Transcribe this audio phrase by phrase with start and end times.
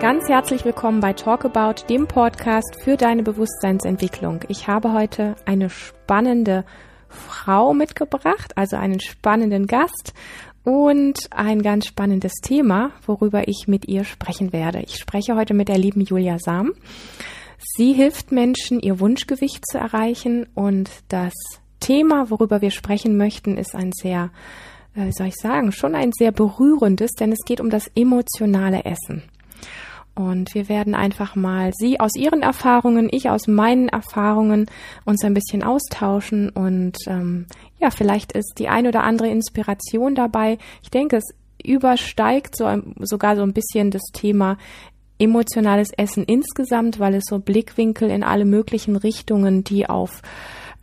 [0.00, 4.40] Ganz herzlich willkommen bei Talk About, dem Podcast für deine Bewusstseinsentwicklung.
[4.48, 6.64] Ich habe heute eine spannende
[7.10, 10.14] Frau mitgebracht, also einen spannenden Gast
[10.64, 14.80] und ein ganz spannendes Thema, worüber ich mit ihr sprechen werde.
[14.80, 16.72] Ich spreche heute mit der lieben Julia Sam.
[17.58, 21.34] Sie hilft Menschen, ihr Wunschgewicht zu erreichen und das
[21.78, 24.30] Thema, worüber wir sprechen möchten, ist ein sehr,
[24.94, 29.24] äh, soll ich sagen, schon ein sehr berührendes, denn es geht um das emotionale Essen.
[30.20, 34.66] Und wir werden einfach mal Sie aus Ihren Erfahrungen, ich aus meinen Erfahrungen
[35.06, 37.46] uns ein bisschen austauschen und ähm,
[37.78, 40.58] ja, vielleicht ist die ein oder andere Inspiration dabei.
[40.82, 41.34] Ich denke, es
[41.64, 42.66] übersteigt so
[43.00, 44.58] sogar so ein bisschen das Thema
[45.18, 50.20] emotionales Essen insgesamt, weil es so Blickwinkel in alle möglichen Richtungen, die auf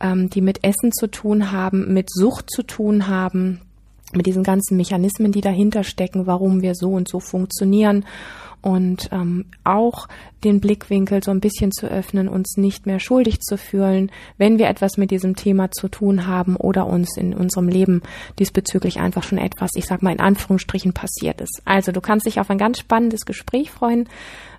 [0.00, 3.60] ähm, die mit Essen zu tun haben, mit Sucht zu tun haben,
[4.12, 8.04] mit diesen ganzen Mechanismen, die dahinter stecken, warum wir so und so funktionieren
[8.60, 10.08] und ähm, auch
[10.44, 14.68] den Blickwinkel so ein bisschen zu öffnen, uns nicht mehr schuldig zu fühlen, wenn wir
[14.68, 18.02] etwas mit diesem Thema zu tun haben oder uns in unserem Leben
[18.38, 21.62] diesbezüglich einfach schon etwas, ich sag mal in Anführungsstrichen, passiert ist.
[21.64, 24.08] Also du kannst dich auf ein ganz spannendes Gespräch freuen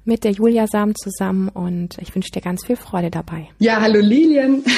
[0.05, 3.49] mit der Julia Sam zusammen und ich wünsche dir ganz viel Freude dabei.
[3.59, 4.63] Ja, hallo Lilian.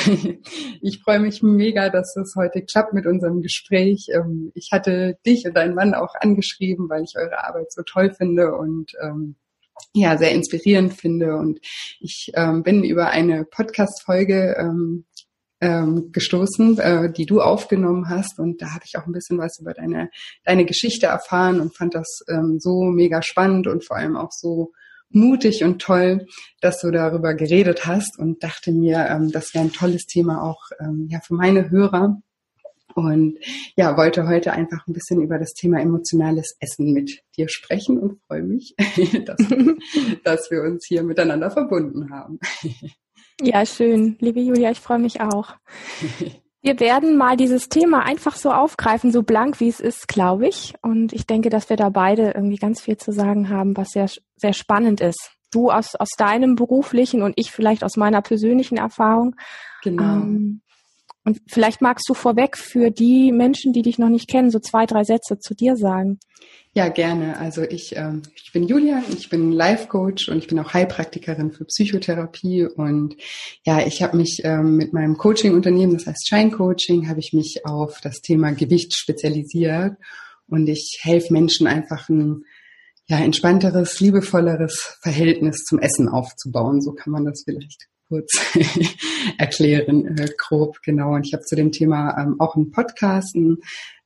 [0.83, 4.07] Ich freue mich mega, dass es heute klappt mit unserem Gespräch.
[4.13, 8.11] Ähm, ich hatte dich und deinen Mann auch angeschrieben, weil ich eure Arbeit so toll
[8.11, 9.35] finde und ähm,
[9.93, 11.35] ja, sehr inspirierend finde.
[11.35, 11.59] Und
[11.99, 15.05] ich ähm, bin über eine Podcast-Folge ähm,
[15.61, 18.39] ähm, gestoßen, äh, die du aufgenommen hast.
[18.39, 20.09] Und da habe ich auch ein bisschen was über deine,
[20.43, 24.71] deine Geschichte erfahren und fand das ähm, so mega spannend und vor allem auch so
[25.09, 26.25] mutig und toll,
[26.61, 30.61] dass du darüber geredet hast und dachte mir, ähm, das wäre ein tolles Thema auch
[30.79, 32.21] ähm, ja, für meine Hörer.
[32.95, 33.37] Und
[33.75, 38.19] ja, wollte heute einfach ein bisschen über das Thema emotionales Essen mit dir sprechen und
[38.27, 38.75] freue mich,
[39.25, 39.37] dass,
[40.23, 42.39] dass wir uns hier miteinander verbunden haben.
[43.41, 44.17] Ja, schön.
[44.19, 45.55] Liebe Julia, ich freue mich auch.
[46.61, 50.75] Wir werden mal dieses Thema einfach so aufgreifen, so blank wie es ist, glaube ich.
[50.83, 54.09] Und ich denke, dass wir da beide irgendwie ganz viel zu sagen haben, was sehr,
[54.35, 55.31] sehr spannend ist.
[55.51, 59.35] Du aus, aus deinem beruflichen und ich vielleicht aus meiner persönlichen Erfahrung.
[59.81, 60.03] Genau.
[60.03, 60.61] Ähm,
[61.23, 64.85] und vielleicht magst du vorweg für die Menschen, die dich noch nicht kennen, so zwei,
[64.85, 66.19] drei Sätze zu dir sagen.
[66.73, 67.37] Ja, gerne.
[67.37, 71.51] Also ich, ähm, ich bin Julia, ich bin Life Coach und ich bin auch Heilpraktikerin
[71.51, 73.17] für Psychotherapie und
[73.65, 77.65] ja, ich habe mich ähm, mit meinem Coaching-Unternehmen, das heißt Shine Coaching, habe ich mich
[77.65, 79.97] auf das Thema Gewicht spezialisiert
[80.47, 82.45] und ich helfe Menschen einfach ein
[83.07, 86.81] ja, entspannteres, liebevolleres Verhältnis zum Essen aufzubauen.
[86.81, 88.33] So kann man das vielleicht kurz
[89.37, 91.15] erklären, äh, grob, genau.
[91.15, 93.59] Und ich habe zu dem Thema ähm, auch einen Podcast, einen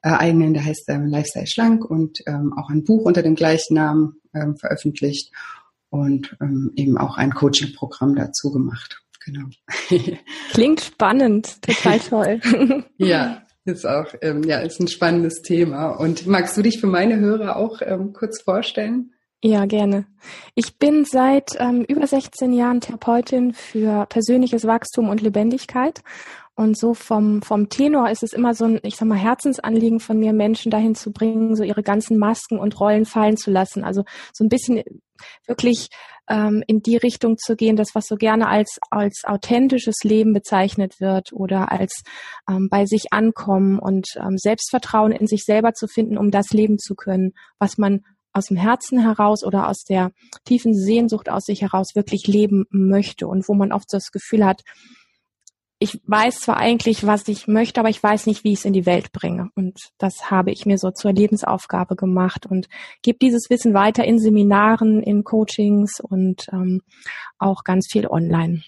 [0.03, 3.73] äh, eigenen, der heißt ähm, Lifestyle Schlank und ähm, auch ein Buch unter dem gleichen
[3.73, 5.31] Namen ähm, veröffentlicht
[5.89, 9.01] und ähm, eben auch ein Coaching-Programm dazu gemacht.
[9.25, 9.47] Genau.
[10.51, 12.39] Klingt spannend, total toll.
[12.97, 15.87] ja, ist auch, ähm, ja, ist ein spannendes Thema.
[15.93, 19.14] Und magst du dich für meine Hörer auch ähm, kurz vorstellen?
[19.43, 20.07] Ja, gerne.
[20.55, 26.01] Ich bin seit ähm, über 16 Jahren Therapeutin für persönliches Wachstum und Lebendigkeit.
[26.55, 30.17] Und so vom, vom Tenor ist es immer so ein, ich sag mal, Herzensanliegen von
[30.17, 33.83] mir, Menschen dahin zu bringen, so ihre ganzen Masken und Rollen fallen zu lassen.
[33.83, 34.03] Also
[34.33, 34.81] so ein bisschen
[35.45, 35.89] wirklich
[36.29, 40.99] ähm, in die Richtung zu gehen, das, was so gerne als, als authentisches Leben bezeichnet
[40.99, 42.03] wird oder als
[42.49, 46.79] ähm, bei sich ankommen und ähm, Selbstvertrauen in sich selber zu finden, um das leben
[46.79, 50.11] zu können, was man aus dem Herzen heraus oder aus der
[50.43, 54.61] tiefen Sehnsucht aus sich heraus wirklich leben möchte und wo man oft das Gefühl hat,
[55.79, 58.73] ich weiß zwar eigentlich, was ich möchte, aber ich weiß nicht, wie ich es in
[58.73, 59.49] die Welt bringe.
[59.55, 62.67] Und das habe ich mir so zur Lebensaufgabe gemacht und
[63.01, 66.81] gebe dieses Wissen weiter in Seminaren, in Coachings und ähm,
[67.37, 68.63] auch ganz viel online.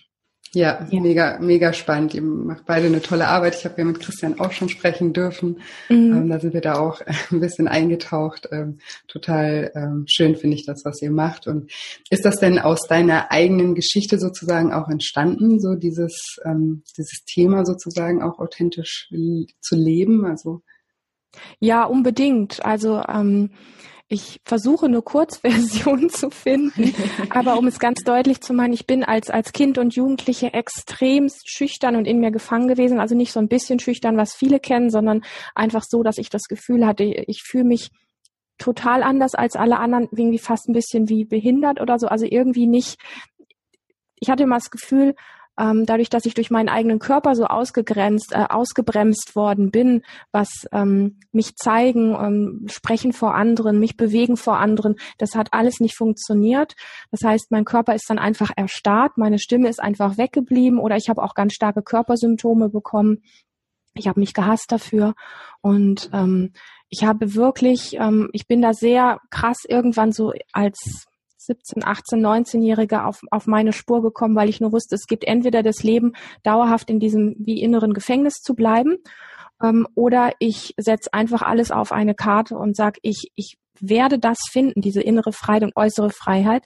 [0.54, 2.14] Ja, ja, mega, mega spannend.
[2.14, 3.56] Ihr macht beide eine tolle Arbeit.
[3.56, 5.60] Ich habe ja mit Christian auch schon sprechen dürfen.
[5.90, 6.16] Mhm.
[6.16, 7.02] Ähm, da sind wir da auch
[7.32, 8.48] ein bisschen eingetaucht.
[8.52, 11.48] Ähm, total ähm, schön finde ich das, was ihr macht.
[11.48, 11.72] Und
[12.10, 17.66] ist das denn aus deiner eigenen Geschichte sozusagen auch entstanden, so dieses, ähm, dieses Thema
[17.66, 20.26] sozusagen auch authentisch zu leben?
[20.26, 20.62] Also
[21.60, 22.66] ja, unbedingt.
[22.66, 23.52] Also ähm,
[24.10, 26.94] ich versuche eine Kurzversion zu finden,
[27.30, 31.50] aber um es ganz deutlich zu machen, ich bin als, als Kind und Jugendliche extremst
[31.50, 33.00] schüchtern und in mir gefangen gewesen.
[33.00, 35.24] Also nicht so ein bisschen schüchtern, was viele kennen, sondern
[35.56, 37.90] einfach so, dass ich das Gefühl hatte, ich fühle mich
[38.58, 42.08] total anders als alle anderen, irgendwie fast ein bisschen wie behindert oder so.
[42.08, 42.98] Also irgendwie nicht,
[44.20, 45.16] ich hatte immer das Gefühl,
[45.60, 50.50] ähm, dadurch, dass ich durch meinen eigenen Körper so ausgegrenzt, äh, ausgebremst worden bin, was
[50.72, 55.96] ähm, mich zeigen, ähm, sprechen vor anderen, mich bewegen vor anderen, das hat alles nicht
[55.96, 56.76] funktioniert.
[57.12, 61.10] Das heißt, mein Körper ist dann einfach erstarrt, meine Stimme ist einfach weggeblieben oder ich
[61.10, 63.24] habe auch ganz starke Körpersymptome bekommen.
[63.96, 65.16] Ich habe mich gehasst dafür
[65.62, 66.54] und ähm,
[66.90, 71.08] ich habe wirklich, ähm, ich bin da sehr krass irgendwann so als
[71.48, 75.64] 17, 18, 19-Jährige auf, auf meine Spur gekommen, weil ich nur wusste, es gibt entweder
[75.64, 76.14] das Leben,
[76.44, 78.98] dauerhaft in diesem wie inneren Gefängnis zu bleiben,
[79.62, 84.38] ähm, oder ich setze einfach alles auf eine Karte und sage, ich, ich werde das
[84.50, 86.64] finden, diese innere Freiheit und äußere Freiheit.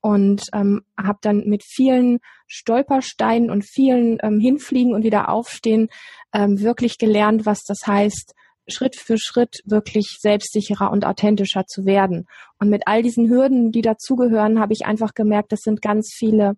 [0.00, 5.88] Und ähm, habe dann mit vielen Stolpersteinen und vielen ähm, Hinfliegen und wieder Aufstehen
[6.34, 8.34] ähm, wirklich gelernt, was das heißt,
[8.68, 12.26] Schritt für Schritt wirklich selbstsicherer und authentischer zu werden.
[12.58, 16.56] Und mit all diesen Hürden, die dazugehören, habe ich einfach gemerkt, das sind ganz viele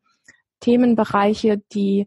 [0.60, 2.06] Themenbereiche, die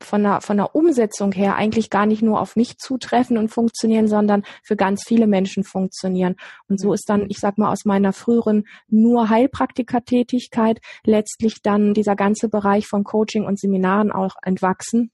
[0.00, 4.08] von der, von der Umsetzung her eigentlich gar nicht nur auf mich zutreffen und funktionieren,
[4.08, 6.36] sondern für ganz viele Menschen funktionieren.
[6.68, 12.16] Und so ist dann, ich sag mal, aus meiner früheren nur Heilpraktikertätigkeit letztlich dann dieser
[12.16, 15.10] ganze Bereich von Coaching und Seminaren auch entwachsen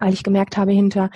[0.00, 1.10] weil ich gemerkt habe, hinter,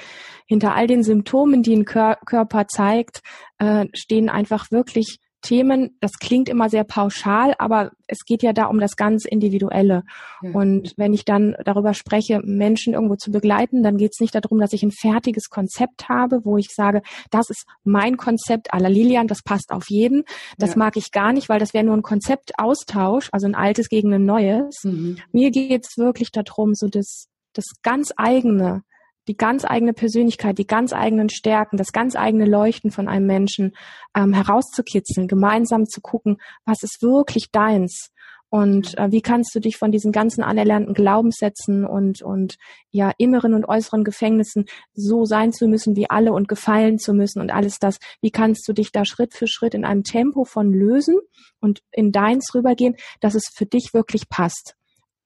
[0.47, 3.23] hinter all den Symptomen, die ein Kör Körper zeigt,
[3.59, 5.97] äh, stehen einfach wirklich Themen.
[6.01, 10.03] Das klingt immer sehr pauschal, aber es geht ja da um das ganz Individuelle.
[10.43, 10.51] Ja.
[10.53, 14.59] Und wenn ich dann darüber spreche, Menschen irgendwo zu begleiten, dann geht es nicht darum,
[14.59, 19.29] dass ich ein fertiges Konzept habe, wo ich sage, das ist mein Konzept la Lilian,
[19.29, 20.25] das passt auf jeden.
[20.59, 20.79] Das ja.
[20.79, 24.25] mag ich gar nicht, weil das wäre nur ein Konzeptaustausch, also ein altes gegen ein
[24.25, 24.83] neues.
[24.83, 25.19] Mhm.
[25.31, 28.83] Mir geht es wirklich darum, so das das ganz eigene,
[29.27, 33.75] die ganz eigene Persönlichkeit, die ganz eigenen Stärken, das ganz eigene Leuchten von einem Menschen
[34.15, 36.37] ähm, herauszukitzeln, gemeinsam zu gucken,
[36.67, 38.11] was ist wirklich deins
[38.55, 42.57] und äh, wie kannst du dich von diesen ganzen anerlernten Glaubenssätzen und und
[42.93, 47.41] ja inneren und äußeren Gefängnissen so sein zu müssen wie alle und gefallen zu müssen
[47.41, 50.73] und alles das, wie kannst du dich da Schritt für Schritt in einem Tempo von
[50.73, 51.19] lösen
[51.61, 54.77] und in deins rübergehen, dass es für dich wirklich passt.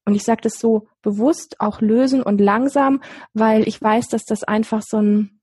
[0.09, 3.03] Und ich sage das so bewusst, auch lösen und langsam,
[3.35, 5.43] weil ich weiß, dass das einfach so ein,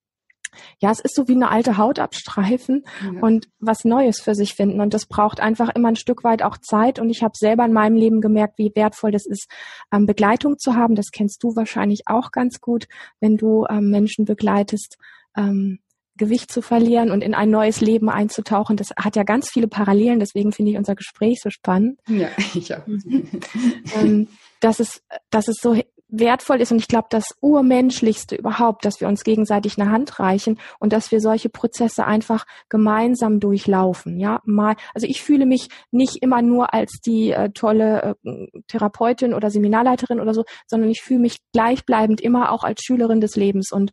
[0.80, 3.22] ja, es ist so wie eine alte Haut abstreifen ja.
[3.22, 4.82] und was Neues für sich finden.
[4.82, 6.98] Und das braucht einfach immer ein Stück weit auch Zeit.
[6.98, 9.48] Und ich habe selber in meinem Leben gemerkt, wie wertvoll das ist,
[9.94, 10.96] ähm, Begleitung zu haben.
[10.96, 12.88] Das kennst du wahrscheinlich auch ganz gut,
[13.20, 14.98] wenn du ähm, Menschen begleitest.
[15.38, 15.78] Ähm,
[16.18, 18.78] Gewicht zu verlieren und in ein neues Leben einzutauchen.
[18.78, 22.00] Das hat ja ganz viele Parallelen, deswegen finde ich unser Gespräch so spannend.
[22.08, 22.88] Ja, ich auch.
[24.00, 24.28] ähm,
[24.66, 29.08] dass es, dass es so wertvoll ist und ich glaube, das Urmenschlichste überhaupt, dass wir
[29.08, 34.20] uns gegenseitig eine Hand reichen und dass wir solche Prozesse einfach gemeinsam durchlaufen.
[34.20, 39.34] Ja, mal, also ich fühle mich nicht immer nur als die äh, tolle äh, Therapeutin
[39.34, 43.72] oder Seminarleiterin oder so, sondern ich fühle mich gleichbleibend immer auch als Schülerin des Lebens
[43.72, 43.92] und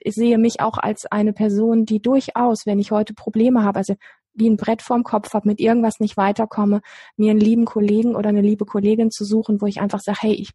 [0.00, 3.94] ich sehe mich auch als eine Person, die durchaus, wenn ich heute Probleme habe, also
[4.38, 6.80] wie ein Brett vorm Kopf habe, mit irgendwas nicht weiterkomme,
[7.16, 10.32] mir einen lieben Kollegen oder eine liebe Kollegin zu suchen, wo ich einfach sage, hey,
[10.32, 10.50] ich,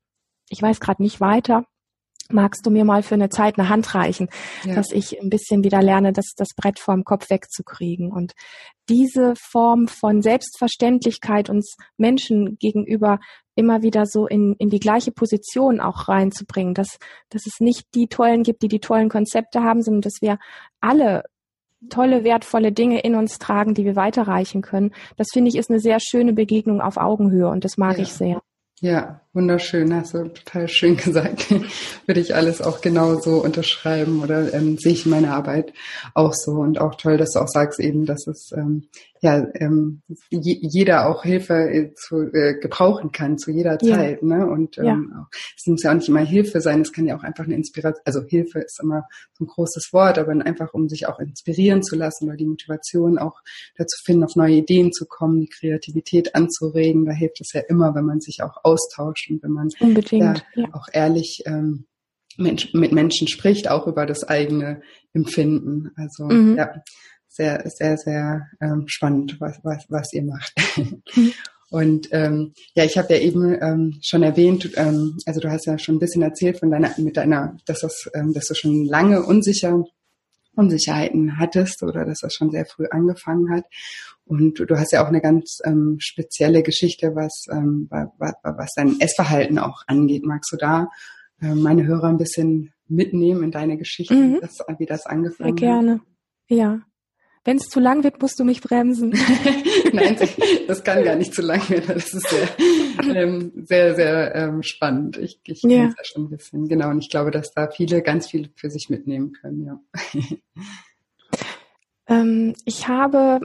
[0.50, 1.66] ich weiß gerade nicht weiter.
[2.32, 4.30] Magst du mir mal für eine Zeit eine Hand reichen,
[4.64, 4.76] ja.
[4.76, 8.12] dass ich ein bisschen wieder lerne, das, das Brett vorm Kopf wegzukriegen?
[8.12, 8.32] Und
[8.88, 13.20] diese Form von Selbstverständlichkeit uns Menschen gegenüber
[13.56, 16.98] immer wieder so in, in die gleiche Position auch reinzubringen, dass,
[17.30, 20.40] dass es nicht die Tollen gibt, die die tollen Konzepte haben, sondern dass wir
[20.80, 21.24] alle
[21.90, 24.94] tolle, wertvolle Dinge in uns tragen, die wir weiterreichen können.
[25.18, 28.04] Das finde ich ist eine sehr schöne Begegnung auf Augenhöhe und das mag ja.
[28.04, 28.42] ich sehr.
[28.80, 31.48] Ja, wunderschön, hast du total schön gesagt.
[32.06, 35.74] Würde ich alles auch genauso unterschreiben oder ähm, sehe ich meine Arbeit
[36.14, 38.88] auch so und auch toll, dass du auch sagst eben, dass es ähm,
[39.22, 44.28] ja ähm, jeder auch Hilfe äh, zu äh, gebrauchen kann zu jeder Zeit, ja.
[44.28, 44.46] ne?
[44.46, 45.22] Und ähm, ja.
[45.22, 47.56] auch, es muss ja auch nicht immer Hilfe sein, es kann ja auch einfach eine
[47.56, 51.84] Inspiration, also Hilfe ist immer so ein großes Wort, aber einfach um sich auch inspirieren
[51.84, 53.40] zu lassen oder die Motivation auch
[53.78, 57.96] dazu finden, auf neue Ideen zu kommen, die Kreativität anzuregen, da hilft es ja immer,
[57.96, 61.86] wenn man sich auch austauscht und wenn man Unbedingt, ja, auch ehrlich ähm,
[62.38, 64.82] Mensch, mit Menschen spricht, auch über das eigene
[65.14, 65.92] Empfinden.
[65.96, 66.58] Also mhm.
[66.58, 66.74] ja,
[67.28, 70.54] sehr, sehr, sehr ähm, spannend, was, was, was ihr macht.
[70.78, 71.34] Mhm.
[71.70, 75.80] Und ähm, ja, ich habe ja eben ähm, schon erwähnt, ähm, also du hast ja
[75.80, 79.24] schon ein bisschen erzählt von deiner, mit deiner, dass das, ähm, dass du schon lange
[79.24, 79.84] unsicher
[80.56, 83.66] Unsicherheiten hattest oder dass das schon sehr früh angefangen hat.
[84.26, 88.72] Und du, du hast ja auch eine ganz ähm, spezielle Geschichte, was, ähm, was, was
[88.76, 90.24] dein Essverhalten auch angeht.
[90.26, 90.90] Magst du da
[91.42, 94.40] äh, meine Hörer ein bisschen mitnehmen in deine Geschichte, mhm.
[94.42, 95.94] das, wie das angefangen Sehr gerne.
[95.94, 96.02] Hat?
[96.48, 96.82] Ja.
[97.46, 99.10] Wenn es zu lang wird, musst du mich bremsen.
[99.94, 100.18] Nein,
[100.66, 101.88] das kann gar nicht zu lang werden.
[101.88, 102.48] Das ist sehr,
[103.14, 105.18] ähm, sehr, sehr ähm, spannend.
[105.18, 105.70] Ich, ich ja.
[105.70, 106.70] kenne es ja schon ein bisschen.
[106.70, 109.80] Genau, und ich glaube, dass da viele ganz viel für sich mitnehmen können, ja.
[112.08, 113.42] ähm, ich habe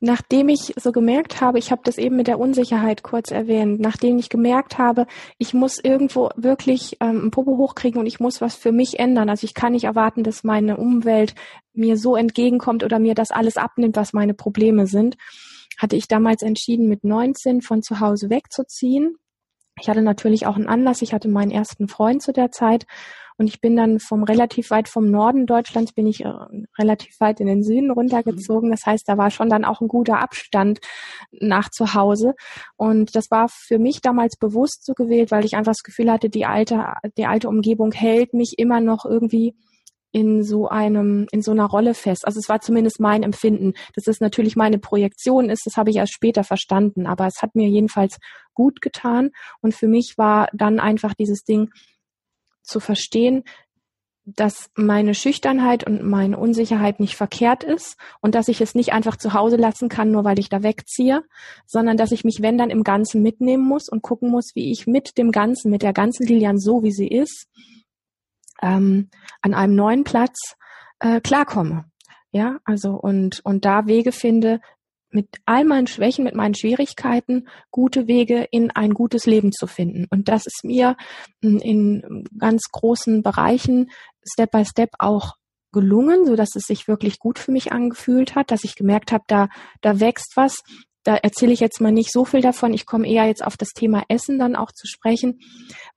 [0.00, 4.18] nachdem ich so gemerkt habe, ich habe das eben mit der Unsicherheit kurz erwähnt, nachdem
[4.18, 5.06] ich gemerkt habe,
[5.38, 9.28] ich muss irgendwo wirklich ähm, ein Popo hochkriegen und ich muss was für mich ändern.
[9.28, 11.34] Also ich kann nicht erwarten, dass meine Umwelt
[11.72, 15.16] mir so entgegenkommt oder mir das alles abnimmt, was meine Probleme sind,
[15.78, 19.16] hatte ich damals entschieden, mit 19 von zu Hause wegzuziehen.
[19.80, 21.00] Ich hatte natürlich auch einen Anlass.
[21.00, 22.86] Ich hatte meinen ersten Freund zu der Zeit
[23.40, 26.32] und ich bin dann vom relativ weit vom Norden Deutschlands bin ich äh,
[26.78, 28.70] relativ weit in den Süden runtergezogen.
[28.70, 30.80] Das heißt, da war schon dann auch ein guter Abstand
[31.32, 32.34] nach zu Hause.
[32.76, 36.28] Und das war für mich damals bewusst so gewählt, weil ich einfach das Gefühl hatte,
[36.28, 36.84] die alte,
[37.16, 39.54] die alte Umgebung hält mich immer noch irgendwie
[40.12, 42.26] in so einem, in so einer Rolle fest.
[42.26, 43.72] Also es war zumindest mein Empfinden.
[43.94, 47.06] Dass es natürlich meine Projektion ist, das habe ich erst später verstanden.
[47.06, 48.18] Aber es hat mir jedenfalls
[48.52, 49.30] gut getan.
[49.62, 51.70] Und für mich war dann einfach dieses Ding,
[52.70, 53.44] zu verstehen,
[54.24, 59.16] dass meine Schüchternheit und meine Unsicherheit nicht verkehrt ist und dass ich es nicht einfach
[59.16, 61.24] zu Hause lassen kann, nur weil ich da wegziehe,
[61.66, 64.86] sondern dass ich mich, wenn dann im Ganzen mitnehmen muss und gucken muss, wie ich
[64.86, 67.48] mit dem Ganzen, mit der ganzen Lilian so, wie sie ist,
[68.62, 69.08] ähm,
[69.40, 70.56] an einem neuen Platz
[71.00, 71.86] äh, klarkomme.
[72.32, 74.60] Ja, also und, und da Wege finde,
[75.10, 80.06] mit all meinen Schwächen, mit meinen Schwierigkeiten gute Wege in ein gutes Leben zu finden.
[80.10, 80.96] Und das ist mir
[81.42, 83.90] hm, in ganz großen Bereichen
[84.24, 85.34] Step by Step auch
[85.72, 89.24] gelungen, so dass es sich wirklich gut für mich angefühlt hat, dass ich gemerkt habe,
[89.26, 89.48] da
[89.80, 90.62] da wächst was.
[91.02, 92.74] Da erzähle ich jetzt mal nicht so viel davon.
[92.74, 95.38] Ich komme eher jetzt auf das Thema Essen dann auch zu sprechen,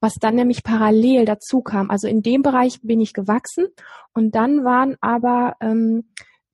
[0.00, 1.90] was dann nämlich parallel dazu kam.
[1.90, 3.66] Also in dem Bereich bin ich gewachsen
[4.14, 6.04] und dann waren aber ähm,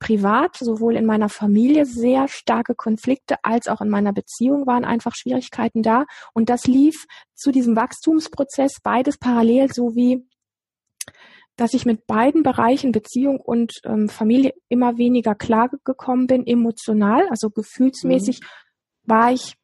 [0.01, 5.15] privat, sowohl in meiner Familie sehr starke Konflikte als auch in meiner Beziehung waren einfach
[5.15, 6.07] Schwierigkeiten da.
[6.33, 10.27] Und das lief zu diesem Wachstumsprozess beides parallel, so wie
[11.57, 17.29] dass ich mit beiden Bereichen Beziehung und ähm, Familie immer weniger klar gekommen bin, emotional,
[17.29, 18.47] also gefühlsmäßig mhm.
[19.05, 19.57] war ich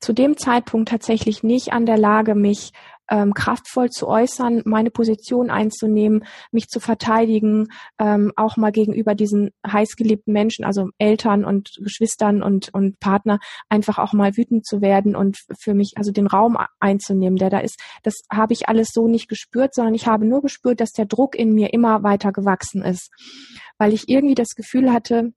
[0.00, 2.72] zu dem Zeitpunkt tatsächlich nicht an der Lage, mich
[3.10, 7.68] ähm, kraftvoll zu äußern, meine Position einzunehmen, mich zu verteidigen,
[7.98, 13.98] ähm, auch mal gegenüber diesen heißgeliebten Menschen, also Eltern und Geschwistern und, und Partner, einfach
[13.98, 17.80] auch mal wütend zu werden und für mich also den Raum einzunehmen, der da ist.
[18.02, 21.34] Das habe ich alles so nicht gespürt, sondern ich habe nur gespürt, dass der Druck
[21.34, 23.10] in mir immer weiter gewachsen ist,
[23.78, 25.32] weil ich irgendwie das Gefühl hatte,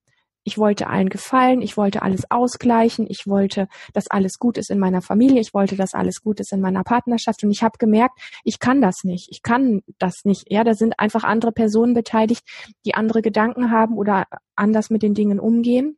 [0.46, 4.80] ich wollte allen gefallen, ich wollte alles ausgleichen, ich wollte, dass alles gut ist in
[4.80, 8.18] meiner Familie, ich wollte, dass alles gut ist in meiner Partnerschaft und ich habe gemerkt,
[8.44, 10.46] ich kann das nicht, ich kann das nicht.
[10.50, 12.44] Ja, da sind einfach andere Personen beteiligt,
[12.86, 14.26] die andere Gedanken haben oder
[14.56, 15.98] anders mit den Dingen umgehen.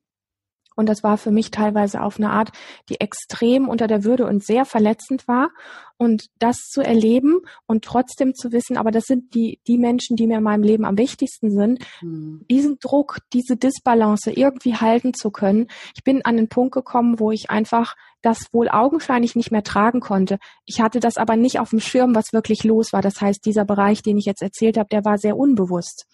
[0.77, 2.51] Und das war für mich teilweise auf eine Art,
[2.87, 5.49] die extrem unter der Würde und sehr verletzend war.
[5.97, 10.27] Und das zu erleben und trotzdem zu wissen, aber das sind die, die Menschen, die
[10.27, 12.45] mir in meinem Leben am wichtigsten sind, mhm.
[12.51, 15.67] diesen Druck, diese Disbalance irgendwie halten zu können.
[15.95, 19.99] Ich bin an den Punkt gekommen, wo ich einfach das wohl augenscheinlich nicht mehr tragen
[19.99, 20.37] konnte.
[20.65, 23.01] Ich hatte das aber nicht auf dem Schirm, was wirklich los war.
[23.01, 26.05] Das heißt, dieser Bereich, den ich jetzt erzählt habe, der war sehr unbewusst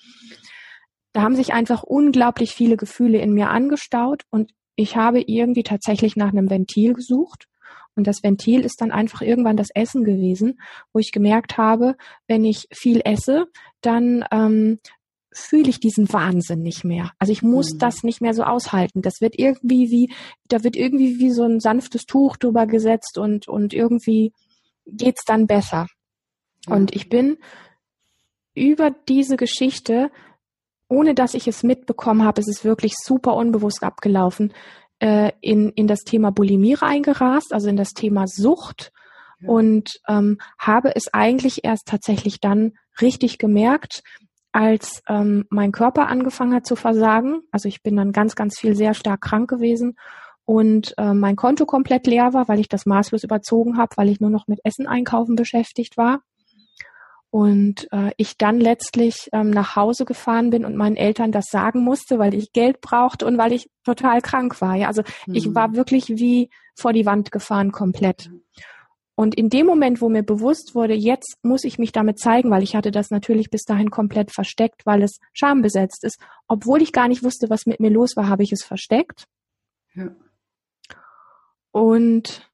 [1.14, 6.16] da haben sich einfach unglaublich viele Gefühle in mir angestaut und ich habe irgendwie tatsächlich
[6.16, 7.48] nach einem Ventil gesucht.
[7.96, 10.60] Und das Ventil ist dann einfach irgendwann das Essen gewesen,
[10.92, 11.96] wo ich gemerkt habe,
[12.28, 13.46] wenn ich viel esse,
[13.82, 14.80] dann ähm,
[15.32, 17.12] fühle ich diesen Wahnsinn nicht mehr.
[17.20, 17.80] Also ich muss mhm.
[17.80, 19.04] das nicht mehr so aushalten.
[19.04, 20.12] Das wird irgendwie wie,
[20.48, 24.34] da wird irgendwie wie so ein sanftes Tuch drüber gesetzt und, und irgendwie
[24.88, 25.88] geht's dann besser.
[26.68, 26.74] Mhm.
[26.74, 27.38] Und ich bin
[28.56, 30.12] über diese Geschichte
[30.88, 34.54] ohne dass ich es mitbekommen habe, es ist wirklich super unbewusst abgelaufen,
[35.00, 38.92] äh, in, in das Thema Bulimie reingerast, also in das Thema Sucht
[39.40, 39.50] ja.
[39.50, 44.04] und ähm, habe es eigentlich erst tatsächlich dann richtig gemerkt,
[44.52, 47.42] als ähm, mein Körper angefangen hat zu versagen.
[47.52, 49.98] Also ich bin dann ganz, ganz viel sehr stark krank gewesen
[50.46, 54.20] und äh, mein Konto komplett leer war, weil ich das maßlos überzogen habe, weil ich
[54.20, 56.22] nur noch mit Essen einkaufen beschäftigt war.
[57.34, 61.84] Und äh, ich dann letztlich ähm, nach Hause gefahren bin und meinen Eltern das sagen
[61.84, 64.76] musste, weil ich Geld brauchte und weil ich total krank war.
[64.76, 65.34] Ja, also mhm.
[65.34, 68.30] ich war wirklich wie vor die Wand gefahren komplett.
[69.16, 72.62] Und in dem Moment, wo mir bewusst wurde, jetzt muss ich mich damit zeigen, weil
[72.62, 76.20] ich hatte das natürlich bis dahin komplett versteckt, weil es schambesetzt ist.
[76.48, 79.26] Obwohl ich gar nicht wusste, was mit mir los war, habe ich es versteckt.
[79.96, 80.16] Ja.
[81.72, 82.48] Und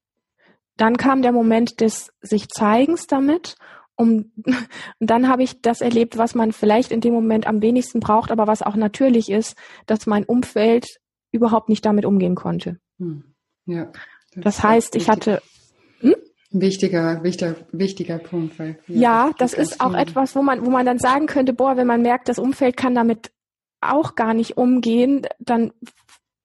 [0.78, 3.58] dann kam der Moment des sich Zeigens damit
[4.00, 4.32] um, und
[5.00, 8.48] dann habe ich das erlebt, was man vielleicht in dem Moment am wenigsten braucht, aber
[8.48, 10.88] was auch natürlich ist, dass mein Umfeld
[11.32, 12.80] überhaupt nicht damit umgehen konnte.
[12.98, 13.24] Hm.
[13.66, 13.92] Ja.
[14.34, 15.42] Das, das heißt, ich hatte,
[16.52, 18.58] Wichtiger, wichtiger, wichtiger Punkt.
[18.58, 21.78] Weil, ja, ja das ist auch etwas, wo man, wo man dann sagen könnte, boah,
[21.78, 23.32] wenn man merkt, das Umfeld kann damit
[23.82, 25.72] auch gar nicht umgehen, dann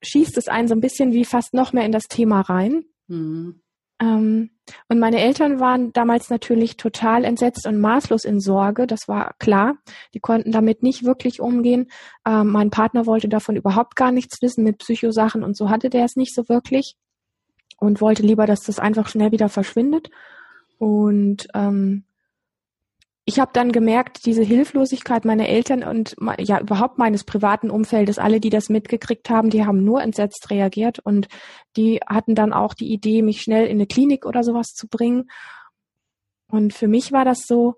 [0.03, 2.85] schießt es einen so ein bisschen wie fast noch mehr in das Thema rein.
[3.09, 3.63] Mhm.
[3.99, 4.51] Ähm,
[4.89, 9.77] und meine Eltern waren damals natürlich total entsetzt und maßlos in Sorge, das war klar.
[10.15, 11.91] Die konnten damit nicht wirklich umgehen.
[12.27, 16.05] Ähm, mein Partner wollte davon überhaupt gar nichts wissen mit Psychosachen und so hatte der
[16.05, 16.97] es nicht so wirklich
[17.79, 20.11] und wollte lieber, dass das einfach schnell wieder verschwindet.
[20.79, 22.05] Und ähm,
[23.27, 28.39] ich habe dann gemerkt, diese Hilflosigkeit meiner Eltern und ja überhaupt meines privaten Umfeldes, alle,
[28.39, 31.29] die das mitgekriegt haben, die haben nur entsetzt reagiert und
[31.77, 35.31] die hatten dann auch die Idee, mich schnell in eine Klinik oder sowas zu bringen.
[36.49, 37.77] Und für mich war das so,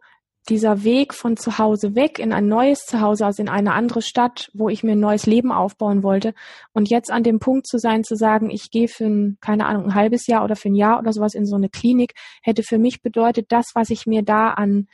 [0.48, 4.50] dieser Weg von zu Hause weg in ein neues Zuhause, also in eine andere Stadt,
[4.54, 6.34] wo ich mir ein neues Leben aufbauen wollte.
[6.72, 9.86] Und jetzt an dem Punkt zu sein, zu sagen, ich gehe für ein, keine Ahnung,
[9.86, 12.78] ein halbes Jahr oder für ein Jahr oder sowas in so eine Klinik, hätte für
[12.78, 14.86] mich bedeutet, das, was ich mir da an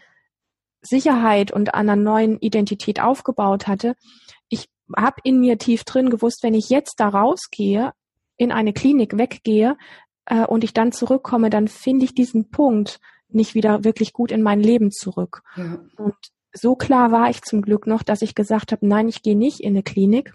[0.82, 3.94] Sicherheit und einer neuen Identität aufgebaut hatte,
[4.48, 7.92] ich habe in mir tief drin gewusst, wenn ich jetzt da rausgehe,
[8.36, 9.76] in eine Klinik weggehe
[10.26, 14.42] äh, und ich dann zurückkomme, dann finde ich diesen Punkt nicht wieder wirklich gut in
[14.42, 15.42] mein Leben zurück.
[15.56, 15.78] Ja.
[15.96, 16.14] Und
[16.52, 19.60] so klar war ich zum Glück noch, dass ich gesagt habe, nein, ich gehe nicht
[19.60, 20.34] in eine Klinik.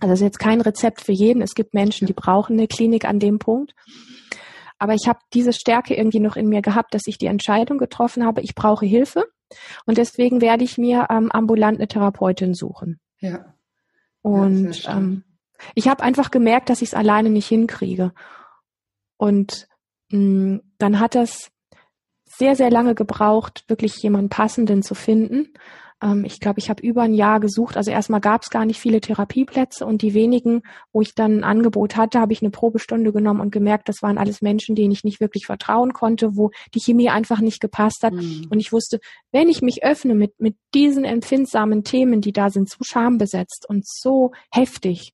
[0.00, 1.42] Also das ist jetzt kein Rezept für jeden.
[1.42, 3.74] Es gibt Menschen, die brauchen eine Klinik an dem Punkt.
[4.78, 8.24] Aber ich habe diese Stärke irgendwie noch in mir gehabt, dass ich die Entscheidung getroffen
[8.24, 9.24] habe, ich brauche Hilfe.
[9.86, 13.00] Und deswegen werde ich mir ähm, ambulant eine Therapeutin suchen.
[13.20, 13.54] Ja.
[14.22, 15.24] Und ja, ähm,
[15.74, 18.12] ich habe einfach gemerkt, dass ich es alleine nicht hinkriege.
[19.16, 19.68] Und
[20.10, 21.50] mh, mm, dann hat das
[22.26, 25.52] sehr, sehr lange gebraucht, wirklich jemanden passenden zu finden.
[26.02, 27.76] Ähm, ich glaube, ich habe über ein Jahr gesucht.
[27.76, 31.44] Also erstmal gab es gar nicht viele Therapieplätze und die wenigen, wo ich dann ein
[31.44, 35.04] Angebot hatte, habe ich eine Probestunde genommen und gemerkt, das waren alles Menschen, denen ich
[35.04, 38.12] nicht wirklich vertrauen konnte, wo die Chemie einfach nicht gepasst hat.
[38.12, 38.46] Mhm.
[38.50, 39.00] Und ich wusste,
[39.32, 43.86] wenn ich mich öffne mit, mit diesen empfindsamen Themen, die da sind, so schambesetzt und
[43.86, 45.12] so heftig,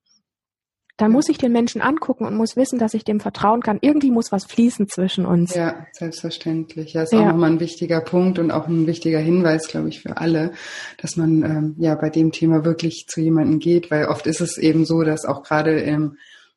[1.00, 3.78] dann muss ich den Menschen angucken und muss wissen, dass ich dem vertrauen kann.
[3.80, 5.54] Irgendwie muss was fließen zwischen uns.
[5.54, 6.92] Ja, selbstverständlich.
[6.92, 7.20] Ja, ist ja.
[7.20, 10.52] auch nochmal ein wichtiger Punkt und auch ein wichtiger Hinweis, glaube ich, für alle,
[10.98, 14.58] dass man ähm, ja bei dem Thema wirklich zu jemandem geht, weil oft ist es
[14.58, 16.16] eben so, dass auch gerade im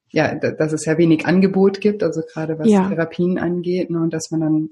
[0.09, 2.87] ja, dass es ja wenig Angebot gibt, also gerade was ja.
[2.87, 4.69] Therapien angeht, ne, und dass man dann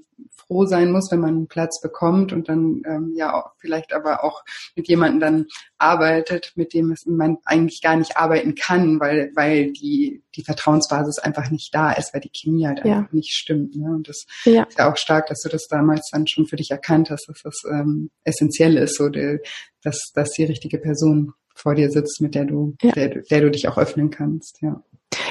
[0.52, 4.22] froh sein muss, wenn man einen Platz bekommt und dann ähm, ja auch, vielleicht aber
[4.22, 4.42] auch
[4.76, 5.46] mit jemandem dann
[5.78, 11.50] arbeitet, mit dem man eigentlich gar nicht arbeiten kann, weil weil die die Vertrauensbasis einfach
[11.50, 12.98] nicht da ist, weil die Chemie halt ja.
[12.98, 13.76] einfach nicht stimmt.
[13.76, 13.90] Ne?
[13.90, 14.64] Und das ja.
[14.64, 17.42] ist ja auch stark, dass du das damals dann schon für dich erkannt hast, dass
[17.42, 19.40] das ähm, essentiell ist, so der,
[19.82, 22.92] dass dass die richtige Person vor dir sitzt, mit der du ja.
[22.92, 24.58] der, der du dich auch öffnen kannst.
[24.60, 24.82] Ja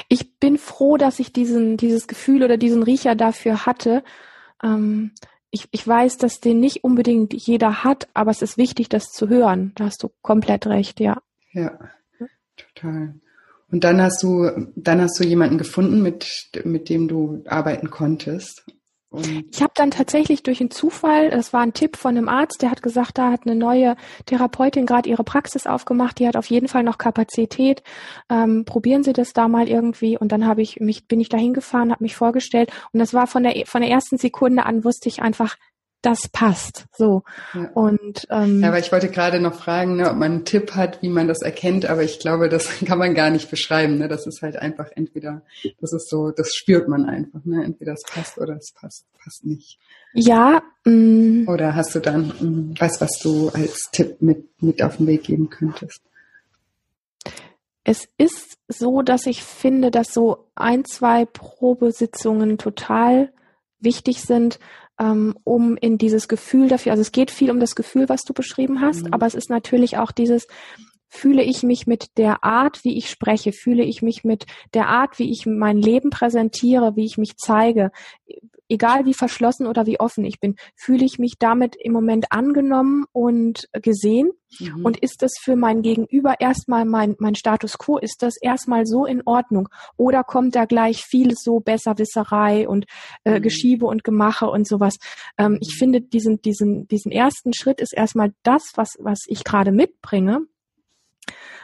[0.08, 4.04] ich bin froh, dass ich diesen, dieses Gefühl oder diesen Riecher dafür hatte.
[4.62, 5.12] Ähm,
[5.50, 9.28] ich, ich weiß, dass den nicht unbedingt jeder hat, aber es ist wichtig, das zu
[9.28, 9.72] hören.
[9.74, 11.20] Da hast du komplett recht, ja.
[11.52, 11.78] Ja,
[12.56, 13.14] total.
[13.70, 18.64] Und dann hast du, dann hast du jemanden gefunden, mit, mit dem du arbeiten konntest.
[19.50, 22.70] Ich habe dann tatsächlich durch einen Zufall, das war ein Tipp von einem Arzt, der
[22.70, 23.96] hat gesagt, da hat eine neue
[24.26, 27.82] Therapeutin gerade ihre Praxis aufgemacht, die hat auf jeden Fall noch Kapazität.
[28.30, 30.16] Ähm, probieren Sie das da mal irgendwie.
[30.16, 33.26] Und dann habe ich mich, bin ich da hingefahren, habe mich vorgestellt und das war
[33.26, 35.56] von der von der ersten Sekunde an wusste ich einfach,
[36.02, 36.86] das passt.
[36.96, 37.22] So.
[37.54, 37.70] Ja.
[37.74, 41.00] Und ähm, ja, aber ich wollte gerade noch fragen, ne, ob man einen Tipp hat,
[41.00, 43.98] wie man das erkennt, aber ich glaube, das kann man gar nicht beschreiben.
[43.98, 44.08] Ne?
[44.08, 45.42] Das ist halt einfach entweder,
[45.80, 47.44] das ist so, das spürt man einfach.
[47.44, 47.64] Ne?
[47.64, 49.78] Entweder es passt oder es passt, passt nicht.
[50.12, 50.62] Ja.
[50.84, 50.92] Mh.
[50.92, 51.48] Mm.
[51.48, 55.06] Oder hast du dann mh, mm, was, was du als Tipp mit mit auf den
[55.06, 56.02] Weg geben könntest?
[57.84, 63.32] Es ist so, dass ich finde, dass so ein, zwei Probesitzungen total
[63.80, 64.81] wichtig sind, ähm,
[65.44, 68.80] um in dieses Gefühl dafür, also es geht viel um das Gefühl, was du beschrieben
[68.80, 69.12] hast, mhm.
[69.12, 70.46] aber es ist natürlich auch dieses,
[71.08, 75.18] fühle ich mich mit der Art, wie ich spreche, fühle ich mich mit der Art,
[75.18, 77.90] wie ich mein Leben präsentiere, wie ich mich zeige,
[78.72, 83.04] egal wie verschlossen oder wie offen ich bin, fühle ich mich damit im Moment angenommen
[83.12, 84.30] und gesehen?
[84.58, 84.84] Mhm.
[84.84, 87.98] Und ist das für mein Gegenüber erstmal mein, mein Status quo?
[87.98, 89.68] Ist das erstmal so in Ordnung?
[89.96, 92.86] Oder kommt da gleich viel so Besserwisserei und
[93.24, 93.42] äh, mhm.
[93.42, 94.96] Geschiebe und Gemache und sowas?
[95.38, 95.78] Ähm, ich mhm.
[95.78, 100.46] finde, diesen, diesen, diesen ersten Schritt ist erstmal das, was, was ich gerade mitbringe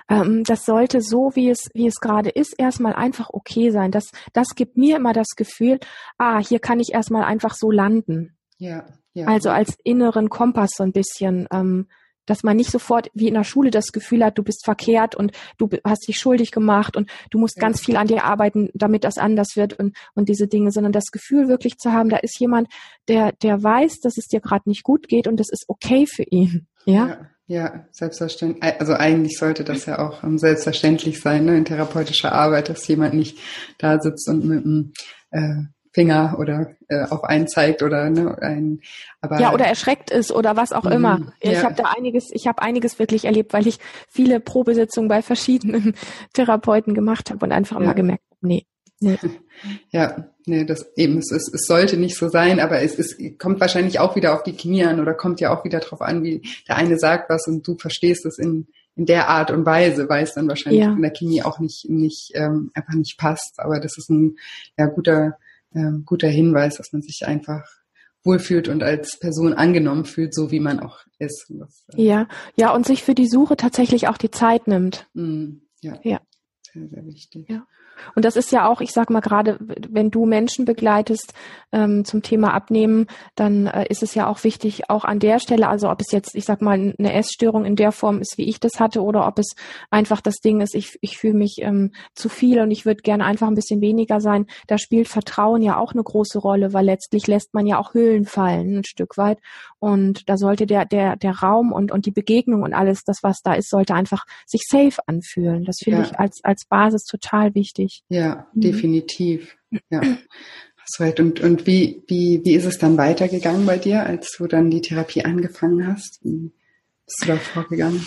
[0.08, 3.90] ähm, das sollte so, wie es, wie es gerade ist, erstmal einfach okay sein.
[3.90, 5.78] Das, das gibt mir immer das Gefühl,
[6.16, 8.36] ah, hier kann ich erstmal einfach so landen.
[8.58, 9.26] Ja, ja.
[9.26, 11.88] Also als inneren Kompass so ein bisschen, ähm,
[12.24, 15.32] dass man nicht sofort wie in der Schule das Gefühl hat, du bist verkehrt und
[15.56, 17.62] du hast dich schuldig gemacht und du musst ja.
[17.62, 21.06] ganz viel an dir arbeiten, damit das anders wird und, und diese Dinge, sondern das
[21.06, 22.68] Gefühl wirklich zu haben, da ist jemand,
[23.08, 26.24] der, der weiß, dass es dir gerade nicht gut geht und das ist okay für
[26.24, 26.66] ihn.
[26.84, 27.08] Ja.
[27.08, 27.30] ja.
[27.50, 28.62] Ja, selbstverständlich.
[28.78, 33.14] Also eigentlich sollte das ja auch um, selbstverständlich sein, ne, in therapeutischer Arbeit, dass jemand
[33.14, 33.38] nicht
[33.78, 34.92] da sitzt und mit einem
[35.30, 35.62] äh,
[35.94, 38.82] Finger oder äh, auf einen zeigt oder ne, ein
[39.22, 41.20] aber ja oder erschreckt ist oder was auch immer.
[41.20, 41.62] Mhm, ich ja.
[41.62, 45.94] habe da einiges, ich habe einiges wirklich erlebt, weil ich viele Probesitzungen bei verschiedenen
[46.34, 47.86] Therapeuten gemacht habe und einfach ja.
[47.86, 48.66] mal gemerkt, nee,
[49.00, 49.18] nee.
[49.90, 53.58] Ja, nee, das eben, es, es, es sollte nicht so sein, aber es, es kommt
[53.58, 56.42] wahrscheinlich auch wieder auf die Chemie an oder kommt ja auch wieder drauf an, wie
[56.68, 60.22] der eine sagt was und du verstehst es in, in der Art und Weise, weil
[60.22, 60.92] es dann wahrscheinlich ja.
[60.92, 63.54] in der Chemie auch nicht, nicht ähm, einfach nicht passt.
[63.58, 64.36] Aber das ist ein
[64.76, 65.38] ja, guter
[65.74, 67.64] äh, guter Hinweis, dass man sich einfach
[68.24, 71.46] wohlfühlt und als Person angenommen fühlt, so wie man auch ist.
[71.50, 75.08] Was, äh, ja, ja, und sich für die Suche tatsächlich auch die Zeit nimmt.
[75.14, 75.98] Mm, ja.
[76.02, 76.20] ja.
[76.72, 77.48] Sehr, sehr wichtig.
[77.48, 77.66] Ja.
[78.14, 81.34] Und das ist ja auch, ich sag mal gerade, wenn du Menschen begleitest
[81.72, 85.68] ähm, zum Thema Abnehmen, dann äh, ist es ja auch wichtig, auch an der Stelle,
[85.68, 88.60] also ob es jetzt, ich sag mal, eine Essstörung in der Form ist, wie ich
[88.60, 89.54] das hatte, oder ob es
[89.90, 93.24] einfach das Ding ist, ich, ich fühle mich ähm, zu viel und ich würde gerne
[93.24, 97.26] einfach ein bisschen weniger sein, da spielt Vertrauen ja auch eine große Rolle, weil letztlich
[97.26, 99.38] lässt man ja auch Hüllen fallen, ein Stück weit.
[99.78, 103.40] Und da sollte der, der, der Raum und, und die Begegnung und alles, das, was
[103.42, 105.64] da ist, sollte einfach sich safe anfühlen.
[105.64, 106.06] Das finde ja.
[106.06, 108.04] ich als, als Basis total wichtig wichtig.
[108.08, 108.60] Ja, mhm.
[108.60, 109.56] definitiv.
[109.90, 110.00] Ja.
[110.00, 111.20] Hast recht.
[111.20, 114.80] Und, und wie, wie, wie ist es dann weitergegangen bei dir, als du dann die
[114.80, 116.20] Therapie angefangen hast?
[116.22, 116.50] Wie
[117.04, 118.06] bist du da vorgegangen?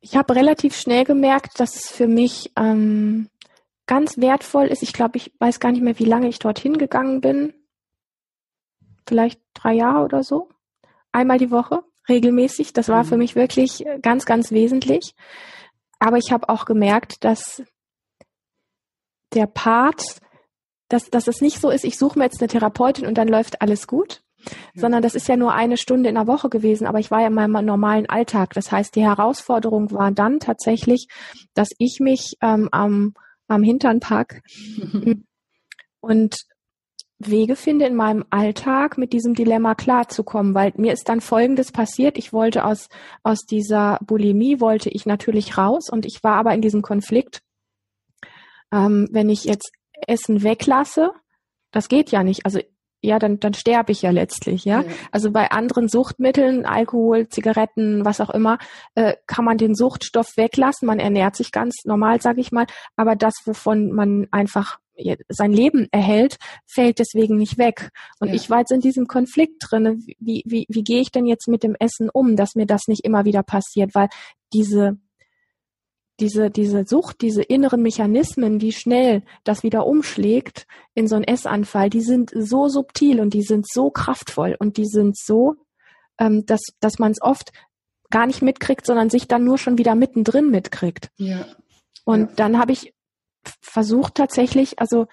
[0.00, 3.28] Ich habe relativ schnell gemerkt, dass es für mich ähm,
[3.86, 4.82] ganz wertvoll ist.
[4.82, 7.54] Ich glaube, ich weiß gar nicht mehr, wie lange ich dorthin gegangen bin.
[9.06, 10.48] Vielleicht drei Jahre oder so.
[11.12, 12.72] Einmal die Woche, regelmäßig.
[12.72, 13.08] Das war mhm.
[13.08, 15.14] für mich wirklich ganz, ganz wesentlich.
[16.00, 17.62] Aber ich habe auch gemerkt, dass
[19.34, 20.02] der Part,
[20.88, 23.60] dass, dass es nicht so ist, ich suche mir jetzt eine Therapeutin und dann läuft
[23.60, 24.22] alles gut,
[24.74, 27.26] sondern das ist ja nur eine Stunde in der Woche gewesen, aber ich war ja
[27.26, 28.54] in meinem normalen Alltag.
[28.54, 31.08] Das heißt, die Herausforderung war dann tatsächlich,
[31.54, 33.14] dass ich mich ähm, am,
[33.48, 34.42] am Hintern pack
[36.00, 36.36] und
[37.18, 42.16] Wege finde in meinem Alltag mit diesem Dilemma klarzukommen, weil mir ist dann Folgendes passiert.
[42.16, 42.88] Ich wollte aus,
[43.24, 47.42] aus dieser Bulimie wollte ich natürlich raus und ich war aber in diesem Konflikt
[48.72, 49.72] ähm, wenn ich jetzt
[50.06, 51.12] Essen weglasse,
[51.72, 52.44] das geht ja nicht.
[52.44, 52.60] Also
[53.00, 54.82] ja, dann, dann sterbe ich ja letztlich, ja?
[54.82, 54.90] ja.
[55.12, 58.58] Also bei anderen Suchtmitteln, Alkohol, Zigaretten, was auch immer,
[58.96, 60.86] äh, kann man den Suchtstoff weglassen.
[60.86, 62.66] Man ernährt sich ganz normal, sage ich mal.
[62.96, 64.78] Aber das, wovon man einfach
[65.28, 67.90] sein Leben erhält, fällt deswegen nicht weg.
[68.18, 68.34] Und ja.
[68.34, 70.04] ich war jetzt in diesem Konflikt drin.
[70.18, 73.04] Wie, wie, wie gehe ich denn jetzt mit dem Essen um, dass mir das nicht
[73.04, 73.94] immer wieder passiert?
[73.94, 74.08] Weil
[74.52, 74.98] diese
[76.20, 81.90] diese, diese Sucht, diese inneren Mechanismen, wie schnell das wieder umschlägt in so einen Essanfall,
[81.90, 85.54] die sind so subtil und die sind so kraftvoll und die sind so,
[86.18, 87.52] ähm, dass, dass man es oft
[88.10, 91.10] gar nicht mitkriegt, sondern sich dann nur schon wieder mittendrin mitkriegt.
[91.16, 91.46] Ja.
[92.04, 92.34] Und ja.
[92.36, 92.94] dann habe ich
[93.60, 95.06] versucht tatsächlich, also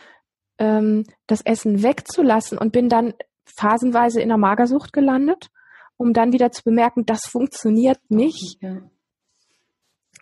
[0.57, 3.13] ähm, das Essen wegzulassen und bin dann
[3.45, 5.49] phasenweise in der Magersucht gelandet,
[5.97, 8.61] um dann wieder zu bemerken, das funktioniert nicht.
[8.61, 8.81] Ja.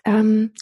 [0.06, 0.54] Ähm,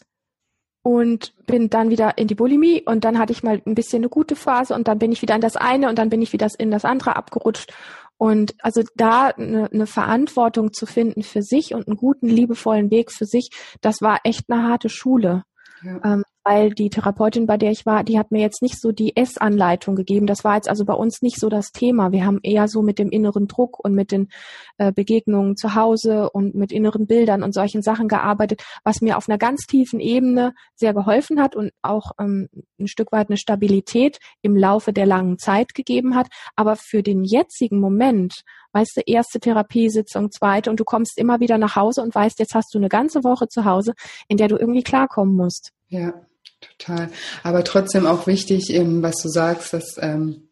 [0.84, 4.10] und bin dann wieder in die Bulimie und dann hatte ich mal ein bisschen eine
[4.10, 6.48] gute Phase und dann bin ich wieder in das eine und dann bin ich wieder
[6.58, 7.74] in das andere abgerutscht.
[8.18, 13.12] Und also da eine, eine Verantwortung zu finden für sich und einen guten, liebevollen Weg
[13.12, 13.50] für sich,
[13.82, 15.44] das war echt eine harte Schule.
[15.84, 16.00] Ja.
[16.04, 19.16] Ähm, weil die Therapeutin, bei der ich war, die hat mir jetzt nicht so die
[19.16, 20.26] Essanleitung gegeben.
[20.26, 22.12] Das war jetzt also bei uns nicht so das Thema.
[22.12, 24.30] Wir haben eher so mit dem inneren Druck und mit den
[24.78, 29.30] äh, Begegnungen zu Hause und mit inneren Bildern und solchen Sachen gearbeitet, was mir auf
[29.30, 32.50] einer ganz tiefen Ebene sehr geholfen hat und auch ähm,
[32.80, 36.28] ein Stück weit eine Stabilität im Laufe der langen Zeit gegeben hat.
[36.56, 38.42] Aber für den jetzigen Moment,
[38.74, 42.56] weißt du, erste Therapiesitzung, zweite und du kommst immer wieder nach Hause und weißt, jetzt
[42.56, 43.94] hast du eine ganze Woche zu Hause,
[44.28, 45.72] in der du irgendwie klarkommen musst.
[45.88, 46.14] Ja,
[46.62, 47.10] total.
[47.44, 50.50] Aber trotzdem auch wichtig, eben, was du sagst, dass, ähm,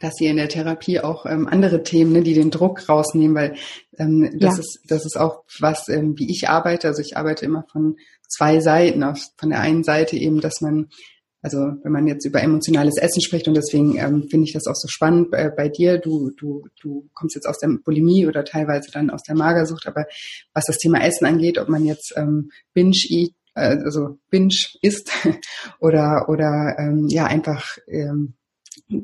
[0.00, 3.54] dass ihr in der Therapie auch ähm, andere Themen, ne, die den Druck rausnehmen, weil
[3.98, 4.60] ähm, das ja.
[4.60, 6.88] ist das ist auch was, ähm, wie ich arbeite.
[6.88, 7.96] Also ich arbeite immer von
[8.28, 9.04] zwei Seiten.
[9.36, 10.88] Von der einen Seite eben, dass man
[11.42, 14.74] also wenn man jetzt über emotionales Essen spricht und deswegen ähm, finde ich das auch
[14.74, 15.98] so spannend bei, bei dir.
[15.98, 20.04] Du, du, du kommst jetzt aus der Bulimie oder teilweise dann aus der Magersucht, aber
[20.52, 25.10] was das Thema Essen angeht, ob man jetzt ähm, Binge-Eat äh, also Binge isst
[25.80, 28.34] oder oder ähm, ja einfach ähm,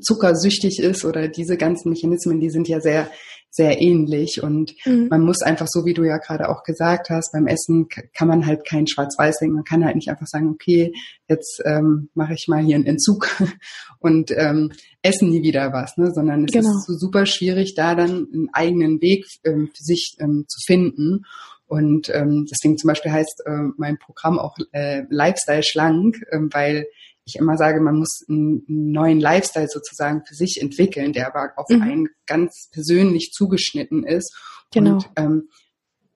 [0.01, 3.09] zuckersüchtig ist oder diese ganzen Mechanismen, die sind ja sehr
[3.57, 5.09] sehr ähnlich und mhm.
[5.09, 8.45] man muss einfach so, wie du ja gerade auch gesagt hast, beim Essen kann man
[8.45, 9.55] halt kein Schwarz-Weiß denken.
[9.55, 10.93] Man kann halt nicht einfach sagen, okay,
[11.27, 13.29] jetzt ähm, mache ich mal hier einen Entzug
[13.99, 16.13] und ähm, essen nie wieder was, ne?
[16.13, 16.69] sondern es genau.
[16.69, 21.25] ist so super schwierig, da dann einen eigenen Weg ähm, für sich ähm, zu finden.
[21.67, 26.87] Und ähm, deswegen zum Beispiel heißt äh, mein Programm auch äh, Lifestyle schlank, äh, weil
[27.25, 31.69] ich immer sage, man muss einen, neuen Lifestyle sozusagen für sich entwickeln, der aber auf
[31.69, 31.83] mhm.
[31.83, 34.35] einen ganz persönlich zugeschnitten ist.
[34.73, 34.95] Genau.
[34.95, 35.49] Und ähm,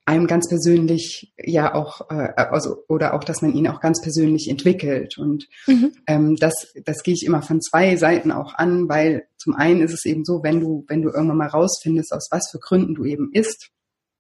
[0.07, 4.49] einem ganz persönlich ja auch, äh, also oder auch, dass man ihn auch ganz persönlich
[4.49, 5.19] entwickelt.
[5.19, 5.93] Und mhm.
[6.07, 9.93] ähm, das, das gehe ich immer von zwei Seiten auch an, weil zum einen ist
[9.93, 13.05] es eben so, wenn du, wenn du irgendwann mal rausfindest, aus was für Gründen du
[13.05, 13.71] eben isst,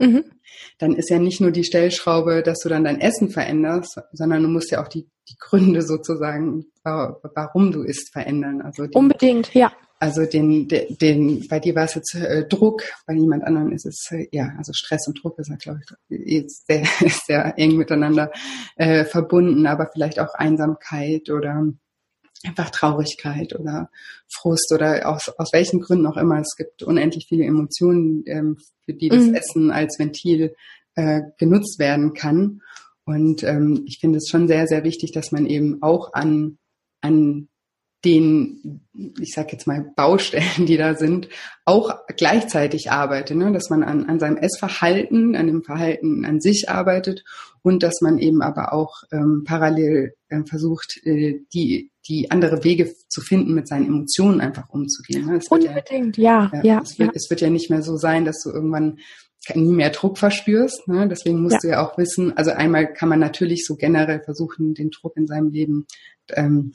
[0.00, 0.24] mhm.
[0.78, 4.48] dann ist ja nicht nur die Stellschraube, dass du dann dein Essen veränderst, sondern du
[4.48, 8.62] musst ja auch die, die Gründe sozusagen, warum du isst, verändern.
[8.62, 9.72] Also die, Unbedingt, ja.
[10.02, 13.84] Also den, den, den, bei dir war es jetzt äh, Druck, bei jemand anderem ist
[13.84, 16.84] es äh, ja, also Stress und Druck ist ja, glaube ich, sehr,
[17.26, 18.32] sehr eng miteinander
[18.76, 21.66] äh, verbunden, aber vielleicht auch Einsamkeit oder
[22.44, 23.90] einfach Traurigkeit oder
[24.28, 26.40] Frust oder aus, aus welchen Gründen auch immer.
[26.40, 29.34] Es gibt unendlich viele Emotionen, ähm, für die das mhm.
[29.34, 30.54] Essen als Ventil
[30.94, 32.62] äh, genutzt werden kann.
[33.04, 36.58] Und ähm, ich finde es schon sehr, sehr wichtig, dass man eben auch an,
[37.00, 37.48] an
[38.04, 38.80] den,
[39.20, 41.28] ich sage jetzt mal, Baustellen, die da sind,
[41.64, 43.52] auch gleichzeitig arbeitet, ne?
[43.52, 47.24] dass man an, an seinem Essverhalten, an dem Verhalten an sich arbeitet
[47.62, 52.94] und dass man eben aber auch ähm, parallel äh, versucht, äh, die, die andere Wege
[53.08, 55.26] zu finden, mit seinen Emotionen einfach umzugehen.
[55.26, 55.40] Ne?
[55.50, 56.62] Unbedingt, ja, ja.
[56.62, 57.12] ja, es, wird, ja.
[57.14, 58.98] es wird ja nicht mehr so sein, dass du irgendwann
[59.54, 60.88] nie mehr Druck verspürst.
[60.88, 61.08] Ne?
[61.08, 61.60] Deswegen musst ja.
[61.60, 65.26] du ja auch wissen, also einmal kann man natürlich so generell versuchen, den Druck in
[65.26, 65.86] seinem Leben
[66.30, 66.74] ähm,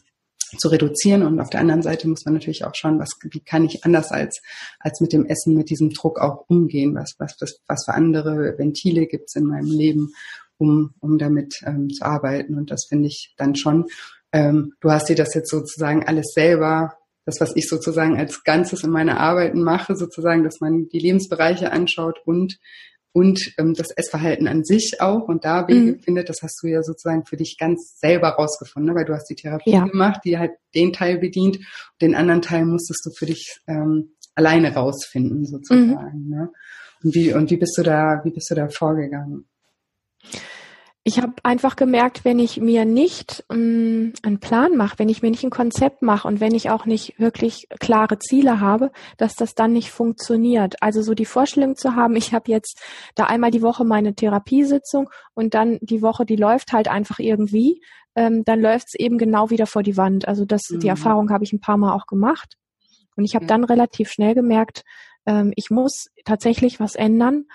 [0.58, 1.24] zu reduzieren.
[1.24, 4.12] Und auf der anderen Seite muss man natürlich auch schauen, was, wie kann ich anders
[4.12, 4.42] als,
[4.80, 6.96] als mit dem Essen, mit diesem Druck auch umgehen?
[6.96, 10.14] Was, was, was, was für andere Ventile gibt's in meinem Leben,
[10.58, 12.56] um, um damit ähm, zu arbeiten?
[12.56, 13.86] Und das finde ich dann schon.
[14.32, 18.84] Ähm, du hast dir das jetzt sozusagen alles selber das, was ich sozusagen als Ganzes
[18.84, 22.60] in meiner Arbeiten mache, sozusagen, dass man die Lebensbereiche anschaut und
[23.16, 26.00] und ähm, das Essverhalten an sich auch und da Wege mhm.
[26.02, 29.00] findet, das hast du ja sozusagen für dich ganz selber rausgefunden, ne?
[29.00, 29.86] weil du hast die Therapie ja.
[29.86, 31.60] gemacht, die halt den Teil bedient,
[32.02, 36.26] den anderen Teil musstest du für dich ähm, alleine rausfinden sozusagen.
[36.26, 36.30] Mhm.
[36.30, 36.50] Ne?
[37.04, 39.46] Und wie und wie bist du da, wie bist du da vorgegangen?
[41.08, 45.30] Ich habe einfach gemerkt, wenn ich mir nicht ähm, einen Plan mache, wenn ich mir
[45.30, 49.54] nicht ein Konzept mache und wenn ich auch nicht wirklich klare Ziele habe, dass das
[49.54, 50.82] dann nicht funktioniert.
[50.82, 52.82] Also so die Vorstellung zu haben, ich habe jetzt
[53.14, 57.84] da einmal die Woche meine Therapiesitzung und dann die Woche, die läuft halt einfach irgendwie,
[58.16, 60.28] ähm, dann läuft es eben genau wieder vor die Wand.
[60.28, 60.80] Also das, mhm.
[60.80, 62.58] die Erfahrung habe ich ein paar Mal auch gemacht.
[63.16, 64.84] Und ich habe dann relativ schnell gemerkt,
[65.28, 67.46] ähm, ich muss tatsächlich was ändern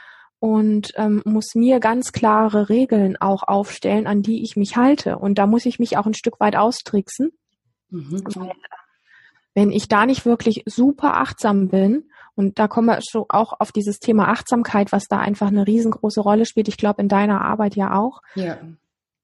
[0.40, 5.18] und ähm, muss mir ganz klare Regeln auch aufstellen, an die ich mich halte.
[5.18, 7.31] Und da muss ich mich auch ein Stück weit austricksen.
[7.90, 8.22] Mhm.
[8.35, 8.53] Weil,
[9.55, 12.05] wenn ich da nicht wirklich super achtsam bin,
[12.37, 16.22] und da kommen wir schon auch auf dieses Thema Achtsamkeit, was da einfach eine riesengroße
[16.22, 16.68] Rolle spielt.
[16.68, 18.22] Ich glaube, in deiner Arbeit ja auch.
[18.35, 18.57] Ja.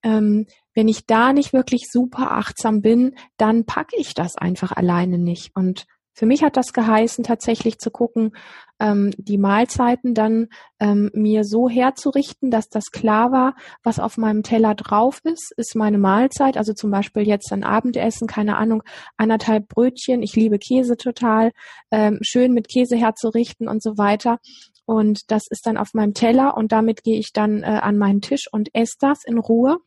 [0.02, 5.16] Ähm, wenn ich da nicht wirklich super achtsam bin, dann packe ich das einfach alleine
[5.16, 5.57] nicht.
[5.57, 8.33] Und für mich hat das geheißen, tatsächlich zu gucken,
[8.81, 10.48] ähm, die Mahlzeiten dann
[10.81, 15.76] ähm, mir so herzurichten, dass das klar war, was auf meinem Teller drauf ist, ist
[15.76, 16.57] meine Mahlzeit.
[16.57, 18.83] Also zum Beispiel jetzt ein Abendessen, keine Ahnung,
[19.18, 20.22] anderthalb Brötchen.
[20.22, 21.52] Ich liebe Käse total,
[21.90, 24.38] ähm, schön mit Käse herzurichten und so weiter.
[24.87, 28.22] Und das ist dann auf meinem Teller und damit gehe ich dann äh, an meinen
[28.22, 29.79] Tisch und esse das in Ruhe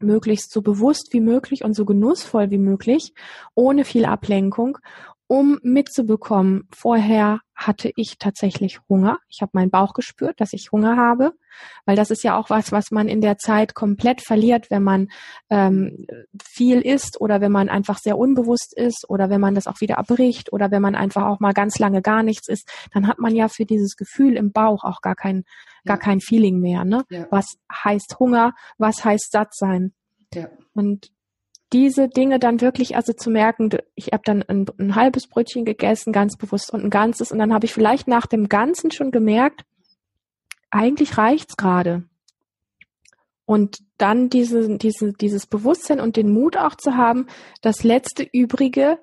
[0.00, 3.12] möglichst so bewusst wie möglich und so genussvoll wie möglich,
[3.54, 4.78] ohne viel Ablenkung
[5.28, 9.18] um mitzubekommen, vorher hatte ich tatsächlich Hunger.
[9.28, 11.32] Ich habe meinen Bauch gespürt, dass ich Hunger habe,
[11.84, 15.08] weil das ist ja auch was, was man in der Zeit komplett verliert, wenn man
[15.50, 16.06] ähm,
[16.42, 19.98] viel isst oder wenn man einfach sehr unbewusst ist oder wenn man das auch wieder
[19.98, 23.34] abbricht oder wenn man einfach auch mal ganz lange gar nichts isst, dann hat man
[23.34, 25.44] ja für dieses Gefühl im Bauch auch gar kein,
[25.84, 26.86] gar kein Feeling mehr.
[26.86, 27.04] Ne?
[27.10, 27.26] Ja.
[27.30, 28.54] Was heißt Hunger?
[28.78, 29.92] Was heißt satt sein?
[30.32, 30.48] Ja.
[30.72, 31.10] Und
[31.72, 36.12] diese Dinge dann wirklich also zu merken, ich habe dann ein, ein, halbes Brötchen gegessen,
[36.12, 39.64] ganz bewusst und ein ganzes und dann habe ich vielleicht nach dem Ganzen schon gemerkt,
[40.70, 42.04] eigentlich reicht's gerade.
[43.44, 47.26] Und dann diese, diese, dieses Bewusstsein und den Mut auch zu haben,
[47.62, 48.98] das letzte Übrige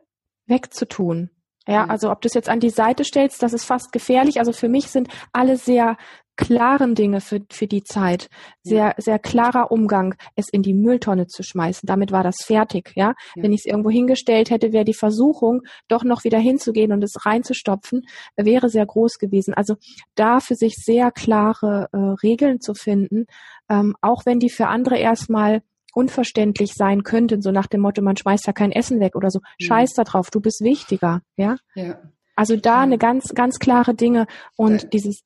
[0.45, 1.31] wegzutun.
[1.67, 1.91] Ja, mhm.
[1.91, 4.39] also ob du es jetzt an die Seite stellst, das ist fast gefährlich.
[4.39, 5.97] Also für mich sind alle sehr
[6.35, 8.29] klaren Dinge für, für die Zeit.
[8.63, 11.87] Sehr, sehr klarer Umgang, es in die Mülltonne zu schmeißen.
[11.87, 13.13] Damit war das fertig, ja.
[13.35, 13.43] ja.
[13.43, 17.25] Wenn ich es irgendwo hingestellt hätte, wäre die Versuchung, doch noch wieder hinzugehen und es
[17.25, 18.01] reinzustopfen,
[18.35, 19.53] wäre sehr groß gewesen.
[19.53, 19.75] Also
[20.15, 23.25] da für sich sehr klare äh, Regeln zu finden,
[23.69, 25.61] ähm, auch wenn die für andere erstmal
[25.93, 29.39] unverständlich sein könnten, so nach dem Motto, man schmeißt da kein Essen weg oder so.
[29.39, 29.65] Mhm.
[29.65, 31.55] Scheiß da drauf, du bist wichtiger, ja.
[31.73, 31.99] ja.
[32.35, 34.89] Also da eine ganz, ganz klare Dinge und ja.
[34.89, 35.21] dieses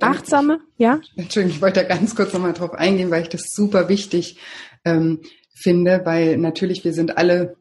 [0.00, 1.00] achtsame, ja?
[1.16, 4.38] Entschuldigung, ich wollte da ganz kurz nochmal drauf eingehen, weil ich das super wichtig
[4.84, 5.20] ähm,
[5.54, 7.56] finde, weil natürlich wir sind alle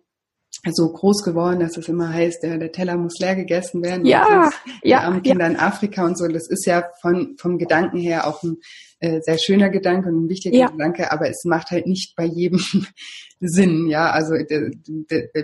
[0.69, 4.05] so groß geworden, dass es immer heißt, der, der Teller muss leer gegessen werden.
[4.05, 4.49] Ja,
[4.83, 5.01] ja.
[5.01, 5.51] Armen Kinder ja.
[5.51, 6.27] in Afrika und so.
[6.27, 8.57] Das ist ja von, vom Gedanken her auch ein
[8.99, 10.67] äh, sehr schöner Gedanke und ein wichtiger ja.
[10.67, 12.59] Gedanke, aber es macht halt nicht bei jedem
[13.39, 14.09] Sinn, ja.
[14.09, 14.71] Also de,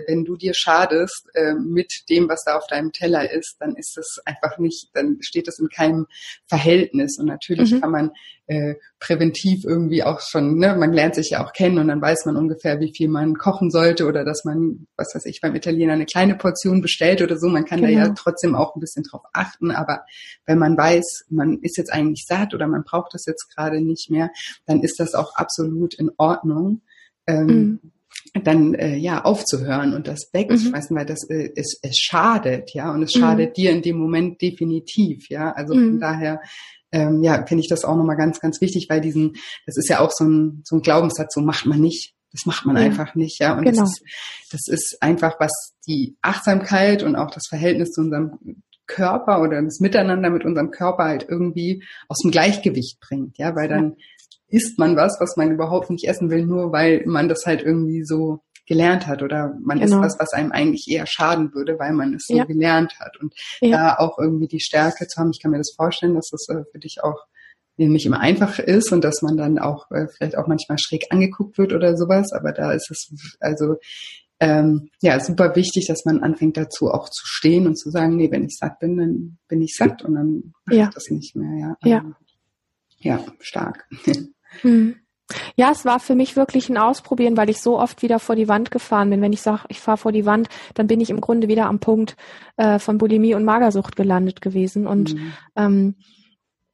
[0.08, 3.96] wenn du dir schadest äh, mit dem, was da auf deinem Teller ist, dann ist
[3.96, 6.06] das einfach nicht, dann steht das in keinem
[6.46, 7.18] Verhältnis.
[7.18, 7.80] Und natürlich mhm.
[7.80, 8.10] kann man
[8.46, 12.26] äh, präventiv irgendwie auch schon, ne, man lernt sich ja auch kennen und dann weiß
[12.26, 15.94] man ungefähr, wie viel man kochen sollte oder dass man, was weiß ich, beim Italiener
[15.94, 17.48] eine kleine Portion bestellt oder so.
[17.48, 17.92] Man kann genau.
[17.92, 18.14] da ja genau.
[18.18, 20.04] trotzdem auch ein bisschen drauf achten, aber
[20.46, 24.10] wenn man weiß, man ist jetzt eigentlich satt oder man braucht das jetzt gerade nicht
[24.10, 24.30] mehr,
[24.66, 26.82] dann ist das auch absolut in Ordnung.
[27.26, 27.80] Ähm, mhm
[28.42, 30.98] dann äh, ja aufzuhören und das wegzuschmeißen, mhm.
[30.98, 33.20] weil das äh, es, es schadet, ja, und es mhm.
[33.20, 33.54] schadet mhm.
[33.54, 35.52] dir in dem Moment definitiv, ja.
[35.52, 35.90] Also mhm.
[35.90, 36.40] von daher
[36.92, 39.34] ähm, ja, finde ich das auch nochmal ganz, ganz wichtig, weil diesen,
[39.66, 42.14] das ist ja auch so ein, so ein Glaubenssatz, so macht man nicht.
[42.32, 42.82] Das macht man ja.
[42.82, 43.56] einfach nicht, ja.
[43.56, 43.82] Und genau.
[43.82, 44.02] das, ist,
[44.50, 48.38] das ist einfach, was die Achtsamkeit und auch das Verhältnis zu unserem
[48.86, 53.68] Körper oder das Miteinander mit unserem Körper halt irgendwie aus dem Gleichgewicht bringt, ja, weil
[53.68, 53.96] dann
[54.48, 58.04] isst man was, was man überhaupt nicht essen will, nur weil man das halt irgendwie
[58.04, 59.96] so gelernt hat oder man genau.
[59.96, 62.44] ist was, was einem eigentlich eher schaden würde, weil man es so ja.
[62.44, 63.76] gelernt hat und ja.
[63.76, 65.30] da auch irgendwie die Stärke zu haben.
[65.32, 67.26] Ich kann mir das vorstellen, dass das äh, für dich auch
[67.76, 71.58] nicht immer einfach ist und dass man dann auch äh, vielleicht auch manchmal schräg angeguckt
[71.58, 73.76] wird oder sowas, aber da ist es also
[74.40, 78.30] ähm, ja super wichtig, dass man anfängt dazu auch zu stehen und zu sagen, nee,
[78.30, 80.88] wenn ich satt bin, dann bin ich satt und dann mache ja.
[80.88, 81.58] ich das nicht mehr.
[81.58, 81.98] Ja, ja.
[81.98, 82.14] Also,
[82.98, 83.86] ja stark.
[84.60, 84.94] Hm.
[85.56, 88.48] Ja, es war für mich wirklich ein Ausprobieren, weil ich so oft wieder vor die
[88.48, 89.22] Wand gefahren bin.
[89.22, 91.80] Wenn ich sage, ich fahre vor die Wand, dann bin ich im Grunde wieder am
[91.80, 92.16] Punkt
[92.56, 94.86] äh, von Bulimie und Magersucht gelandet gewesen.
[94.86, 95.32] Und, mhm.
[95.56, 95.94] ähm,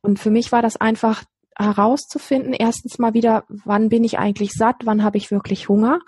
[0.02, 1.24] und für mich war das einfach
[1.58, 6.00] herauszufinden, erstens mal wieder, wann bin ich eigentlich satt, wann habe ich wirklich Hunger.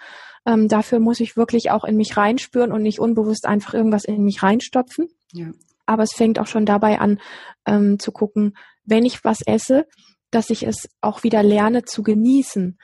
[0.47, 4.25] Ähm, dafür muss ich wirklich auch in mich reinspüren und nicht unbewusst einfach irgendwas in
[4.25, 5.09] mich reinstopfen.
[5.33, 5.51] Ja.
[5.87, 7.21] Aber es fängt auch schon dabei an
[7.67, 9.87] ähm, zu gucken, wenn ich was esse,
[10.31, 12.79] dass ich es auch wieder lerne zu genießen.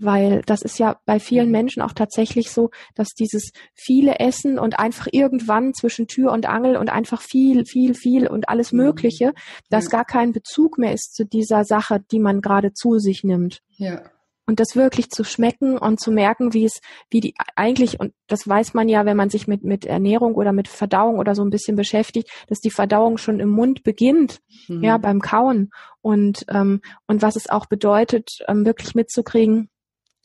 [0.00, 1.52] Weil das ist ja bei vielen mhm.
[1.52, 6.76] Menschen auch tatsächlich so, dass dieses viele Essen und einfach irgendwann zwischen Tür und Angel
[6.76, 8.80] und einfach viel, viel, viel und alles mhm.
[8.80, 9.32] Mögliche,
[9.68, 13.60] dass gar kein Bezug mehr ist zu dieser Sache, die man gerade zu sich nimmt.
[13.76, 14.02] Ja
[14.50, 18.48] und das wirklich zu schmecken und zu merken, wie es, wie die eigentlich, und das
[18.48, 21.50] weiß man ja, wenn man sich mit, mit Ernährung oder mit Verdauung oder so ein
[21.50, 24.82] bisschen beschäftigt, dass die Verdauung schon im Mund beginnt, mhm.
[24.82, 25.70] ja, beim Kauen.
[26.00, 29.70] Und, ähm, und was es auch bedeutet, ähm, wirklich mitzukriegen,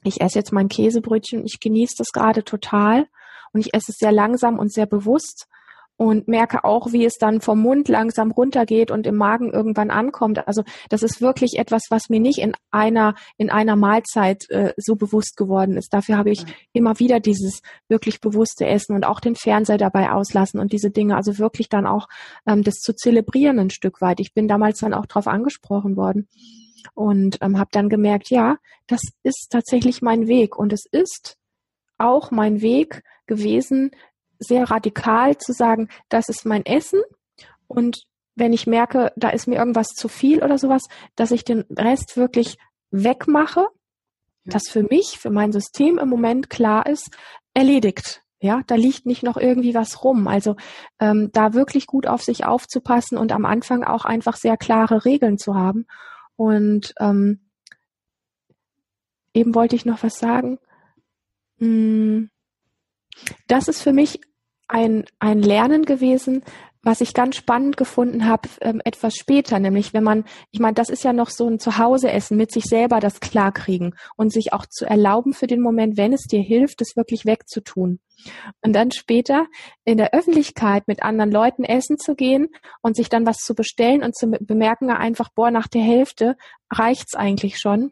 [0.05, 3.07] ich esse jetzt mein Käsebrötchen, ich genieße das gerade total
[3.53, 5.47] und ich esse es sehr langsam und sehr bewusst
[5.97, 10.47] und merke auch, wie es dann vom Mund langsam runtergeht und im Magen irgendwann ankommt.
[10.47, 14.95] Also das ist wirklich etwas, was mir nicht in einer in einer Mahlzeit äh, so
[14.95, 15.93] bewusst geworden ist.
[15.93, 16.47] Dafür habe ich ja.
[16.73, 21.15] immer wieder dieses wirklich bewusste Essen und auch den Fernseher dabei auslassen und diese Dinge.
[21.15, 22.07] Also wirklich dann auch
[22.45, 24.19] ähm, das zu zelebrieren ein Stück weit.
[24.19, 26.27] Ich bin damals dann auch darauf angesprochen worden
[26.93, 31.37] und ähm, habe dann gemerkt, ja, das ist tatsächlich mein Weg und es ist
[31.97, 33.91] auch mein Weg gewesen,
[34.39, 37.01] sehr radikal zu sagen, das ist mein Essen
[37.67, 40.83] und wenn ich merke, da ist mir irgendwas zu viel oder sowas,
[41.15, 42.57] dass ich den Rest wirklich
[42.91, 43.67] wegmache,
[44.43, 47.09] das für mich, für mein System im Moment klar ist,
[47.53, 48.21] erledigt.
[48.39, 50.27] Ja, da liegt nicht noch irgendwie was rum.
[50.27, 50.55] Also
[50.99, 55.37] ähm, da wirklich gut auf sich aufzupassen und am Anfang auch einfach sehr klare Regeln
[55.37, 55.87] zu haben.
[56.35, 57.39] Und ähm,
[59.33, 60.59] eben wollte ich noch was sagen.
[61.57, 62.29] Hm,
[63.47, 64.19] das ist für mich
[64.67, 66.43] ein, ein Lernen gewesen,
[66.85, 70.89] was ich ganz spannend gefunden habe, ähm, etwas später, nämlich wenn man, ich meine, das
[70.89, 74.85] ist ja noch so ein Zuhauseessen, mit sich selber das klarkriegen und sich auch zu
[74.85, 77.99] erlauben für den Moment, wenn es dir hilft, es wirklich wegzutun.
[78.61, 79.47] Und dann später
[79.83, 82.49] in der Öffentlichkeit mit anderen Leuten essen zu gehen
[82.81, 86.37] und sich dann was zu bestellen und zu bemerken einfach, boah, nach der Hälfte
[86.71, 87.91] reicht's eigentlich schon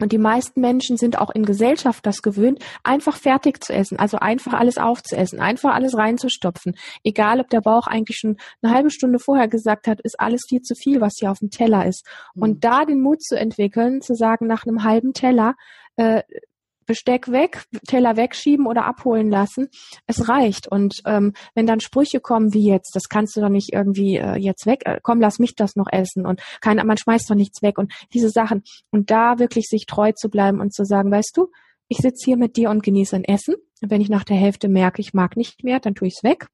[0.00, 4.18] Und die meisten Menschen sind auch in Gesellschaft das gewöhnt, einfach fertig zu essen, also
[4.18, 6.74] einfach alles aufzuessen, einfach alles reinzustopfen.
[7.04, 10.62] Egal, ob der Bauch eigentlich schon eine halbe Stunde vorher gesagt hat, ist alles viel
[10.62, 12.06] zu viel, was hier auf dem Teller ist.
[12.34, 12.42] Mhm.
[12.42, 15.54] Und da den Mut zu entwickeln, zu sagen, nach einem halben Teller,
[15.96, 16.22] äh,
[16.86, 19.68] Besteck weg, Teller wegschieben oder abholen lassen.
[20.06, 20.68] Es reicht.
[20.68, 24.36] Und ähm, wenn dann Sprüche kommen wie jetzt, das kannst du doch nicht irgendwie äh,
[24.36, 27.62] jetzt weg, äh, komm, lass mich das noch essen und kein, man schmeißt doch nichts
[27.62, 28.62] weg und diese Sachen.
[28.90, 31.48] Und da wirklich sich treu zu bleiben und zu sagen, weißt du,
[31.88, 33.54] ich sitze hier mit dir und genieße ein Essen.
[33.82, 36.24] Und wenn ich nach der Hälfte merke, ich mag nicht mehr, dann tue ich es
[36.24, 36.48] weg.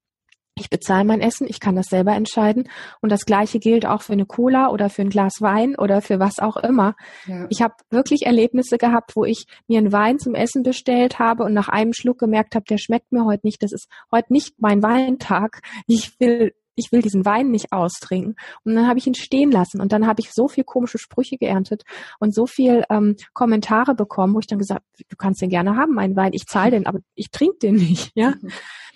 [0.55, 2.69] Ich bezahle mein Essen, ich kann das selber entscheiden.
[3.01, 6.19] Und das Gleiche gilt auch für eine Cola oder für ein Glas Wein oder für
[6.19, 6.95] was auch immer.
[7.25, 7.47] Ja.
[7.49, 11.53] Ich habe wirklich Erlebnisse gehabt, wo ich mir einen Wein zum Essen bestellt habe und
[11.53, 13.63] nach einem Schluck gemerkt habe, der schmeckt mir heute nicht.
[13.63, 15.61] Das ist heute nicht mein Weintag.
[15.87, 18.35] Ich will ich will diesen Wein nicht austrinken.
[18.63, 21.37] Und dann habe ich ihn stehen lassen und dann habe ich so viel komische Sprüche
[21.37, 21.83] geerntet
[22.19, 25.93] und so viel ähm, Kommentare bekommen, wo ich dann gesagt, du kannst den gerne haben,
[25.93, 28.33] meinen Wein, ich zahle den, aber ich trinke den nicht, ja.
[28.41, 28.51] Mhm.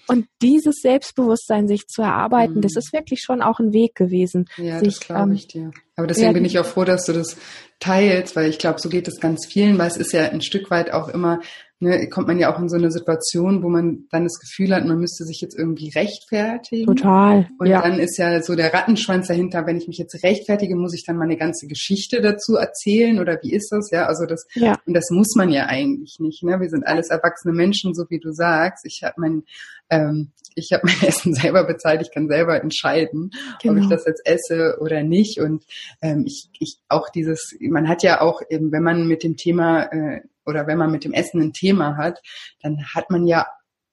[0.09, 2.61] Und dieses Selbstbewusstsein sich zu erarbeiten, mhm.
[2.61, 4.45] das ist wirklich schon auch ein Weg gewesen.
[4.55, 5.71] Ja, sich, das glaube ähm, ich dir.
[5.97, 7.36] Aber deswegen ja, bin ich auch froh, dass du das
[7.80, 10.71] teilst, weil ich glaube, so geht es ganz vielen, weil es ist ja ein Stück
[10.71, 11.41] weit auch immer
[11.80, 14.86] ne, kommt man ja auch in so eine Situation, wo man dann das Gefühl hat,
[14.86, 16.86] man müsste sich jetzt irgendwie rechtfertigen.
[16.86, 17.47] Total.
[17.59, 17.82] Und ja.
[17.82, 21.17] dann ist ja so der Rattenschwanz dahinter, wenn ich mich jetzt rechtfertige, muss ich dann
[21.17, 23.91] meine ganze Geschichte dazu erzählen oder wie ist das?
[23.91, 24.75] Ja, also das, ja.
[24.86, 26.43] und das muss man ja eigentlich nicht.
[26.43, 26.59] Ne?
[26.59, 28.86] Wir sind alles erwachsene Menschen, so wie du sagst.
[28.86, 29.43] Ich habe mein,
[29.89, 33.32] ähm, ich habe mein Essen selber bezahlt, ich kann selber entscheiden,
[33.62, 33.74] genau.
[33.74, 33.95] ob ich genau.
[33.95, 35.39] das jetzt esse oder nicht.
[35.39, 35.64] Und
[36.01, 39.84] ähm, ich, ich auch dieses, man hat ja auch eben, wenn man mit dem Thema
[39.84, 42.22] äh, oder wenn man mit dem Essen ein Thema hat,
[42.62, 43.47] dann hat man ja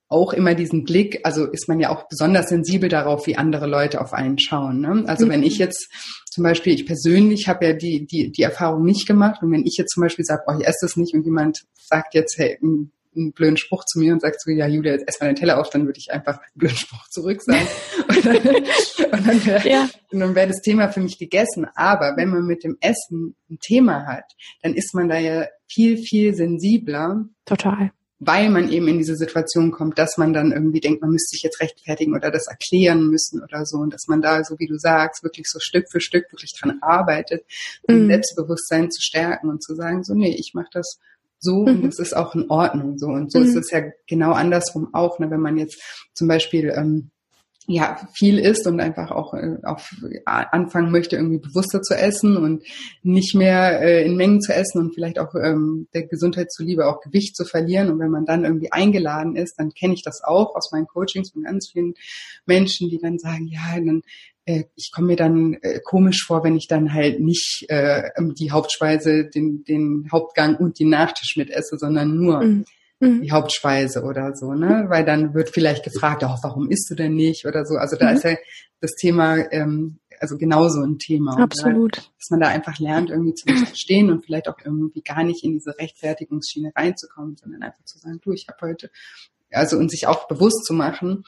[0.09, 4.01] auch immer diesen Blick, also ist man ja auch besonders sensibel darauf, wie andere Leute
[4.01, 4.81] auf einen schauen.
[4.81, 5.05] Ne?
[5.07, 5.31] Also mhm.
[5.31, 5.91] wenn ich jetzt
[6.31, 9.77] zum Beispiel, ich persönlich habe ja die, die, die Erfahrung nicht gemacht und wenn ich
[9.77, 12.59] jetzt zum Beispiel sage, oh, ich esse das nicht und jemand sagt jetzt, hey,
[13.17, 15.59] einen, blöden Spruch zu mir und sagt so, ja Julia, jetzt ess mal den Teller
[15.59, 17.67] auf, dann würde ich einfach einen blöden Spruch zurück sagen.
[18.09, 18.43] und dann,
[19.25, 19.89] dann wäre ja.
[20.11, 21.67] wär das Thema für mich gegessen.
[21.75, 24.25] Aber wenn man mit dem Essen ein Thema hat,
[24.63, 27.25] dann ist man da ja viel, viel sensibler.
[27.45, 27.93] Total.
[28.21, 31.43] Weil man eben in diese Situation kommt, dass man dann irgendwie denkt, man müsste sich
[31.43, 33.79] jetzt rechtfertigen oder das erklären müssen oder so.
[33.79, 36.79] Und dass man da, so wie du sagst, wirklich so Stück für Stück wirklich dran
[36.81, 37.45] arbeitet,
[37.83, 38.09] um mm.
[38.09, 41.01] Selbstbewusstsein zu stärken und zu sagen, so, nee, ich mache das
[41.45, 41.69] so mhm.
[41.69, 43.07] und das ist auch in Ordnung so.
[43.07, 43.45] Und so mhm.
[43.45, 45.81] ist es ja genau andersrum auch, ne, wenn man jetzt
[46.15, 47.11] zum Beispiel ähm,
[47.67, 49.91] ja viel isst und einfach auch äh, auf
[50.27, 52.63] anfangen möchte irgendwie bewusster zu essen und
[53.03, 57.01] nicht mehr äh, in Mengen zu essen und vielleicht auch ähm, der Gesundheit zuliebe auch
[57.01, 60.55] Gewicht zu verlieren und wenn man dann irgendwie eingeladen ist, dann kenne ich das auch
[60.55, 61.95] aus meinen Coachings von ganz vielen
[62.45, 64.03] Menschen, die dann sagen, ja, dann
[64.47, 69.25] ich komme mir dann äh, komisch vor, wenn ich dann halt nicht äh, die Hauptspeise,
[69.25, 72.65] den, den Hauptgang und den Nachtisch mit esse, sondern nur mhm
[73.05, 73.23] mhm.
[73.23, 74.87] die Hauptspeise oder so, ne?
[74.89, 77.77] Weil dann wird vielleicht gefragt, oh, warum isst du denn nicht oder so.
[77.77, 78.17] Also da mhm.
[78.17, 78.37] ist ja
[78.81, 81.39] das Thema, ähm, also genauso ein Thema.
[81.39, 81.99] Absolut.
[81.99, 85.45] Da, dass man da einfach lernt, irgendwie zu verstehen und vielleicht auch irgendwie gar nicht
[85.45, 88.91] in diese Rechtfertigungsschiene reinzukommen, sondern einfach zu sagen, du, ich habe heute,
[89.51, 91.25] also und sich auch bewusst zu machen,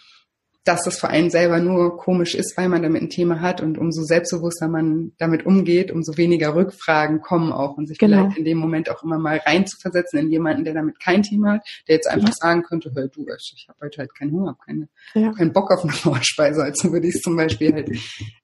[0.66, 3.78] dass das für einen selber nur komisch ist, weil man damit ein Thema hat und
[3.78, 8.24] umso selbstbewusster man damit umgeht, umso weniger Rückfragen kommen auch und sich genau.
[8.24, 11.68] vielleicht in dem Moment auch immer mal reinzuversetzen in jemanden, der damit kein Thema hat,
[11.86, 12.34] der jetzt einfach ja.
[12.34, 15.32] sagen könnte, hör du, ich habe heute halt keinen Hunger, keine, ja.
[15.32, 17.90] keinen Bock auf eine Vorspeise, also würde ich es zum Beispiel halt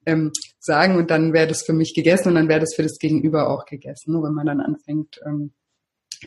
[0.07, 2.99] ähm, sagen und dann wäre das für mich gegessen und dann wäre das für das
[2.99, 4.13] Gegenüber auch gegessen.
[4.13, 5.53] Nur wenn man dann anfängt, ähm,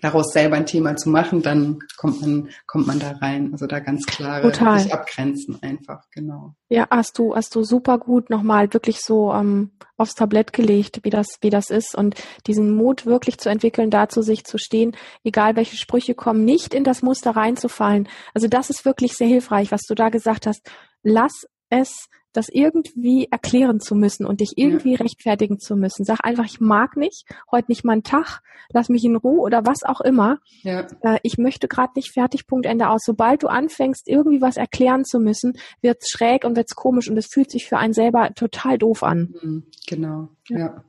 [0.01, 3.49] daraus selber ein Thema zu machen, dann kommt man, kommt man da rein.
[3.51, 4.79] Also da ganz klare Total.
[4.79, 6.55] sich abgrenzen einfach, genau.
[6.69, 11.09] Ja, hast du, hast du super gut nochmal wirklich so ähm, aufs Tablett gelegt, wie
[11.09, 12.15] das, wie das ist und
[12.47, 16.73] diesen Mut wirklich zu entwickeln, da zu sich zu stehen, egal welche Sprüche kommen, nicht
[16.73, 18.07] in das Muster reinzufallen.
[18.33, 20.69] Also das ist wirklich sehr hilfreich, was du da gesagt hast.
[21.03, 24.97] Lass es das irgendwie erklären zu müssen und dich irgendwie ja.
[24.97, 26.05] rechtfertigen zu müssen.
[26.05, 29.83] Sag einfach, ich mag nicht, heute nicht mein Tag, lass mich in Ruhe oder was
[29.83, 30.39] auch immer.
[30.63, 30.88] Ja.
[31.01, 33.01] Äh, ich möchte gerade nicht fertig, Punkt, Ende aus.
[33.05, 37.27] Sobald du anfängst, irgendwie was erklären zu müssen, wird's schräg und wird's komisch und es
[37.27, 39.33] fühlt sich für einen selber total doof an.
[39.41, 40.59] Mhm, genau, ja.
[40.59, 40.83] ja.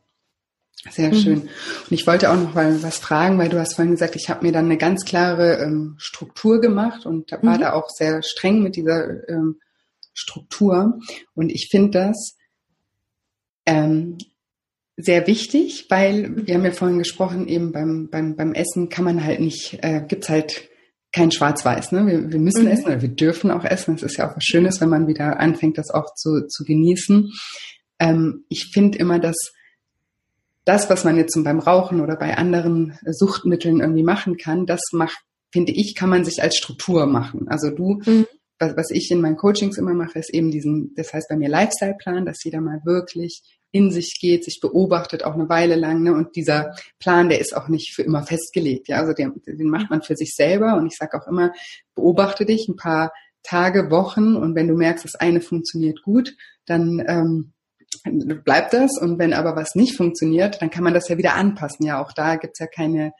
[0.90, 1.14] Sehr mhm.
[1.14, 1.40] schön.
[1.42, 4.46] Und ich wollte auch noch mal was fragen, weil du hast vorhin gesagt, ich habe
[4.46, 7.60] mir dann eine ganz klare ähm, Struktur gemacht und da war mhm.
[7.60, 9.58] da auch sehr streng mit dieser ähm,
[10.16, 10.98] Struktur.
[11.34, 12.36] Und ich finde das
[13.66, 14.18] ähm,
[14.96, 19.22] sehr wichtig, weil wir haben ja vorhin gesprochen, eben beim, beim, beim Essen kann man
[19.22, 20.68] halt nicht, äh, gibt's halt
[21.12, 21.92] kein Schwarz-Weiß.
[21.92, 22.06] Ne?
[22.06, 22.70] Wir, wir müssen mhm.
[22.70, 23.94] essen oder wir dürfen auch essen.
[23.94, 27.30] Es ist ja auch was Schönes, wenn man wieder anfängt, das auch zu, zu genießen.
[27.98, 29.52] Ähm, ich finde immer, dass
[30.64, 35.18] das, was man jetzt beim Rauchen oder bei anderen Suchtmitteln irgendwie machen kann, das macht,
[35.52, 37.48] finde ich, kann man sich als Struktur machen.
[37.48, 38.26] Also du, mhm.
[38.58, 41.48] Was, was ich in meinen Coachings immer mache, ist eben diesen, das heißt bei mir
[41.48, 43.42] Lifestyle-Plan, dass jeder mal wirklich
[43.72, 46.02] in sich geht, sich beobachtet auch eine Weile lang.
[46.02, 46.14] Ne?
[46.14, 48.88] Und dieser Plan, der ist auch nicht für immer festgelegt.
[48.88, 50.76] Ja, also den, den macht man für sich selber.
[50.76, 51.52] Und ich sage auch immer,
[51.94, 56.34] beobachte dich ein paar Tage, Wochen und wenn du merkst, das eine funktioniert gut,
[56.64, 57.52] dann ähm,
[58.44, 58.98] bleibt das.
[59.00, 61.86] Und wenn aber was nicht funktioniert, dann kann man das ja wieder anpassen.
[61.86, 63.12] Ja, auch da gibt's ja keine,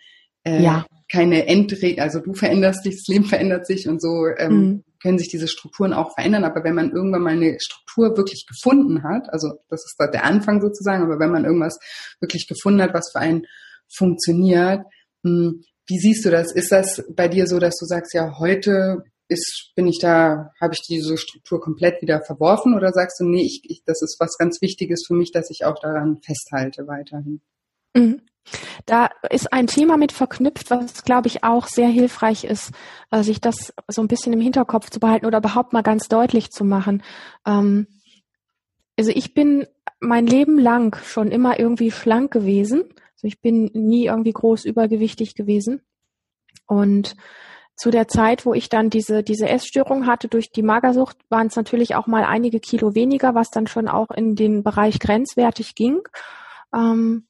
[0.45, 0.87] äh, ja.
[1.11, 2.03] keine Endregel.
[2.03, 4.85] Also du veränderst dich, das Leben verändert sich und so ähm, mhm.
[5.03, 6.45] Können sich diese Strukturen auch verändern.
[6.45, 10.61] Aber wenn man irgendwann mal eine Struktur wirklich gefunden hat, also das ist der Anfang
[10.61, 11.79] sozusagen, aber wenn man irgendwas
[12.21, 13.47] wirklich gefunden hat, was für einen
[13.89, 14.85] funktioniert,
[15.25, 16.53] hm, wie siehst du das?
[16.53, 20.75] Ist das bei dir so, dass du sagst, ja, heute ist, bin ich da, habe
[20.75, 24.37] ich diese Struktur komplett wieder verworfen oder sagst du, nee, ich, ich, das ist was
[24.39, 27.41] ganz Wichtiges für mich, dass ich auch daran festhalte weiterhin?
[27.95, 28.23] Mhm.
[28.85, 32.73] Da ist ein Thema mit verknüpft, was, glaube ich, auch sehr hilfreich ist,
[33.11, 36.51] äh, sich das so ein bisschen im Hinterkopf zu behalten oder überhaupt mal ganz deutlich
[36.51, 37.03] zu machen.
[37.47, 37.87] Ähm,
[38.99, 39.67] also ich bin
[40.01, 42.85] mein Leben lang schon immer irgendwie schlank gewesen.
[43.15, 45.83] Also ich bin nie irgendwie groß übergewichtig gewesen.
[46.67, 47.17] Und
[47.77, 51.57] zu der Zeit, wo ich dann diese, diese Essstörung hatte durch die Magersucht, waren es
[51.57, 56.01] natürlich auch mal einige Kilo weniger, was dann schon auch in den Bereich grenzwertig ging.
[56.75, 57.27] Ähm,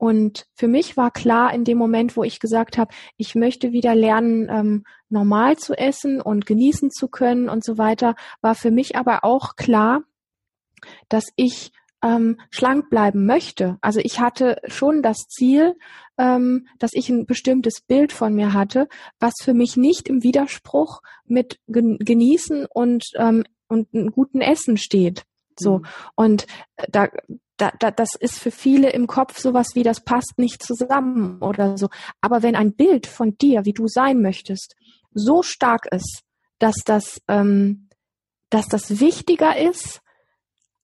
[0.00, 3.94] und für mich war klar in dem Moment, wo ich gesagt habe, ich möchte wieder
[3.94, 8.96] lernen, ähm, normal zu essen und genießen zu können und so weiter, war für mich
[8.96, 10.00] aber auch klar,
[11.10, 11.72] dass ich
[12.02, 13.76] ähm, schlank bleiben möchte.
[13.82, 15.76] Also ich hatte schon das Ziel,
[16.16, 18.88] ähm, dass ich ein bestimmtes Bild von mir hatte,
[19.18, 25.26] was für mich nicht im Widerspruch mit Genießen und, ähm, und einem guten Essen steht.
[25.60, 25.78] So.
[25.78, 25.86] Mhm.
[26.14, 26.46] Und
[26.76, 27.08] äh, da,
[27.56, 31.76] da, da, das ist für viele im Kopf sowas wie, das passt nicht zusammen oder
[31.76, 31.88] so.
[32.20, 34.76] Aber wenn ein Bild von dir, wie du sein möchtest,
[35.12, 36.22] so stark ist,
[36.58, 37.88] dass das, ähm,
[38.48, 40.00] dass das wichtiger ist,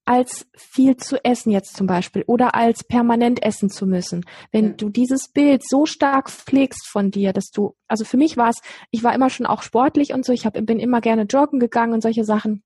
[0.06, 4.24] als viel zu essen jetzt zum Beispiel oder als permanent essen zu müssen.
[4.52, 8.50] Wenn du dieses Bild so stark pflegst von dir, dass du, also für mich war
[8.50, 8.60] es,
[8.92, 11.92] ich war immer schon auch sportlich und so, ich hab, bin immer gerne joggen gegangen
[11.92, 12.62] und solche Sachen.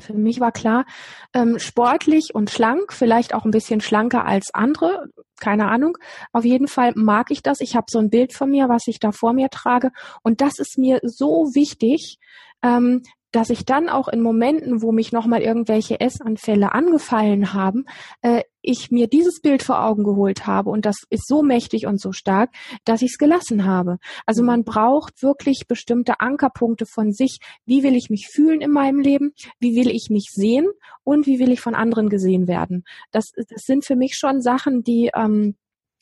[0.00, 0.84] Für mich war klar,
[1.32, 5.08] ähm, sportlich und schlank, vielleicht auch ein bisschen schlanker als andere,
[5.40, 5.96] keine Ahnung.
[6.32, 7.60] Auf jeden Fall mag ich das.
[7.60, 9.90] Ich habe so ein Bild von mir, was ich da vor mir trage.
[10.22, 12.18] Und das ist mir so wichtig,
[12.62, 17.84] ähm, dass ich dann auch in Momenten, wo mich nochmal irgendwelche Essanfälle angefallen haben,
[18.22, 22.00] äh, ich mir dieses Bild vor Augen geholt habe und das ist so mächtig und
[22.00, 22.50] so stark,
[22.84, 23.98] dass ich es gelassen habe.
[24.26, 24.46] Also mhm.
[24.46, 27.38] man braucht wirklich bestimmte Ankerpunkte von sich.
[27.64, 29.32] Wie will ich mich fühlen in meinem Leben?
[29.60, 30.66] Wie will ich mich sehen?
[31.04, 32.84] Und wie will ich von anderen gesehen werden?
[33.12, 35.56] Das, das sind für mich schon Sachen, die ähm,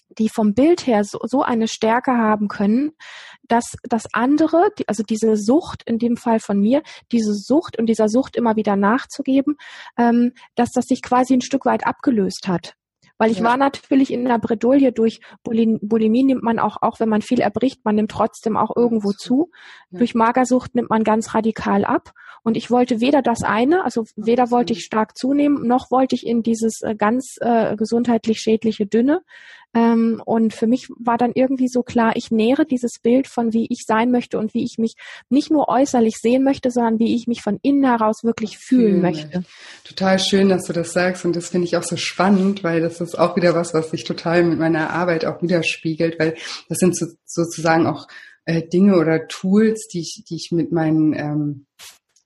[0.08, 2.92] die vom Bild her so, so eine Stärke haben können,
[3.48, 6.82] dass das andere, die, also diese Sucht, in dem Fall von mir,
[7.12, 9.56] diese Sucht und dieser Sucht immer wieder nachzugeben,
[9.98, 12.74] ähm, dass das sich quasi ein Stück weit abgelöst hat.
[13.16, 13.44] Weil ich ja.
[13.44, 17.84] war natürlich in der Bredouille durch Bulimie nimmt man auch, auch wenn man viel erbricht,
[17.84, 19.50] man nimmt trotzdem auch irgendwo zu.
[19.90, 19.98] Ja.
[19.98, 22.12] Durch Magersucht nimmt man ganz radikal ab.
[22.42, 26.26] Und ich wollte weder das eine, also weder wollte ich stark zunehmen, noch wollte ich
[26.26, 29.22] in dieses äh, ganz äh, gesundheitlich schädliche Dünne.
[29.74, 33.66] Ähm, und für mich war dann irgendwie so klar, ich nähere dieses Bild von wie
[33.70, 34.94] ich sein möchte und wie ich mich
[35.28, 39.44] nicht nur äußerlich sehen möchte, sondern wie ich mich von innen heraus wirklich fühlen möchte.
[39.84, 43.00] Total schön, dass du das sagst und das finde ich auch so spannend, weil das
[43.00, 46.34] ist auch wieder was, was sich total mit meiner Arbeit auch widerspiegelt, weil
[46.68, 48.06] das sind so, sozusagen auch
[48.44, 51.66] äh, Dinge oder Tools, die ich, die ich mit meinen ähm,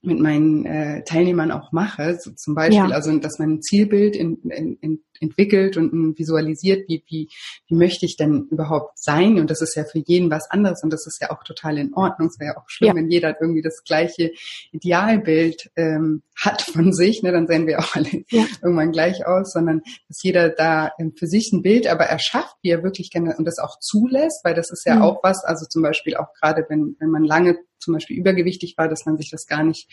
[0.01, 2.95] mit meinen äh, Teilnehmern auch mache, so zum Beispiel, ja.
[2.95, 7.29] also dass man ein Zielbild in, in, in entwickelt und visualisiert, wie, wie,
[7.67, 9.39] wie möchte ich denn überhaupt sein?
[9.39, 11.95] Und das ist ja für jeden was anderes und das ist ja auch total in
[11.95, 12.29] Ordnung.
[12.29, 12.95] Es wäre ja auch schlimm, ja.
[12.95, 14.33] wenn jeder irgendwie das gleiche
[14.73, 17.33] Idealbild ähm, hat von sich, ne?
[17.33, 18.45] dann sehen wir auch alle ja.
[18.63, 22.71] irgendwann gleich aus, sondern dass jeder da ähm, für sich ein Bild aber erschafft, wie
[22.71, 25.03] er wirklich gerne und das auch zulässt, weil das ist ja mhm.
[25.03, 28.89] auch was, also zum Beispiel auch gerade, wenn, wenn man lange zum Beispiel übergewichtig war,
[28.89, 29.89] dass man sich das gar nicht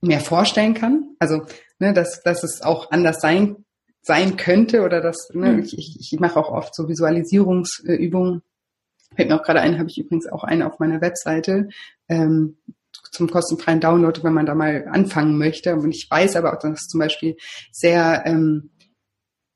[0.00, 1.14] mehr vorstellen kann.
[1.18, 1.42] Also,
[1.78, 3.64] ne, dass, dass es auch anders sein
[4.02, 5.58] sein könnte oder das, ne, mhm.
[5.60, 8.42] ich, ich, ich mache auch oft so Visualisierungsübungen.
[9.14, 11.68] Fällt mir auch gerade ein, habe ich übrigens auch eine auf meiner Webseite
[12.08, 12.58] ähm,
[13.10, 15.74] zum kostenfreien Download, wenn man da mal anfangen möchte.
[15.74, 17.36] Und ich weiß aber auch, dass zum Beispiel
[17.72, 18.70] sehr ähm,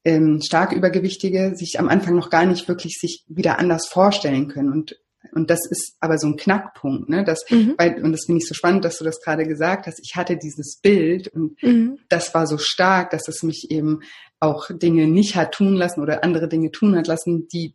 [0.05, 4.73] ähm, stark Übergewichtige sich am Anfang noch gar nicht wirklich sich wieder anders vorstellen können.
[4.73, 4.97] Und
[5.35, 7.25] und das ist aber so ein Knackpunkt, ne?
[7.25, 7.75] Das, mhm.
[7.77, 10.01] weil, und das finde ich so spannend, dass du das gerade gesagt hast.
[10.03, 11.99] Ich hatte dieses Bild und mhm.
[12.09, 14.01] das war so stark, dass es mich eben
[14.41, 17.75] auch Dinge nicht hat tun lassen oder andere Dinge tun hat lassen, die, die,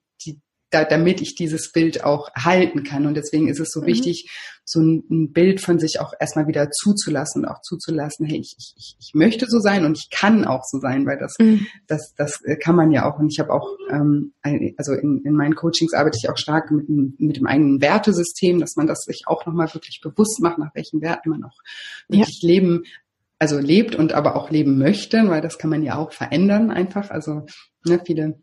[0.70, 3.05] da, damit ich dieses Bild auch halten kann.
[3.05, 3.86] Und deswegen ist es so mhm.
[3.88, 4.30] wichtig,
[4.65, 8.55] so ein, ein, Bild von sich auch erstmal wieder zuzulassen und auch zuzulassen, hey, ich,
[8.57, 11.65] ich, ich möchte so sein und ich kann auch so sein, weil das, mhm.
[11.88, 13.20] das, das kann man ja auch.
[13.20, 14.34] Und ich habe auch, ähm,
[14.78, 18.76] also in, in meinen Coachings arbeite ich auch stark mit, mit dem eigenen Wertesystem, dass
[18.76, 21.57] man das sich auch nochmal wirklich bewusst macht, nach welchen Werten man auch
[22.07, 22.47] wirklich ja.
[22.47, 22.84] leben
[23.41, 27.09] also lebt und aber auch leben möchte, weil das kann man ja auch verändern einfach.
[27.09, 27.45] Also
[27.86, 28.41] ne, viele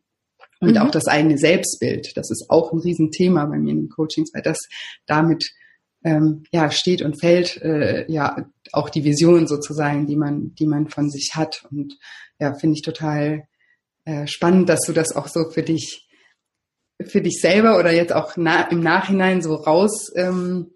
[0.60, 0.78] und mhm.
[0.78, 4.42] auch das eigene Selbstbild, das ist auch ein Riesenthema bei mir in den Coachings, weil
[4.42, 4.58] das
[5.06, 5.44] damit
[6.04, 10.88] ähm, ja steht und fällt äh, ja auch die Vision sozusagen, die man, die man
[10.88, 11.66] von sich hat.
[11.70, 11.98] Und
[12.38, 13.48] ja, finde ich total
[14.04, 16.08] äh, spannend, dass du das auch so für dich,
[17.04, 20.70] für dich selber oder jetzt auch na, im Nachhinein so raus ähm,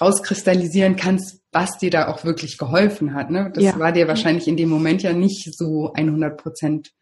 [0.00, 3.30] rauskristallisieren kannst, was dir da auch wirklich geholfen hat.
[3.30, 3.50] Ne?
[3.54, 3.78] Das ja.
[3.78, 6.92] war dir wahrscheinlich in dem Moment ja nicht so 100 Prozent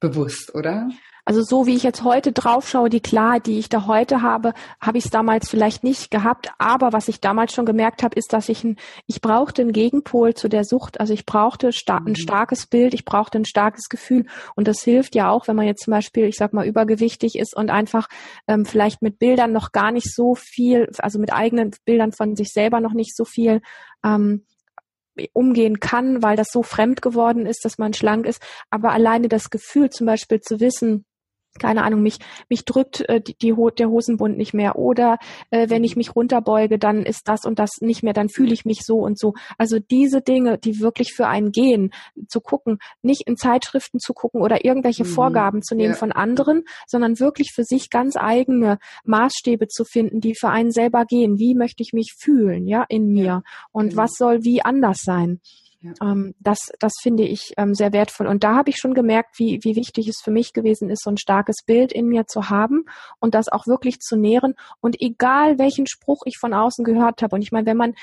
[0.00, 0.88] bewusst, oder?
[1.24, 4.98] Also so wie ich jetzt heute draufschaue, die Klarheit, die ich da heute habe, habe
[4.98, 6.50] ich es damals vielleicht nicht gehabt.
[6.58, 8.76] Aber was ich damals schon gemerkt habe, ist, dass ich ein,
[9.06, 10.98] ich brauchte einen Gegenpol zu der Sucht.
[10.98, 12.16] Also ich brauchte sta ein mhm.
[12.16, 14.26] starkes Bild, ich brauchte ein starkes Gefühl.
[14.56, 17.54] Und das hilft ja auch, wenn man jetzt zum Beispiel, ich sag mal, übergewichtig ist
[17.54, 18.08] und einfach
[18.48, 22.48] ähm, vielleicht mit Bildern noch gar nicht so viel, also mit eigenen Bildern von sich
[22.48, 23.60] selber noch nicht so viel
[24.04, 24.46] ähm,
[25.32, 28.42] umgehen kann, weil das so fremd geworden ist, dass man schlank ist.
[28.70, 31.04] Aber alleine das Gefühl zum Beispiel zu wissen,
[31.58, 35.18] keine Ahnung, mich, mich drückt äh, die, die, der Hosenbund nicht mehr oder
[35.50, 38.64] äh, wenn ich mich runterbeuge, dann ist das und das nicht mehr, dann fühle ich
[38.64, 39.34] mich so und so.
[39.58, 41.90] Also diese Dinge, die wirklich für einen gehen,
[42.28, 45.08] zu gucken, nicht in Zeitschriften zu gucken oder irgendwelche mhm.
[45.08, 45.98] Vorgaben zu nehmen ja.
[45.98, 51.04] von anderen, sondern wirklich für sich ganz eigene Maßstäbe zu finden, die für einen selber
[51.04, 51.38] gehen.
[51.38, 53.42] Wie möchte ich mich fühlen, ja, in mir
[53.72, 54.02] und genau.
[54.02, 55.40] was soll wie anders sein?
[55.82, 55.92] Ja.
[56.02, 58.26] Ähm, das, das finde ich ähm, sehr wertvoll.
[58.26, 61.10] Und da habe ich schon gemerkt, wie, wie wichtig es für mich gewesen ist, so
[61.10, 62.84] ein starkes Bild in mir zu haben
[63.18, 64.54] und das auch wirklich zu nähren.
[64.80, 67.94] Und egal welchen Spruch ich von außen gehört habe, und ich meine, wenn man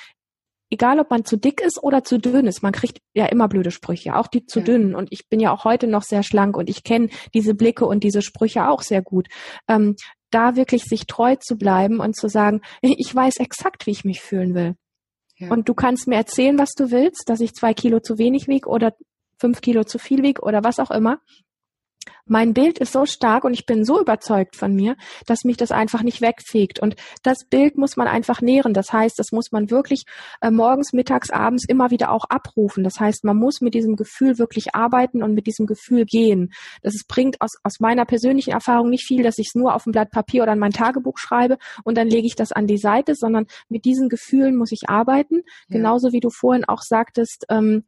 [0.69, 3.71] egal ob man zu dick ist oder zu dünn ist, man kriegt ja immer blöde
[3.71, 4.65] Sprüche, auch die zu ja.
[4.65, 4.95] dünnen.
[4.95, 8.03] Und ich bin ja auch heute noch sehr schlank und ich kenne diese Blicke und
[8.03, 9.27] diese Sprüche auch sehr gut.
[9.67, 9.95] Ähm,
[10.29, 14.21] da wirklich sich treu zu bleiben und zu sagen, ich weiß exakt, wie ich mich
[14.21, 14.75] fühlen will.
[15.39, 18.67] Und du kannst mir erzählen, was du willst, dass ich zwei Kilo zu wenig wiege
[18.67, 18.93] oder
[19.39, 21.19] fünf Kilo zu viel wiege oder was auch immer
[22.27, 25.71] mein Bild ist so stark und ich bin so überzeugt von mir, dass mich das
[25.71, 26.79] einfach nicht wegfegt.
[26.79, 28.73] Und das Bild muss man einfach nähren.
[28.73, 30.03] Das heißt, das muss man wirklich
[30.41, 32.83] äh, morgens, mittags, abends immer wieder auch abrufen.
[32.83, 36.51] Das heißt, man muss mit diesem Gefühl wirklich arbeiten und mit diesem Gefühl gehen.
[36.81, 39.85] Das ist, bringt aus, aus meiner persönlichen Erfahrung nicht viel, dass ich es nur auf
[39.85, 42.77] ein Blatt Papier oder in mein Tagebuch schreibe und dann lege ich das an die
[42.77, 45.41] Seite, sondern mit diesen Gefühlen muss ich arbeiten.
[45.67, 45.77] Ja.
[45.77, 47.83] Genauso wie du vorhin auch sagtest, ähm,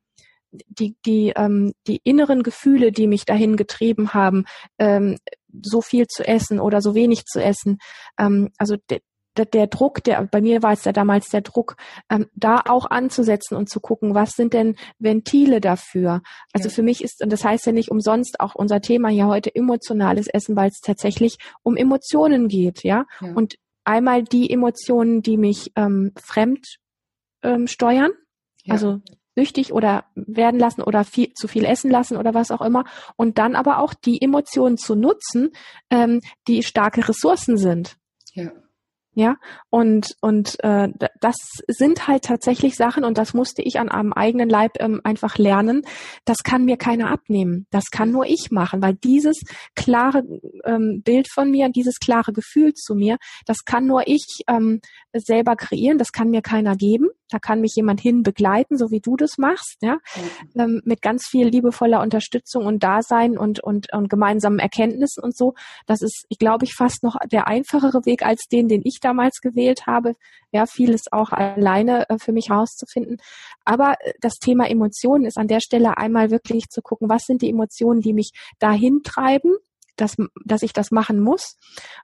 [0.52, 4.46] die, die, ähm, die inneren Gefühle, die mich dahin getrieben haben,
[4.78, 5.18] ähm,
[5.62, 7.78] so viel zu essen oder so wenig zu essen.
[8.18, 9.02] Ähm, also de,
[9.38, 11.76] de, der Druck, der bei mir war es ja damals der Druck,
[12.10, 16.22] ähm, da auch anzusetzen und zu gucken, was sind denn Ventile dafür?
[16.54, 16.76] Also ja.
[16.76, 20.28] für mich ist, und das heißt ja nicht umsonst auch unser Thema hier heute emotionales
[20.28, 23.06] Essen, weil es tatsächlich um Emotionen geht, ja.
[23.22, 23.34] ja.
[23.34, 26.78] Und einmal die Emotionen, die mich ähm, fremd
[27.44, 28.12] ähm, steuern,
[28.64, 28.74] ja.
[28.74, 29.02] also
[29.40, 32.84] süchtig oder werden lassen oder viel, zu viel essen lassen oder was auch immer.
[33.16, 35.52] Und dann aber auch die Emotionen zu nutzen,
[35.90, 37.96] ähm, die starke Ressourcen sind.
[38.34, 38.52] Ja.
[39.16, 39.36] Ja,
[39.70, 40.88] und, und äh,
[41.20, 41.36] das
[41.68, 45.82] sind halt tatsächlich Sachen, und das musste ich an einem eigenen Leib ähm, einfach lernen.
[46.26, 47.66] Das kann mir keiner abnehmen.
[47.72, 49.42] Das kann nur ich machen, weil dieses
[49.76, 50.24] klare
[50.64, 54.80] ähm, Bild von mir, dieses klare Gefühl zu mir, das kann nur ich ähm,
[55.12, 57.10] selber kreieren, das kann mir keiner geben.
[57.30, 59.96] Da kann mich jemand hin begleiten, so wie du das machst, ja,
[60.54, 60.62] mhm.
[60.62, 65.54] ähm, mit ganz viel liebevoller Unterstützung und Dasein und, und, und gemeinsamen Erkenntnissen und so.
[65.86, 69.42] Das ist, ich glaube ich, fast noch der einfachere Weg als den, den ich damals
[69.42, 70.16] gewählt habe.
[70.52, 73.18] Ja, vieles auch alleine äh, für mich herauszufinden.
[73.66, 77.42] Aber äh, das Thema Emotionen ist an der Stelle einmal wirklich zu gucken, was sind
[77.42, 79.56] die Emotionen, die mich dahin treiben,
[80.02, 81.58] dass, dass ich das machen muss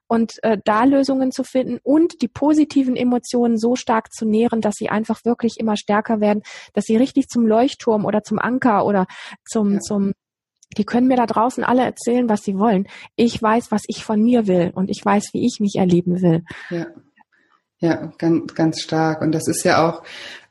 [0.06, 4.74] und äh, da Lösungen zu finden und die positiven Emotionen so stark zu nähren, dass
[4.74, 6.42] sie einfach wirklich immer stärker werden,
[6.74, 9.06] dass sie richtig zum Leuchtturm oder zum Anker oder
[9.44, 9.80] zum, ja.
[9.80, 10.12] zum
[10.76, 12.86] die können mir da draußen alle erzählen, was sie wollen.
[13.14, 16.44] Ich weiß, was ich von mir will und ich weiß, wie ich mich erleben will.
[16.70, 16.86] Ja,
[17.78, 19.22] ja ganz, ganz stark.
[19.22, 20.02] Und das ist ja auch,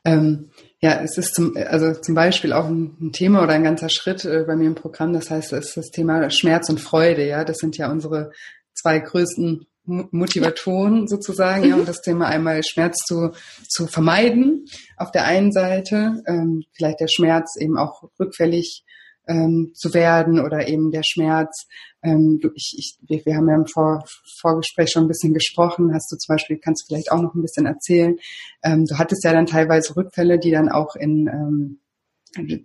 [0.04, 0.50] ähm,
[0.86, 4.44] ja, es ist zum, also zum Beispiel auch ein, Thema oder ein ganzer Schritt äh,
[4.46, 5.12] bei mir im Programm.
[5.12, 7.26] Das heißt, es ist das Thema Schmerz und Freude.
[7.26, 8.30] Ja, das sind ja unsere
[8.72, 11.06] zwei größten Motivatoren ja.
[11.08, 13.32] sozusagen, ja, um das Thema einmal Schmerz zu,
[13.68, 14.66] zu vermeiden.
[14.96, 18.84] Auf der einen Seite, ähm, vielleicht der Schmerz eben auch rückfällig
[19.26, 21.66] ähm, zu werden oder eben der Schmerz.
[22.02, 24.04] Ähm, ich, ich, wir, wir haben ja im Vor,
[24.40, 25.92] Vorgespräch schon ein bisschen gesprochen.
[25.92, 28.16] Hast du zum Beispiel, kannst du vielleicht auch noch ein bisschen erzählen.
[28.62, 32.60] Ähm, du hattest ja dann teilweise Rückfälle, die dann auch in ähm,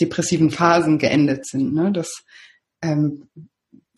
[0.00, 1.74] depressiven Phasen geendet sind.
[1.74, 1.92] Ne?
[1.92, 2.24] Das
[2.82, 3.28] ähm,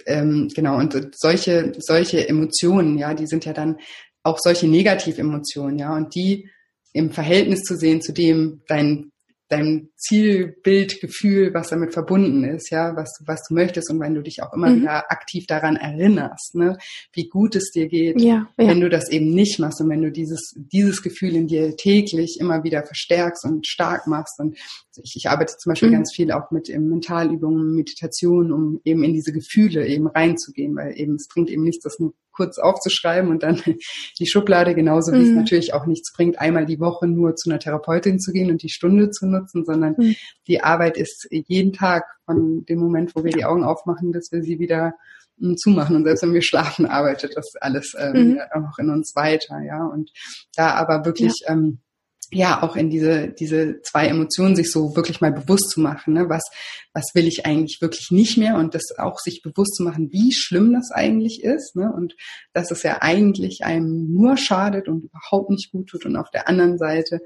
[0.06, 3.78] ähm, genau und solche solche Emotionen, ja, die sind ja dann
[4.24, 6.48] auch solche Negativemotionen, ja, und die
[6.92, 9.11] im Verhältnis zu sehen zu dem dein
[9.52, 14.14] dein Zielbild, Gefühl, was damit verbunden ist, ja, was du, was du möchtest und wenn
[14.14, 14.82] du dich auch immer mhm.
[14.82, 16.78] wieder aktiv daran erinnerst, ne,
[17.12, 18.68] wie gut es dir geht, ja, ja.
[18.68, 22.38] wenn du das eben nicht machst und wenn du dieses, dieses Gefühl in dir täglich
[22.40, 24.56] immer wieder verstärkst und stark machst und
[25.02, 25.94] ich, ich arbeite zum Beispiel mhm.
[25.94, 31.14] ganz viel auch mit Mentalübungen, Meditation, um eben in diese Gefühle eben reinzugehen, weil eben
[31.16, 33.62] es bringt eben nichts, das nur kurz aufzuschreiben und dann
[34.18, 35.30] die Schublade, genauso wie mhm.
[35.30, 38.62] es natürlich auch nichts bringt, einmal die Woche nur zu einer Therapeutin zu gehen und
[38.62, 40.16] die Stunde zu nutzen, sondern mhm.
[40.46, 44.42] die Arbeit ist jeden Tag von dem Moment, wo wir die Augen aufmachen, bis wir
[44.42, 44.94] sie wieder
[45.38, 48.40] hm, zumachen und selbst wenn wir schlafen, arbeitet das alles ähm, mhm.
[48.50, 50.10] auch in uns weiter, ja und
[50.56, 51.52] da aber wirklich ja.
[51.52, 51.80] ähm,
[52.32, 56.28] ja auch in diese diese zwei Emotionen sich so wirklich mal bewusst zu machen, ne?
[56.28, 56.42] was
[56.94, 60.32] was will ich eigentlich wirklich nicht mehr und das auch sich bewusst zu machen, wie
[60.32, 61.92] schlimm das eigentlich ist, ne?
[61.92, 62.14] und
[62.54, 66.48] dass es ja eigentlich einem nur schadet und überhaupt nicht gut tut und auf der
[66.48, 67.20] anderen Seite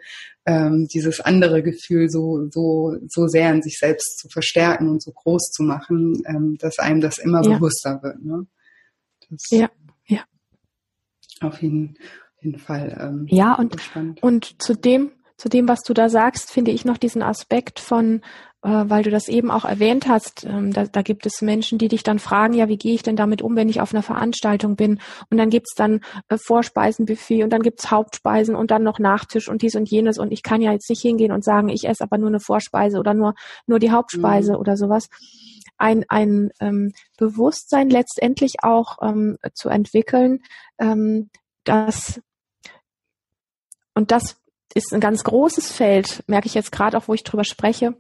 [0.45, 5.13] ähm, dieses andere Gefühl so so so sehr in sich selbst zu verstärken und so
[5.13, 7.55] groß zu machen, ähm, dass einem das immer ja.
[7.55, 8.25] bewusster wird.
[8.25, 8.47] Ne?
[9.31, 9.71] Das, ja,
[10.07, 10.25] ja.
[11.41, 12.97] Auf jeden Fall jeden Fall.
[13.01, 13.77] Ähm, ja, und,
[14.23, 18.23] und zu dem, zu dem, was du da sagst, finde ich noch diesen Aspekt von,
[18.63, 21.89] äh, weil du das eben auch erwähnt hast, ähm, da, da gibt es Menschen, die
[21.89, 24.77] dich dann fragen, ja, wie gehe ich denn damit um, wenn ich auf einer Veranstaltung
[24.77, 24.99] bin?
[25.31, 29.61] Und dann gibt's dann äh, Vorspeisenbuffet und dann gibt's Hauptspeisen und dann noch Nachtisch und
[29.61, 30.19] dies und jenes.
[30.19, 32.99] Und ich kann ja jetzt nicht hingehen und sagen, ich esse aber nur eine Vorspeise
[32.99, 33.35] oder nur,
[33.67, 34.59] nur die Hauptspeise mhm.
[34.59, 35.09] oder sowas
[35.79, 40.41] ein, ein ähm, Bewusstsein letztendlich auch ähm, zu entwickeln,
[40.79, 41.31] ähm,
[41.65, 42.21] dass
[43.97, 44.37] und das
[44.75, 47.97] ist ein ganz großes Feld, merke ich jetzt gerade auch, wo ich drüber spreche,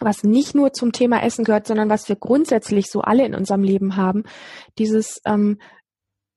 [0.00, 3.64] was nicht nur zum Thema Essen gehört, sondern was wir grundsätzlich so alle in unserem
[3.64, 4.22] Leben haben.
[4.78, 5.58] Dieses, ähm,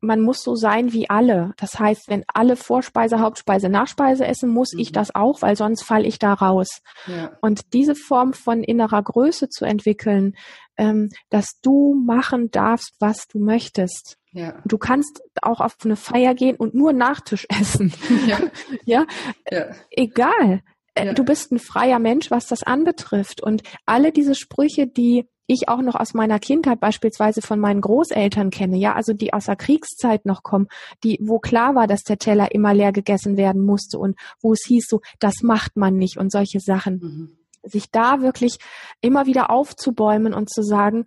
[0.01, 1.53] man muss so sein wie alle.
[1.57, 4.79] Das heißt, wenn alle Vorspeise, Hauptspeise, Nachspeise essen, muss mhm.
[4.79, 6.81] ich das auch, weil sonst falle ich da raus.
[7.05, 7.31] Ja.
[7.41, 10.35] Und diese Form von innerer Größe zu entwickeln,
[10.77, 14.17] ähm, dass du machen darfst, was du möchtest.
[14.35, 14.53] Ja.
[14.65, 17.93] Du kannst auch auf eine Feier gehen und nur Nachtisch essen.
[18.27, 18.39] Ja.
[18.85, 19.05] ja?
[19.49, 19.67] ja.
[19.89, 20.61] Egal.
[20.93, 21.13] Äh, ja.
[21.13, 23.41] Du bist ein freier Mensch, was das anbetrifft.
[23.41, 28.49] Und alle diese Sprüche, die ich auch noch aus meiner Kindheit beispielsweise von meinen Großeltern
[28.49, 30.67] kenne, ja, also die aus der Kriegszeit noch kommen,
[31.03, 34.65] die, wo klar war, dass der Teller immer leer gegessen werden musste und wo es
[34.67, 36.99] hieß so, das macht man nicht und solche Sachen.
[36.99, 38.57] Mhm sich da wirklich
[39.01, 41.05] immer wieder aufzubäumen und zu sagen,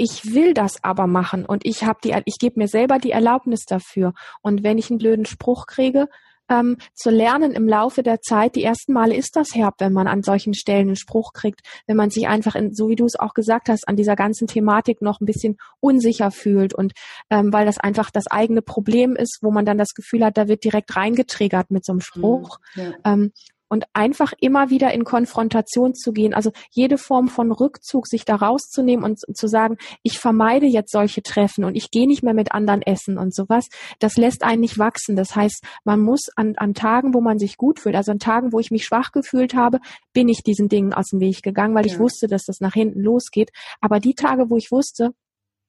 [0.00, 3.66] ich will das aber machen und ich habe die, ich gebe mir selber die Erlaubnis
[3.66, 4.14] dafür.
[4.40, 6.08] Und wenn ich einen blöden Spruch kriege,
[6.48, 8.56] ähm, zu lernen im Laufe der Zeit.
[8.56, 11.96] Die ersten Male ist das herb, wenn man an solchen Stellen einen Spruch kriegt, wenn
[11.96, 15.00] man sich einfach, in, so wie du es auch gesagt hast, an dieser ganzen Thematik
[15.00, 16.92] noch ein bisschen unsicher fühlt und
[17.30, 20.48] ähm, weil das einfach das eigene Problem ist, wo man dann das Gefühl hat, da
[20.48, 22.58] wird direkt reingetriggert mit so einem Spruch.
[22.74, 22.94] Mhm, ja.
[23.04, 23.32] ähm,
[23.70, 26.34] und einfach immer wieder in Konfrontation zu gehen.
[26.34, 31.22] Also jede Form von Rückzug, sich da rauszunehmen und zu sagen, ich vermeide jetzt solche
[31.22, 33.68] Treffen und ich gehe nicht mehr mit anderen essen und sowas,
[34.00, 35.16] das lässt einen nicht wachsen.
[35.16, 38.52] Das heißt, man muss an, an Tagen, wo man sich gut fühlt, also an Tagen,
[38.52, 39.78] wo ich mich schwach gefühlt habe,
[40.12, 41.92] bin ich diesen Dingen aus dem Weg gegangen, weil ja.
[41.92, 43.50] ich wusste, dass das nach hinten losgeht.
[43.80, 45.14] Aber die Tage, wo ich wusste,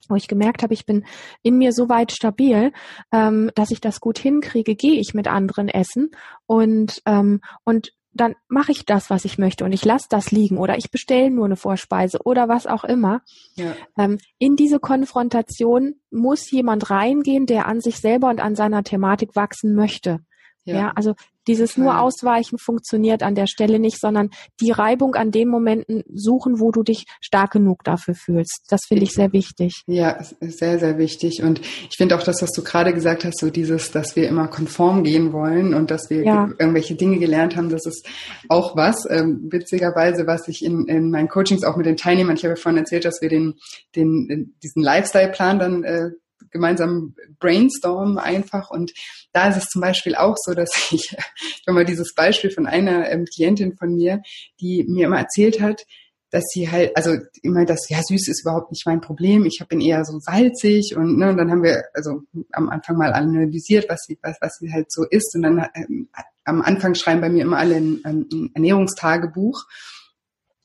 [0.10, 1.06] wo ich gemerkt habe, ich bin
[1.42, 2.72] in mir so weit stabil,
[3.12, 6.12] ähm, dass ich das gut hinkriege, gehe ich mit anderen essen
[6.46, 10.58] und ähm, und dann mache ich das, was ich möchte und ich lasse das liegen
[10.58, 13.22] oder ich bestelle nur eine Vorspeise oder was auch immer.
[13.56, 13.74] Ja.
[13.98, 19.36] Ähm, in diese Konfrontation muss jemand reingehen, der an sich selber und an seiner Thematik
[19.36, 20.20] wachsen möchte.
[20.66, 21.14] Ja, ja also
[21.48, 26.60] dieses nur Ausweichen funktioniert an der Stelle nicht, sondern die Reibung an den Momenten suchen,
[26.60, 28.66] wo du dich stark genug dafür fühlst.
[28.70, 29.82] Das finde ich sehr wichtig.
[29.88, 31.42] Ja, sehr, sehr wichtig.
[31.42, 34.48] Und ich finde auch das, was du gerade gesagt hast, so dieses, dass wir immer
[34.48, 36.50] konform gehen wollen und dass wir ja.
[36.60, 38.08] irgendwelche Dinge gelernt haben, das ist
[38.48, 42.46] auch was, ähm, witzigerweise, was ich in, in meinen Coachings auch mit den Teilnehmern, ich
[42.46, 43.56] habe vorhin erzählt, dass wir den,
[43.96, 46.10] den, diesen Lifestyle-Plan dann äh,
[46.50, 48.70] gemeinsam brainstormen einfach.
[48.70, 48.92] Und
[49.34, 52.68] da ist es zum Beispiel auch so, dass ich, ich habe mal dieses Beispiel von
[52.68, 54.22] einer ähm, Klientin von mir,
[54.60, 55.86] die mir immer erzählt hat,
[56.32, 59.82] dass sie halt, also immer das, ja, süß ist überhaupt nicht mein Problem, ich bin
[59.82, 62.22] eher so salzig und, ne, und dann haben wir also
[62.54, 66.08] am Anfang mal analysiert, was sie, was, was sie halt so ist und dann ähm,
[66.46, 69.66] am Anfang schreiben bei mir immer alle ein, ein Ernährungstagebuch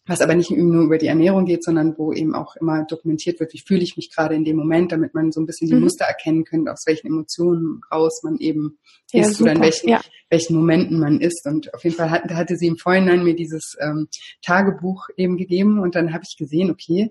[0.06, 3.52] was aber nicht nur über die Ernährung geht, sondern wo eben auch immer dokumentiert wird,
[3.52, 5.82] wie fühle ich mich gerade in dem Moment, damit man so ein bisschen die mhm.
[5.82, 8.78] Muster erkennen könnte, aus welchen Emotionen raus man eben
[9.12, 9.50] ja, ist super.
[9.50, 10.00] oder in welchen, ja.
[10.30, 11.44] welchen Momenten man ist.
[11.46, 14.08] Und auf jeden Fall hatte, hatte sie im Vorhinein mir dieses ähm,
[14.42, 17.10] Tagebuch eben gegeben und dann habe ich gesehen, okay,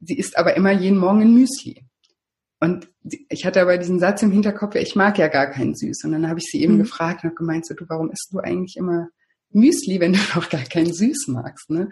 [0.00, 1.84] sie isst aber immer jeden Morgen ein Müsli.
[2.58, 2.88] Und
[3.28, 6.04] ich hatte aber diesen Satz im Hinterkopf, ich mag ja gar keinen Süß.
[6.04, 6.78] Und dann habe ich sie eben mhm.
[6.78, 9.08] gefragt und habe gemeint, so, du, warum isst du eigentlich immer
[9.50, 11.88] Müsli, wenn du noch gar keinen Süß magst, ne?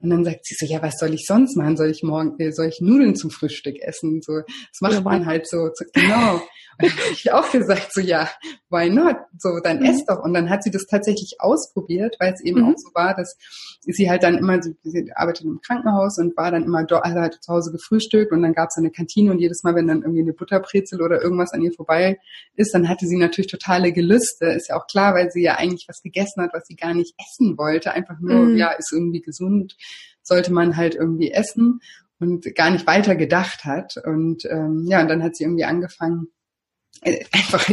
[0.00, 1.76] Und dann sagt sie so, ja, was soll ich sonst machen?
[1.76, 4.22] Soll ich morgen, äh, soll ich Nudeln zum Frühstück essen?
[4.22, 6.40] So, das macht ja, man halt so, so genau.
[6.80, 8.30] Und dann habe ich auch gesagt, so, ja,
[8.70, 9.16] why not?
[9.36, 9.84] So, dann mhm.
[9.84, 10.22] ess doch.
[10.22, 12.68] Und dann hat sie das tatsächlich ausprobiert, weil es eben mhm.
[12.68, 13.36] auch so war, dass
[13.82, 17.38] sie halt dann immer, sie arbeitet im Krankenhaus und war dann immer dort, also hat
[17.42, 20.22] zu Hause gefrühstückt und dann gab es eine Kantine und jedes Mal, wenn dann irgendwie
[20.22, 22.18] eine Butterbrezel oder irgendwas an ihr vorbei
[22.56, 24.46] ist, dann hatte sie natürlich totale Gelüste.
[24.46, 27.14] Ist ja auch klar, weil sie ja eigentlich was gegessen hat, was sie gar nicht
[27.18, 27.92] essen wollte.
[27.92, 28.56] Einfach nur, mhm.
[28.56, 29.76] ja, ist irgendwie gesund,
[30.22, 31.80] sollte man halt irgendwie essen
[32.18, 33.94] und gar nicht weiter gedacht hat.
[34.04, 36.28] Und ähm, ja, und dann hat sie irgendwie angefangen,
[37.02, 37.68] äh, einfach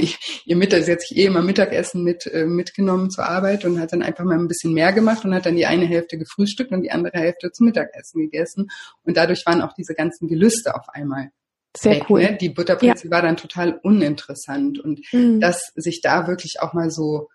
[0.45, 3.93] ihr Mittag, sie hat sich eh immer Mittagessen mit äh, mitgenommen zur Arbeit und hat
[3.93, 6.84] dann einfach mal ein bisschen mehr gemacht und hat dann die eine Hälfte gefrühstückt und
[6.84, 8.68] die andere Hälfte zum Mittagessen gegessen
[9.03, 11.32] und dadurch waren auch diese ganzen Gelüste auf einmal
[11.76, 12.22] sehr weg, cool.
[12.22, 12.38] Ne?
[12.39, 13.11] Die Butterbrezel ja.
[13.11, 15.39] war dann total uninteressant und mhm.
[15.39, 17.30] dass sich da wirklich auch mal so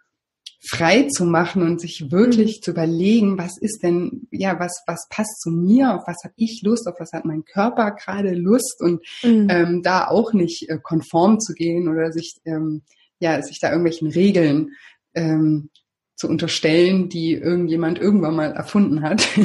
[0.64, 2.62] frei zu machen und sich wirklich mhm.
[2.62, 6.62] zu überlegen, was ist denn, ja, was, was passt zu mir, auf was habe ich
[6.62, 9.48] Lust, auf was hat mein Körper gerade Lust und mhm.
[9.50, 12.82] ähm, da auch nicht äh, konform zu gehen oder sich, ähm,
[13.18, 14.70] ja, sich da irgendwelchen Regeln
[15.14, 15.70] ähm,
[16.14, 19.26] zu unterstellen, die irgendjemand irgendwann mal erfunden hat.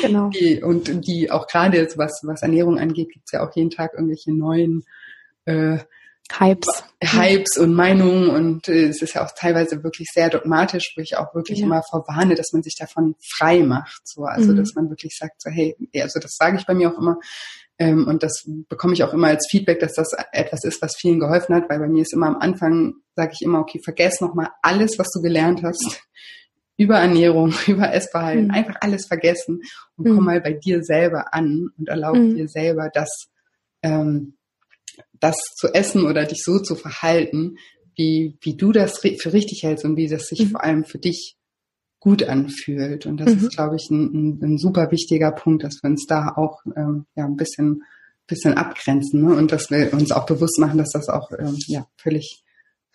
[0.00, 0.28] Genau.
[0.28, 4.32] die, und die auch gerade was, was Ernährung angeht, gibt's ja auch jeden Tag irgendwelche
[4.32, 4.84] neuen
[5.44, 5.78] äh,
[6.30, 6.84] Hypes.
[7.02, 11.16] Hypes und Meinungen und äh, es ist ja auch teilweise wirklich sehr dogmatisch, wo ich
[11.16, 11.66] auch wirklich ja.
[11.66, 14.02] immer vorwarne, dass man sich davon frei macht.
[14.04, 14.56] So, also mhm.
[14.56, 17.18] dass man wirklich sagt, so hey, also das sage ich bei mir auch immer
[17.78, 21.20] ähm, und das bekomme ich auch immer als Feedback, dass das etwas ist, was vielen
[21.20, 24.48] geholfen hat, weil bei mir ist immer am Anfang, sage ich immer, okay, vergess nochmal
[24.62, 26.02] alles, was du gelernt hast
[26.76, 28.54] über Ernährung, über Essverhalten, mhm.
[28.54, 29.62] einfach alles vergessen
[29.96, 30.16] und mhm.
[30.16, 32.34] komm mal bei dir selber an und erlaub mhm.
[32.34, 33.28] dir selber das
[33.82, 34.34] ähm,
[35.18, 37.56] das zu essen oder dich so zu verhalten,
[37.96, 40.50] wie, wie du das für richtig hältst und wie das sich mhm.
[40.50, 41.36] vor allem für dich
[42.00, 43.06] gut anfühlt.
[43.06, 43.38] Und das mhm.
[43.38, 47.06] ist, glaube ich, ein, ein, ein, super wichtiger Punkt, dass wir uns da auch ähm,
[47.16, 47.82] ja, ein bisschen,
[48.26, 49.34] bisschen abgrenzen ne?
[49.34, 52.44] und dass wir uns auch bewusst machen, dass das auch ähm, ja, völlig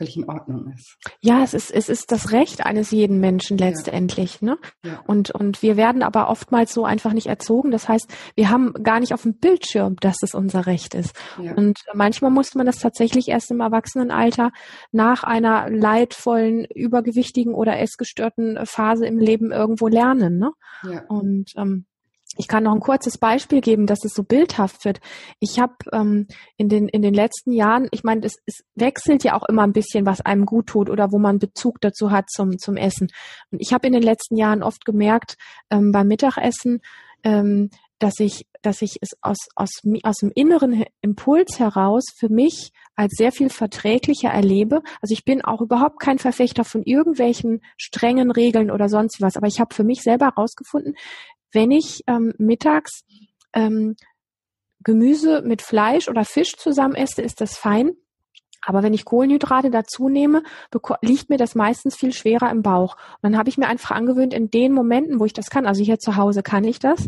[0.04, 0.98] völlig in Ordnung ist.
[1.22, 4.40] Ja, es ist, es ist das Recht eines jeden Menschen letztendlich.
[4.42, 4.48] Ja.
[4.48, 4.58] Ne?
[4.84, 5.04] Ja.
[5.08, 7.72] Und, und wir werden aber oftmals so einfach nicht erzogen.
[7.72, 11.16] Das heißt, wir haben gar nicht auf dem Bildschirm, dass es unser Recht ist.
[11.42, 11.54] Ja.
[11.54, 14.52] Und manchmal muss man das tatsächlich erst im Erwachsenenalter
[14.92, 20.38] nach einer leidvollen, übergewichtigen oder essgestörten Phase im Leben irgendwo lernen.
[20.38, 20.52] Ne?
[20.84, 21.04] Ja.
[21.08, 21.86] Und ähm,
[22.38, 25.00] ich kann noch ein kurzes Beispiel geben, dass es so bildhaft wird.
[25.40, 26.28] Ich habe ähm,
[26.58, 29.74] in den in den letzten Jahren, ich meine, es, es wechselt ja auch immer ein
[29.74, 33.10] bisschen, was einem gut tut oder wo man Bezug dazu hat zum zum Essen.
[33.52, 35.38] Und ich habe in den letzten Jahren oft gemerkt
[35.70, 36.82] ähm, beim Mittagessen,
[37.24, 37.70] ähm,
[38.00, 43.14] dass ich dass ich es aus aus aus dem inneren Impuls heraus für mich als
[43.18, 44.82] sehr viel verträglicher erlebe.
[45.02, 49.48] Also ich bin auch überhaupt kein Verfechter von irgendwelchen strengen Regeln oder sonst was, aber
[49.48, 50.96] ich habe für mich selber herausgefunden,
[51.54, 53.04] wenn ich ähm, mittags
[53.54, 53.96] ähm,
[54.84, 57.94] Gemüse mit Fleisch oder Fisch zusammen esse, ist das fein.
[58.66, 60.44] Aber wenn ich Kohlenhydrate dazu nehme,
[61.02, 62.96] liegt mir das meistens viel schwerer im Bauch.
[63.22, 65.84] Und dann habe ich mir einfach angewöhnt, in den Momenten, wo ich das kann, also
[65.84, 67.08] hier zu Hause kann ich das,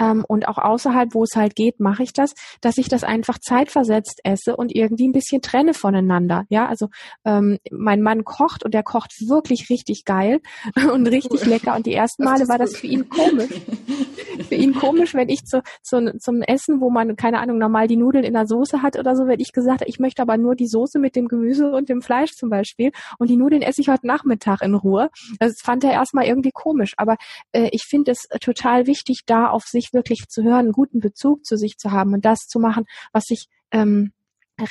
[0.00, 3.38] ähm, und auch außerhalb, wo es halt geht, mache ich das, dass ich das einfach
[3.38, 6.44] zeitversetzt esse und irgendwie ein bisschen trenne voneinander.
[6.48, 6.88] Ja, also
[7.24, 10.40] ähm, mein Mann kocht und der kocht wirklich richtig geil
[10.92, 11.48] und richtig cool.
[11.48, 11.76] lecker.
[11.76, 13.50] Und die ersten Male war das für ihn komisch.
[14.48, 17.96] für ihn komisch, wenn ich zu, zu, zum Essen, wo man, keine Ahnung, normal die
[17.96, 20.54] Nudeln in der Soße hat oder so, wenn ich gesagt habe, ich möchte aber nur
[20.54, 23.80] die Soße Soße mit dem Gemüse und dem Fleisch zum Beispiel und die Nudeln esse
[23.80, 25.10] ich heute Nachmittag in Ruhe.
[25.38, 27.16] Das fand er erstmal irgendwie komisch, aber
[27.52, 31.44] äh, ich finde es total wichtig, da auf sich wirklich zu hören, einen guten Bezug
[31.44, 34.12] zu sich zu haben und das zu machen, was sich ähm,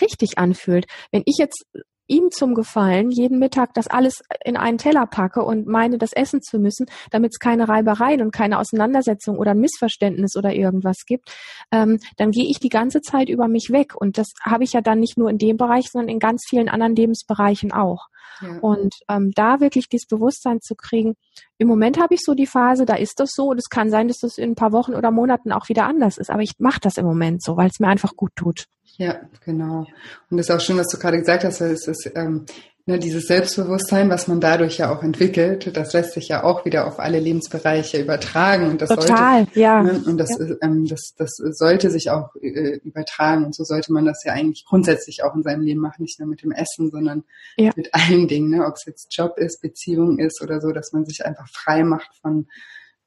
[0.02, 0.86] richtig anfühlt.
[1.12, 1.66] Wenn ich jetzt
[2.08, 6.42] ihm zum Gefallen jeden Mittag das alles in einen Teller packe und meine, das essen
[6.42, 11.32] zu müssen, damit es keine Reibereien und keine Auseinandersetzung oder ein Missverständnis oder irgendwas gibt,
[11.72, 13.94] ähm, dann gehe ich die ganze Zeit über mich weg.
[13.96, 16.70] Und das habe ich ja dann nicht nur in dem Bereich, sondern in ganz vielen
[16.70, 18.08] anderen Lebensbereichen auch.
[18.42, 18.60] Ja.
[18.60, 21.16] Und ähm, da wirklich dieses Bewusstsein zu kriegen,
[21.58, 24.08] im Moment habe ich so die Phase, da ist das so und es kann sein,
[24.08, 26.30] dass das in ein paar Wochen oder Monaten auch wieder anders ist.
[26.30, 28.66] Aber ich mache das im Moment so, weil es mir einfach gut tut.
[28.98, 29.88] Ja, genau.
[30.30, 31.62] Und das ist auch schön, was du gerade gesagt hast.
[31.62, 32.46] Es ist ähm,
[32.86, 36.88] ne, dieses Selbstbewusstsein, was man dadurch ja auch entwickelt, das lässt sich ja auch wieder
[36.88, 38.70] auf alle Lebensbereiche übertragen.
[38.70, 39.84] Und das Total, sollte, ja.
[39.84, 40.56] Ne, und das, ja.
[40.62, 43.46] ähm, das, das sollte sich auch äh, übertragen.
[43.46, 46.28] Und so sollte man das ja eigentlich grundsätzlich auch in seinem Leben machen, nicht nur
[46.28, 47.24] mit dem Essen, sondern
[47.58, 47.72] ja.
[47.76, 48.66] mit allen Dingen, ne?
[48.66, 52.10] ob es jetzt Job ist, Beziehung ist oder so, dass man sich einfach frei macht
[52.22, 52.48] von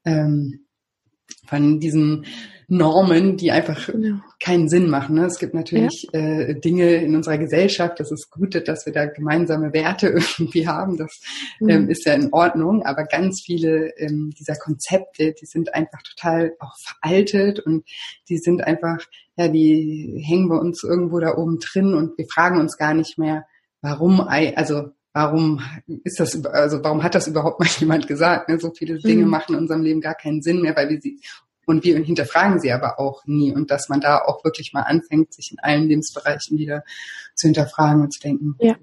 [0.05, 0.66] ähm,
[1.45, 2.25] von diesen
[2.69, 4.21] Normen, die einfach ja.
[4.43, 5.15] keinen Sinn machen.
[5.15, 5.25] Ne?
[5.25, 6.19] Es gibt natürlich ja.
[6.19, 10.07] äh, Dinge in unserer Gesellschaft, das ist gut, dass wir da gemeinsame Werte
[10.37, 11.21] irgendwie haben, das
[11.61, 11.69] mhm.
[11.69, 16.55] ähm, ist ja in Ordnung, aber ganz viele ähm, dieser Konzepte, die sind einfach total
[16.59, 17.85] auch veraltet und
[18.27, 18.99] die sind einfach,
[19.37, 23.17] ja, die hängen bei uns irgendwo da oben drin und wir fragen uns gar nicht
[23.17, 23.45] mehr,
[23.81, 25.61] warum, also warum
[26.03, 28.49] ist das, also warum hat das überhaupt mal jemand gesagt?
[28.49, 28.59] Ne?
[28.59, 29.31] So viele Dinge mhm.
[29.31, 31.19] machen in unserem Leben gar keinen Sinn mehr, weil wir sie
[31.65, 33.51] und wir hinterfragen sie aber auch nie.
[33.51, 36.83] Und dass man da auch wirklich mal anfängt, sich in allen Lebensbereichen wieder
[37.35, 38.75] zu hinterfragen und zu denken, ja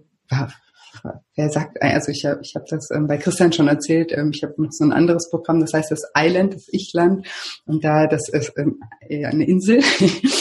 [1.34, 4.42] wer sagt, also ich habe ich hab das ähm, bei Christian schon erzählt, ähm, ich
[4.42, 7.26] habe noch so ein anderes Programm, das heißt das Island, das Ichland.
[7.66, 9.80] Und da, das ist ähm, eine Insel.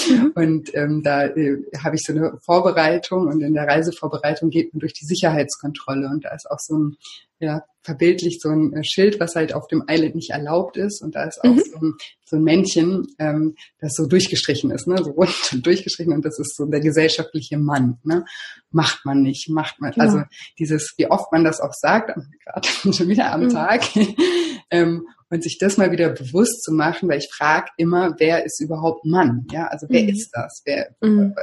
[0.10, 0.32] Mhm.
[0.36, 4.80] und ähm, da äh, habe ich so eine Vorbereitung und in der Reisevorbereitung geht man
[4.80, 6.08] durch die Sicherheitskontrolle.
[6.08, 6.98] Und da ist auch so ein
[7.44, 11.02] ja, verbildlicht so ein äh, Schild, was halt auf dem Island nicht erlaubt ist.
[11.02, 11.60] Und da ist auch mhm.
[11.60, 14.98] so, ein, so ein Männchen, ähm, das so durchgestrichen ist, ne?
[15.04, 15.36] so rund
[15.66, 16.14] durchgestrichen.
[16.14, 18.00] Und das ist so der gesellschaftliche Mann.
[18.04, 18.26] Ne?
[18.72, 19.92] Macht man nicht, macht man.
[19.92, 20.06] Genau.
[20.06, 20.24] Also
[20.58, 23.50] dieses, wie oft man das auch sagt, gerade schon wieder am mhm.
[23.50, 23.84] Tag.
[24.72, 28.62] ähm, und sich das mal wieder bewusst zu machen, weil ich frage immer, wer ist
[28.62, 29.48] überhaupt Mann?
[29.52, 30.10] Ja, also wer mhm.
[30.10, 30.62] ist das?
[30.64, 31.34] Wer, mhm.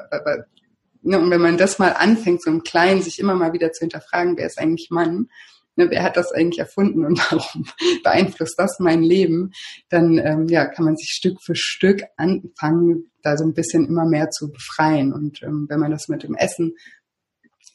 [1.03, 3.81] Ne, und wenn man das mal anfängt, so im Kleinen sich immer mal wieder zu
[3.81, 5.29] hinterfragen, wer ist eigentlich Mann,
[5.77, 7.67] ne, wer hat das eigentlich erfunden und warum
[8.03, 9.53] beeinflusst das mein Leben,
[9.89, 14.07] dann ähm, ja, kann man sich Stück für Stück anfangen, da so ein bisschen immer
[14.07, 15.13] mehr zu befreien.
[15.13, 16.75] Und ähm, wenn man das mit dem Essen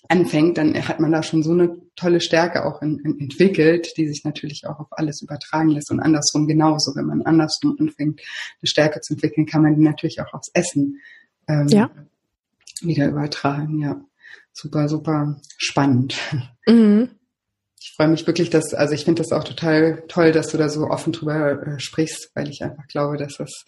[0.07, 4.07] anfängt, dann hat man da schon so eine tolle Stärke auch in, in, entwickelt, die
[4.07, 6.95] sich natürlich auch auf alles übertragen lässt und andersrum genauso.
[6.95, 11.01] Wenn man andersrum anfängt, eine Stärke zu entwickeln, kann man die natürlich auch aufs Essen
[11.47, 11.89] ähm, ja.
[12.81, 13.79] wieder übertragen.
[13.79, 13.99] Ja,
[14.53, 16.17] super, super spannend.
[16.67, 17.09] Mhm
[17.79, 20.69] ich freue mich wirklich, dass, also ich finde das auch total toll, dass du da
[20.69, 23.65] so offen drüber äh, sprichst, weil ich einfach glaube, dass das,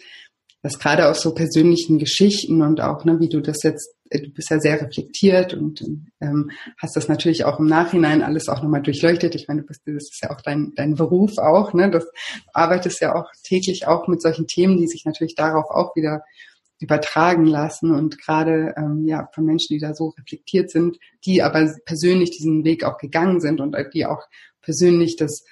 [0.64, 4.30] dass gerade aus so persönlichen Geschichten und auch, ne, wie du das jetzt, äh, du
[4.32, 5.84] bist ja sehr reflektiert und
[6.20, 9.36] ähm, hast das natürlich auch im Nachhinein alles auch nochmal durchleuchtet.
[9.36, 11.92] Ich meine, du bist, das ist ja auch dein, dein Beruf auch, ne?
[11.92, 12.06] Das
[12.54, 16.24] arbeitest ja auch täglich auch mit solchen Themen, die sich natürlich darauf auch wieder
[16.80, 21.74] übertragen lassen und gerade ähm, ja von Menschen, die da so reflektiert sind, die aber
[21.86, 24.24] persönlich diesen Weg auch gegangen sind und die auch
[24.62, 25.44] persönlich das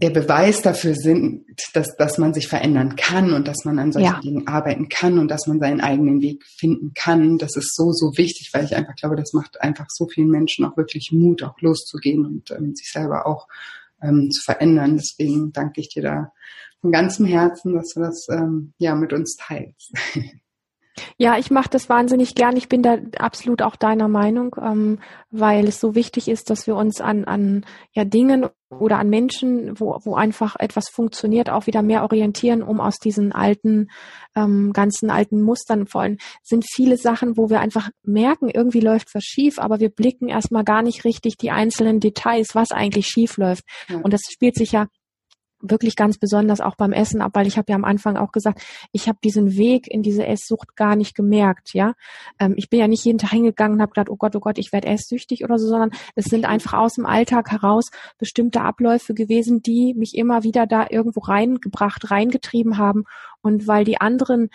[0.00, 4.06] der Beweis dafür sind, dass, dass man sich verändern kann und dass man an solchen
[4.06, 4.20] ja.
[4.20, 7.36] Dingen arbeiten kann und dass man seinen eigenen Weg finden kann.
[7.36, 10.64] Das ist so, so wichtig, weil ich einfach glaube, das macht einfach so vielen Menschen
[10.64, 13.48] auch wirklich Mut, auch loszugehen und ähm, sich selber auch
[14.00, 14.98] ähm, zu verändern.
[14.98, 16.32] Deswegen danke ich dir da
[16.80, 19.92] von ganzem Herzen, dass du das ähm, ja mit uns teilst.
[21.16, 22.56] Ja, ich mache das wahnsinnig gern.
[22.56, 24.98] Ich bin da absolut auch deiner Meinung, ähm,
[25.30, 29.78] weil es so wichtig ist, dass wir uns an, an ja, Dingen oder an Menschen,
[29.80, 33.88] wo, wo einfach etwas funktioniert, auch wieder mehr orientieren, um aus diesen alten,
[34.36, 39.14] ähm, ganzen alten Mustern vor allem sind viele Sachen, wo wir einfach merken, irgendwie läuft
[39.14, 43.38] was schief, aber wir blicken erstmal gar nicht richtig die einzelnen Details, was eigentlich schief
[43.38, 43.64] läuft.
[43.88, 43.96] Ja.
[43.98, 44.88] Und das spielt sich ja
[45.60, 48.62] wirklich ganz besonders auch beim Essen ab, weil ich habe ja am Anfang auch gesagt,
[48.92, 51.94] ich habe diesen Weg in diese Esssucht gar nicht gemerkt, ja.
[52.38, 54.58] Ähm, ich bin ja nicht jeden Tag hingegangen und habe gedacht, oh Gott, oh Gott,
[54.58, 59.14] ich werde esssüchtig oder so, sondern es sind einfach aus dem Alltag heraus bestimmte Abläufe
[59.14, 63.04] gewesen, die mich immer wieder da irgendwo reingebracht, reingetrieben haben
[63.42, 64.50] und weil die anderen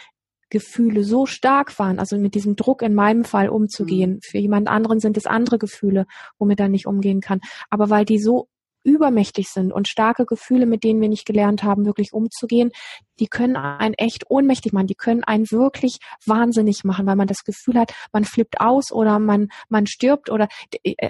[0.54, 4.12] Gefühle so stark waren, also mit diesem Druck in meinem Fall umzugehen.
[4.12, 4.20] Mhm.
[4.22, 6.06] Für jemand anderen sind es andere Gefühle,
[6.38, 7.42] womit er nicht umgehen kann.
[7.72, 8.48] Aber weil die so
[8.84, 12.72] übermächtig sind und starke Gefühle, mit denen wir nicht gelernt haben, wirklich umzugehen,
[13.20, 17.44] die können einen echt ohnmächtig machen, die können einen wirklich wahnsinnig machen, weil man das
[17.44, 20.48] Gefühl hat, man flippt aus oder man, man stirbt oder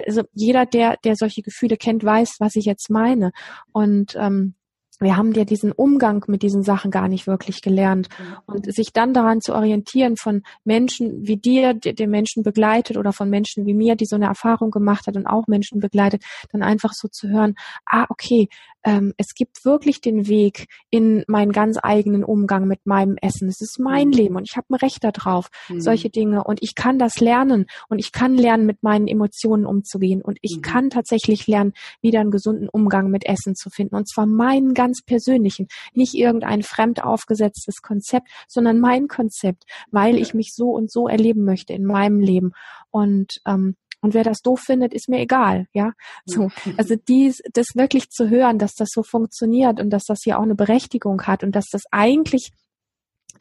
[0.06, 3.32] also jeder, der, der solche Gefühle kennt, weiß, was ich jetzt meine.
[3.72, 4.54] Und ähm,
[5.00, 8.08] wir haben ja diesen Umgang mit diesen Sachen gar nicht wirklich gelernt.
[8.18, 8.36] Mhm.
[8.46, 13.12] Und sich dann daran zu orientieren von Menschen wie dir, die den Menschen begleitet oder
[13.12, 16.22] von Menschen wie mir, die so eine Erfahrung gemacht hat und auch Menschen begleitet,
[16.52, 17.54] dann einfach so zu hören,
[17.86, 18.48] ah, okay,
[18.84, 23.48] ähm, es gibt wirklich den Weg in meinen ganz eigenen Umgang mit meinem Essen.
[23.48, 24.12] Es ist mein mhm.
[24.12, 25.80] Leben und ich habe ein Recht darauf, mhm.
[25.80, 26.44] solche Dinge.
[26.44, 30.20] Und ich kann das lernen und ich kann lernen, mit meinen Emotionen umzugehen.
[30.22, 30.62] Und ich mhm.
[30.62, 31.72] kann tatsächlich lernen,
[32.02, 33.96] wieder einen gesunden Umgang mit Essen zu finden.
[33.96, 40.34] Und zwar meinen ganz persönlichen, nicht irgendein fremd aufgesetztes Konzept, sondern mein Konzept, weil ich
[40.34, 42.52] mich so und so erleben möchte in meinem Leben.
[42.90, 45.92] Und ähm, und wer das doof findet, ist mir egal, ja.
[46.26, 50.38] So, also dies, das wirklich zu hören, dass das so funktioniert und dass das hier
[50.38, 52.50] auch eine Berechtigung hat und dass das eigentlich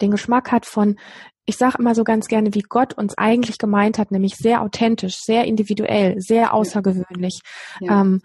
[0.01, 0.97] den Geschmack hat von,
[1.43, 5.17] ich sage immer so ganz gerne, wie Gott uns eigentlich gemeint hat, nämlich sehr authentisch,
[5.17, 7.41] sehr individuell, sehr außergewöhnlich.
[7.81, 7.99] Ja.
[7.99, 8.21] Ähm,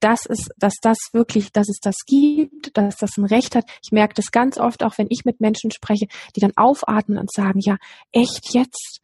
[0.00, 3.66] das ist, dass das wirklich, dass es das gibt, dass das ein Recht hat.
[3.84, 7.30] Ich merke das ganz oft, auch wenn ich mit Menschen spreche, die dann aufatmen und
[7.30, 7.76] sagen, ja,
[8.12, 9.02] echt jetzt?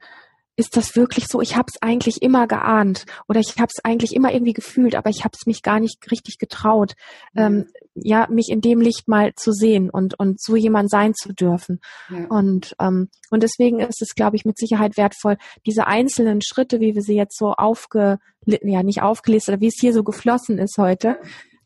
[0.56, 1.40] Ist das wirklich so?
[1.42, 5.10] Ich habe es eigentlich immer geahnt oder ich habe es eigentlich immer irgendwie gefühlt, aber
[5.10, 6.94] ich habe es mich gar nicht richtig getraut,
[7.36, 11.34] ähm, ja, mich in dem Licht mal zu sehen und und so jemand sein zu
[11.34, 11.80] dürfen.
[12.10, 12.26] Ja.
[12.28, 15.36] Und ähm, und deswegen ist es, glaube ich, mit Sicherheit wertvoll,
[15.66, 19.78] diese einzelnen Schritte, wie wir sie jetzt so aufge, ja nicht aufgelistet, oder wie es
[19.78, 21.18] hier so geflossen ist heute,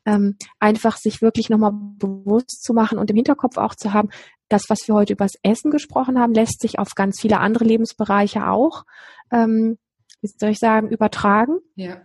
[0.05, 4.09] ähm, einfach sich wirklich nochmal bewusst zu machen und im Hinterkopf auch zu haben,
[4.51, 8.49] das, was wir heute übers Essen gesprochen haben, lässt sich auf ganz viele andere Lebensbereiche
[8.49, 8.85] auch,
[9.33, 9.79] ähm,
[10.21, 11.59] wie soll ich sagen, übertragen.
[11.77, 12.03] Ja.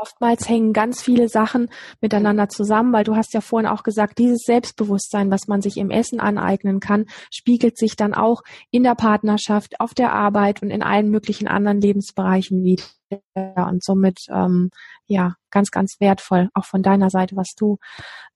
[0.00, 1.68] Oftmals hängen ganz viele Sachen
[2.00, 5.90] miteinander zusammen, weil du hast ja vorhin auch gesagt, dieses Selbstbewusstsein, was man sich im
[5.90, 10.82] Essen aneignen kann, spiegelt sich dann auch in der Partnerschaft, auf der Arbeit und in
[10.82, 12.84] allen möglichen anderen Lebensbereichen wieder.
[13.34, 14.70] Und somit ähm,
[15.06, 17.78] ja ganz, ganz wertvoll, auch von deiner Seite, was du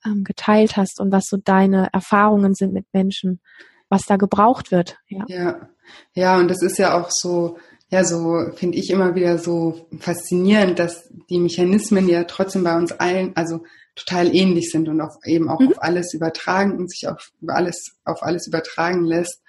[0.04, 3.40] ähm, geteilt hast und was so deine Erfahrungen sind mit Menschen,
[3.88, 4.98] was da gebraucht wird.
[5.08, 5.68] Ja, ja,
[6.12, 7.56] ja und das ist ja auch so,
[7.94, 12.90] ja, so finde ich immer wieder so faszinierend, dass die Mechanismen ja trotzdem bei uns
[12.90, 13.62] allen, also
[13.94, 15.68] total ähnlich sind und auch eben auch mhm.
[15.68, 19.40] auf alles übertragen und sich auf alles, auf alles übertragen lässt.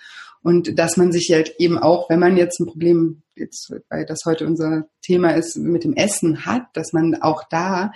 [0.43, 4.25] Und dass man sich halt eben auch, wenn man jetzt ein Problem, jetzt, weil das
[4.25, 7.93] heute unser Thema ist, mit dem Essen hat, dass man auch da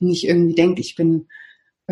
[0.00, 1.28] nicht irgendwie denkt, ich bin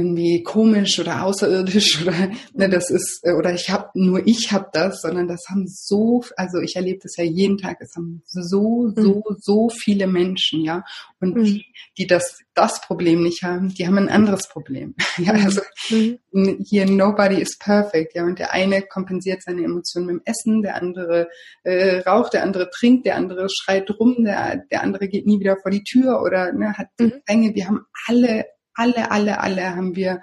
[0.00, 4.68] irgendwie komisch oder außerirdisch oder ne, das ist äh, oder ich habe nur ich habe
[4.72, 8.92] das, sondern das haben so also ich erlebe das ja jeden Tag, es haben so
[8.96, 9.36] so mhm.
[9.38, 10.84] so viele Menschen, ja
[11.20, 11.44] und mhm.
[11.44, 11.66] die,
[11.98, 14.94] die das das Problem nicht haben, die haben ein anderes Problem.
[15.18, 15.44] ja, mhm.
[15.44, 16.64] also mhm.
[16.64, 20.76] hier nobody is perfect, ja und der eine kompensiert seine Emotionen mit dem Essen, der
[20.76, 21.28] andere
[21.62, 25.56] äh, raucht, der andere trinkt, der andere schreit rum, der der andere geht nie wieder
[25.60, 27.10] vor die Tür oder ne, hat mhm.
[27.54, 28.46] Wir haben alle
[28.80, 30.20] alle, alle, alle haben wir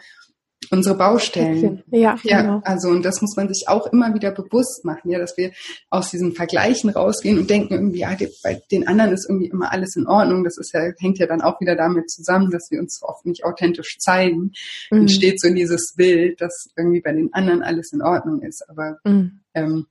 [0.72, 1.84] unsere Baustellen.
[1.92, 2.62] Ja, ja genau.
[2.64, 5.52] also und das muss man sich auch immer wieder bewusst machen, ja, dass wir
[5.90, 9.96] aus diesen Vergleichen rausgehen und denken irgendwie, ja, bei den anderen ist irgendwie immer alles
[9.96, 10.44] in Ordnung.
[10.44, 13.46] Das ist ja hängt ja dann auch wieder damit zusammen, dass wir uns oft nicht
[13.46, 14.52] authentisch zeigen.
[14.92, 15.02] Mhm.
[15.02, 19.40] Entsteht so dieses Bild, dass irgendwie bei den anderen alles in Ordnung ist, aber mhm.
[19.54, 19.86] ähm,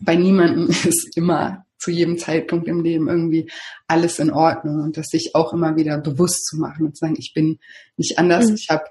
[0.00, 3.50] bei niemandem ist immer zu jedem Zeitpunkt im Leben irgendwie
[3.88, 7.16] alles in Ordnung und das sich auch immer wieder bewusst zu machen und zu sagen,
[7.18, 7.58] ich bin
[7.96, 8.54] nicht anders, mhm.
[8.54, 8.84] ich habe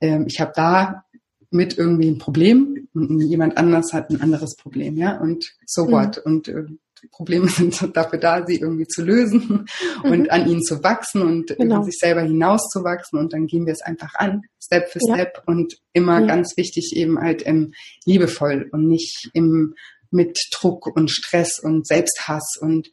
[0.00, 1.04] ähm, ich habe da
[1.50, 5.92] mit irgendwie ein Problem und jemand anders hat ein anderes Problem, ja und so mhm.
[5.92, 6.64] what und äh,
[7.10, 9.66] Probleme sind dafür da, sie irgendwie zu lösen
[10.04, 10.10] mhm.
[10.10, 11.76] und an ihnen zu wachsen und genau.
[11.76, 15.42] über sich selber hinauszuwachsen und dann gehen wir es einfach an, Step für Step ja.
[15.46, 16.26] und immer ja.
[16.26, 17.72] ganz wichtig eben halt im
[18.04, 19.74] liebevoll und nicht im
[20.10, 22.88] mit Druck und Stress und Selbsthass und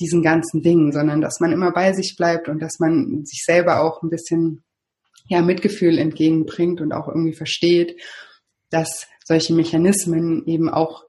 [0.00, 3.82] diesen ganzen Dingen, sondern dass man immer bei sich bleibt und dass man sich selber
[3.82, 4.62] auch ein bisschen
[5.28, 8.00] ja Mitgefühl entgegenbringt und auch irgendwie versteht,
[8.70, 11.04] dass solche Mechanismen eben auch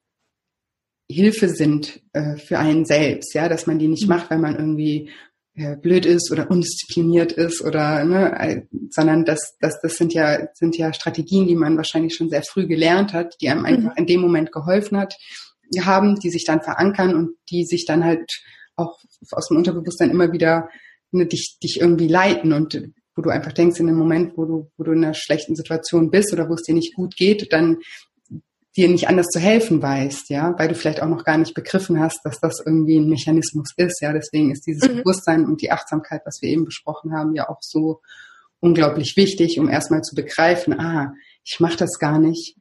[1.10, 4.10] Hilfe sind äh, für einen selbst, ja, dass man die nicht mhm.
[4.10, 5.10] macht, weil man irgendwie
[5.55, 10.78] äh, blöd ist oder undiszipliniert ist oder ne, sondern das, das, das sind ja sind
[10.78, 13.66] ja Strategien, die man wahrscheinlich schon sehr früh gelernt hat, die einem mhm.
[13.66, 15.16] einfach in dem Moment geholfen hat,
[15.82, 18.30] haben, die sich dann verankern und die sich dann halt
[18.76, 18.97] auch
[19.32, 20.70] aus dem Unterbewusstsein immer wieder
[21.11, 22.82] ne, dich, dich irgendwie leiten und
[23.15, 26.09] wo du einfach denkst, in dem Moment, wo du, wo du in einer schlechten Situation
[26.09, 27.78] bist oder wo es dir nicht gut geht, dann
[28.78, 31.99] dir nicht anders zu helfen weißt, ja, weil du vielleicht auch noch gar nicht begriffen
[31.99, 34.13] hast, dass das irgendwie ein Mechanismus ist, ja.
[34.13, 34.97] Deswegen ist dieses mhm.
[34.97, 37.99] Bewusstsein und die Achtsamkeit, was wir eben besprochen haben, ja auch so
[38.59, 41.13] unglaublich wichtig, um erstmal zu begreifen, ah,
[41.43, 42.55] ich mache das gar nicht,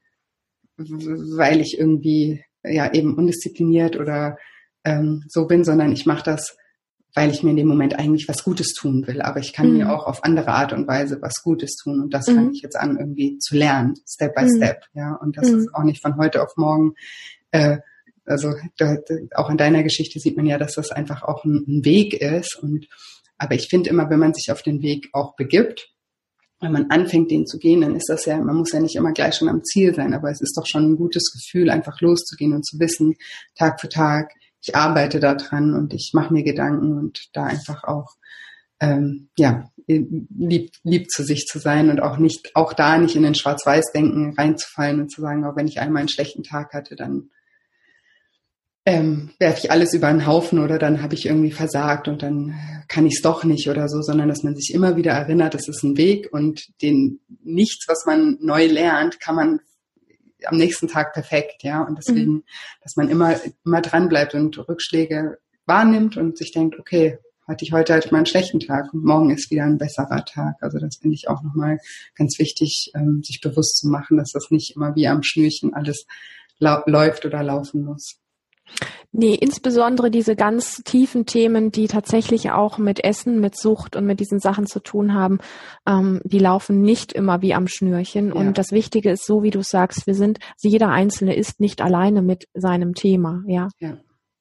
[0.76, 4.38] weil ich irgendwie ja eben undiszipliniert oder
[4.84, 6.56] ähm, so bin, sondern ich mache das,
[7.14, 9.22] weil ich mir in dem Moment eigentlich was Gutes tun will.
[9.22, 9.78] Aber ich kann mhm.
[9.78, 12.00] mir auch auf andere Art und Weise was Gutes tun.
[12.00, 12.34] Und das mhm.
[12.34, 14.56] fange ich jetzt an, irgendwie zu lernen, Step by mhm.
[14.56, 14.84] Step.
[14.94, 15.74] Ja, und das ist mhm.
[15.74, 16.94] auch nicht von heute auf morgen.
[17.51, 17.78] Äh,
[18.24, 18.97] also da,
[19.34, 22.56] auch in deiner Geschichte sieht man ja, dass das einfach auch ein, ein Weg ist.
[22.56, 22.86] Und
[23.38, 25.90] aber ich finde immer, wenn man sich auf den Weg auch begibt,
[26.60, 29.12] wenn man anfängt, den zu gehen, dann ist das ja, man muss ja nicht immer
[29.12, 32.52] gleich schon am Ziel sein, aber es ist doch schon ein gutes Gefühl, einfach loszugehen
[32.52, 33.14] und zu wissen,
[33.55, 37.85] Tag für Tag, ich arbeite da dran und ich mache mir Gedanken und da einfach
[37.85, 38.16] auch
[38.80, 43.22] ähm, ja lieb, lieb zu sich zu sein und auch nicht auch da nicht in
[43.22, 47.30] den Schwarz-Weiß-Denken reinzufallen und zu sagen, auch wenn ich einmal einen schlechten Tag hatte, dann
[48.89, 52.55] ähm, werfe ich alles über einen Haufen oder dann habe ich irgendwie versagt und dann
[52.89, 55.69] kann ich es doch nicht oder so, sondern dass man sich immer wieder erinnert, es
[55.69, 59.60] ist ein Weg und den nichts, was man neu lernt, kann man
[60.47, 61.82] am nächsten Tag perfekt, ja.
[61.82, 62.44] Und deswegen, mhm.
[62.82, 65.36] dass man immer, immer dran bleibt und Rückschläge
[65.66, 69.31] wahrnimmt und sich denkt, okay, hatte ich heute halt mal einen schlechten Tag und morgen
[69.31, 70.55] ist wieder ein besserer Tag.
[70.62, 71.78] Also das finde ich auch nochmal
[72.15, 76.06] ganz wichtig, ähm, sich bewusst zu machen, dass das nicht immer wie am Schnürchen alles
[76.59, 78.19] läuft oder laufen muss.
[79.11, 84.20] Nee, insbesondere diese ganz tiefen Themen, die tatsächlich auch mit Essen, mit Sucht und mit
[84.20, 85.39] diesen Sachen zu tun haben,
[85.86, 88.28] ähm, die laufen nicht immer wie am Schnürchen.
[88.28, 88.35] Ja.
[88.35, 92.23] Und das Wichtige ist so, wie du sagst, wir sind, jeder Einzelne ist nicht alleine
[92.23, 93.69] mit seinem Thema, ja.
[93.81, 93.97] ja.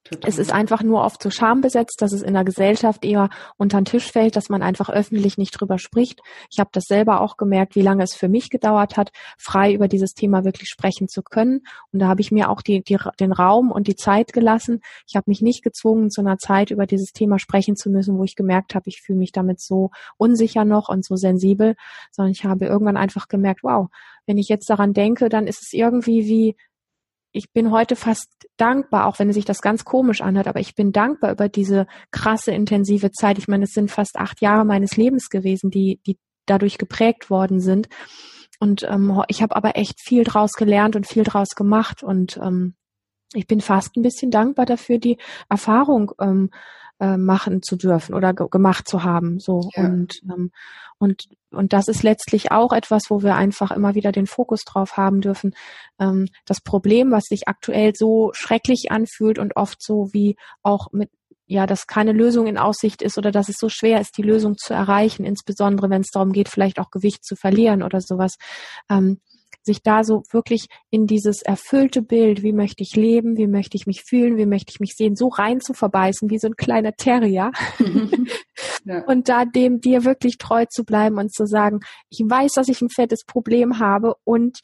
[0.09, 0.29] Total.
[0.29, 3.85] Es ist einfach nur oft so schambesetzt, dass es in der Gesellschaft eher unter den
[3.85, 6.21] Tisch fällt, dass man einfach öffentlich nicht drüber spricht.
[6.49, 9.87] Ich habe das selber auch gemerkt, wie lange es für mich gedauert hat, frei über
[9.87, 11.61] dieses Thema wirklich sprechen zu können.
[11.91, 14.81] Und da habe ich mir auch die, die, den Raum und die Zeit gelassen.
[15.07, 18.23] Ich habe mich nicht gezwungen, zu einer Zeit über dieses Thema sprechen zu müssen, wo
[18.23, 21.75] ich gemerkt habe, ich fühle mich damit so unsicher noch und so sensibel,
[22.11, 23.87] sondern ich habe irgendwann einfach gemerkt, wow,
[24.25, 26.55] wenn ich jetzt daran denke, dann ist es irgendwie wie
[27.37, 30.91] ich bin heute fast dankbar, auch wenn sich das ganz komisch anhört, aber ich bin
[30.91, 33.37] dankbar über diese krasse, intensive Zeit.
[33.37, 37.59] Ich meine, es sind fast acht Jahre meines Lebens gewesen, die, die dadurch geprägt worden
[37.59, 37.89] sind.
[38.59, 42.01] Und ähm, ich habe aber echt viel draus gelernt und viel draus gemacht.
[42.01, 42.75] Und ähm,
[43.33, 46.49] ich bin fast ein bisschen dankbar dafür, die Erfahrung ähm,
[46.99, 49.39] äh, machen zu dürfen oder gemacht zu haben.
[49.39, 49.85] So ja.
[49.85, 50.51] und ähm,
[50.99, 54.97] und und das ist letztlich auch etwas, wo wir einfach immer wieder den Fokus drauf
[54.97, 55.53] haben dürfen.
[55.99, 61.09] Ähm, das Problem, was sich aktuell so schrecklich anfühlt und oft so wie auch mit
[61.49, 64.57] ja, dass keine Lösung in Aussicht ist oder dass es so schwer ist, die Lösung
[64.57, 68.35] zu erreichen, insbesondere wenn es darum geht, vielleicht auch Gewicht zu verlieren oder sowas.
[68.89, 69.21] Ähm,
[69.67, 73.85] sich da so wirklich in dieses erfüllte Bild, wie möchte ich leben, wie möchte ich
[73.85, 76.93] mich fühlen, wie möchte ich mich sehen, so rein zu verbeißen, wie so ein kleiner
[76.93, 77.51] Terrier.
[78.85, 79.03] ja.
[79.05, 82.81] Und da dem dir wirklich treu zu bleiben und zu sagen, ich weiß, dass ich
[82.81, 84.61] ein fettes Problem habe und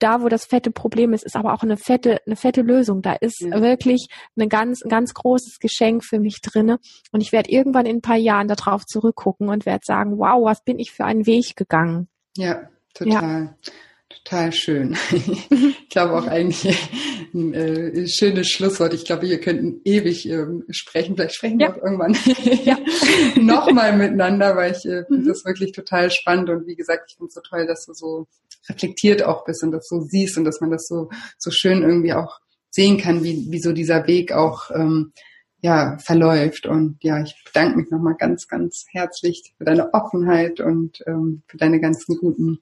[0.00, 3.02] da, wo das fette Problem ist, ist aber auch eine fette, eine fette Lösung.
[3.02, 3.60] Da ist ja.
[3.60, 6.78] wirklich eine ganz, ein ganz großes Geschenk für mich drinne.
[7.12, 10.64] Und ich werde irgendwann in ein paar Jahren darauf zurückgucken und werde sagen, wow, was
[10.64, 12.08] bin ich für einen Weg gegangen.
[12.36, 13.44] Ja, total.
[13.44, 13.72] Ja.
[14.10, 14.96] Total schön.
[15.12, 16.76] ich glaube auch eigentlich
[17.32, 18.92] ein äh, schönes Schlusswort.
[18.92, 21.14] Ich glaube, wir könnten ewig ähm, sprechen.
[21.14, 21.68] Vielleicht sprechen ja.
[21.68, 22.16] wir auch irgendwann
[22.64, 22.76] ja.
[23.40, 25.28] nochmal miteinander, weil ich äh, finde mhm.
[25.28, 26.50] das wirklich total spannend.
[26.50, 28.26] Und wie gesagt, ich finde es so toll, dass du so
[28.68, 31.08] reflektiert auch bist und das so siehst und dass man das so,
[31.38, 35.12] so schön irgendwie auch sehen kann, wie, wie so dieser Weg auch ähm,
[35.62, 36.66] ja, verläuft.
[36.66, 41.58] Und ja, ich bedanke mich nochmal ganz, ganz herzlich für deine Offenheit und ähm, für
[41.58, 42.58] deine ganzen guten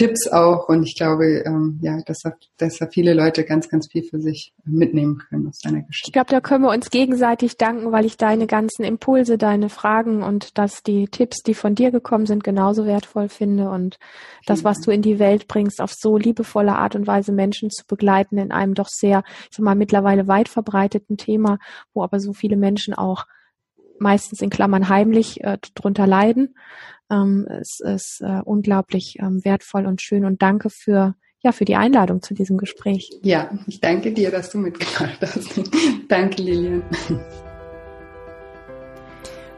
[0.00, 3.86] Tipps auch und ich glaube, ähm, ja, dass da, dass da viele Leute ganz, ganz
[3.92, 6.08] viel für sich mitnehmen können aus deiner Geschichte.
[6.08, 10.22] Ich glaube, da können wir uns gegenseitig danken, weil ich deine ganzen Impulse, deine Fragen
[10.22, 13.98] und dass die Tipps, die von dir gekommen sind, genauso wertvoll finde und
[14.46, 17.84] das, was du in die Welt bringst, auf so liebevolle Art und Weise Menschen zu
[17.86, 21.58] begleiten in einem doch sehr, ich sag mal, mittlerweile weit verbreiteten Thema,
[21.92, 23.26] wo aber so viele Menschen auch
[24.00, 26.54] meistens in Klammern heimlich äh, drunter leiden.
[27.10, 31.76] Ähm, es ist äh, unglaublich ähm, wertvoll und schön und danke für ja für die
[31.76, 33.10] Einladung zu diesem Gespräch.
[33.22, 35.60] Ja, ich danke dir, dass du mitgemacht hast.
[36.08, 36.82] danke, Lilian.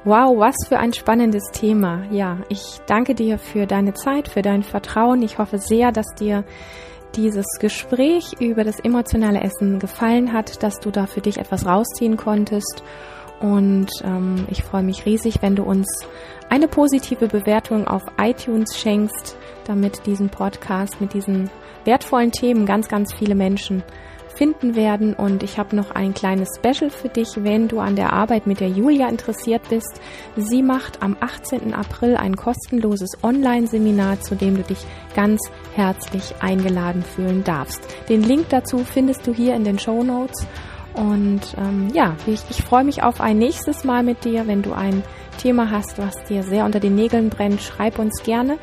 [0.05, 2.05] Wow, was für ein spannendes Thema.
[2.11, 5.23] Ja, ich danke dir für deine Zeit, für dein Vertrauen.
[5.23, 6.45] Ich hoffe sehr, dass dir
[7.15, 12.17] dieses Gespräch über das emotionale Essen gefallen hat, dass du da für dich etwas rausziehen
[12.17, 12.83] konntest.
[13.43, 15.87] Und ähm, ich freue mich riesig, wenn du uns
[16.49, 21.51] eine positive Bewertung auf iTunes schenkst, damit diesen Podcast mit diesen
[21.85, 23.83] wertvollen Themen ganz, ganz viele Menschen
[24.37, 25.15] finden werden.
[25.15, 28.61] Und ich habe noch ein kleines Special für dich, wenn du an der Arbeit mit
[28.61, 30.01] der Julia interessiert bist.
[30.37, 31.75] Sie macht am 18.
[31.75, 34.85] April ein kostenloses Online-Seminar, zu dem du dich
[35.17, 35.41] ganz
[35.75, 37.81] herzlich eingeladen fühlen darfst.
[38.09, 40.47] Den Link dazu findest du hier in den Show Notes.
[40.95, 44.47] Und ähm, ja, ich, ich freue mich auf ein nächstes Mal mit dir.
[44.47, 45.03] Wenn du ein
[45.39, 48.59] Thema hast, was dir sehr unter den Nägeln brennt, schreib uns gerne.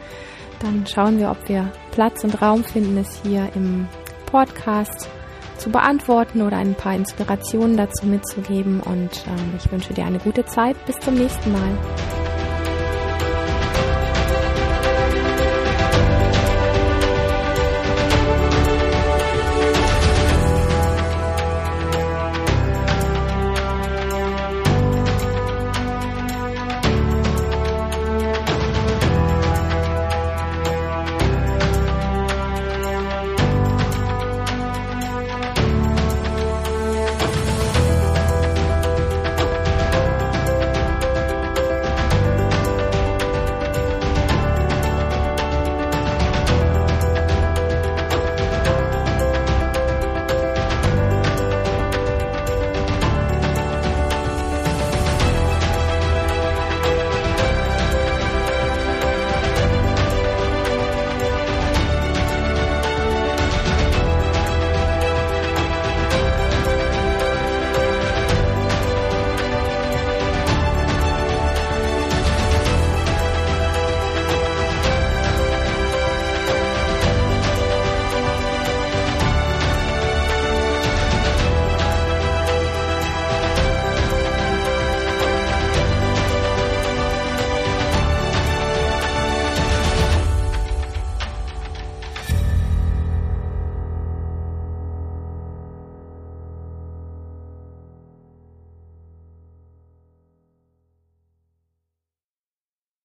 [0.59, 3.87] Dann schauen wir, ob wir Platz und Raum finden, es hier im
[4.25, 5.09] Podcast
[5.57, 8.79] zu beantworten oder ein paar Inspirationen dazu mitzugeben.
[8.81, 10.75] Und ähm, ich wünsche dir eine gute Zeit.
[10.85, 12.28] Bis zum nächsten Mal.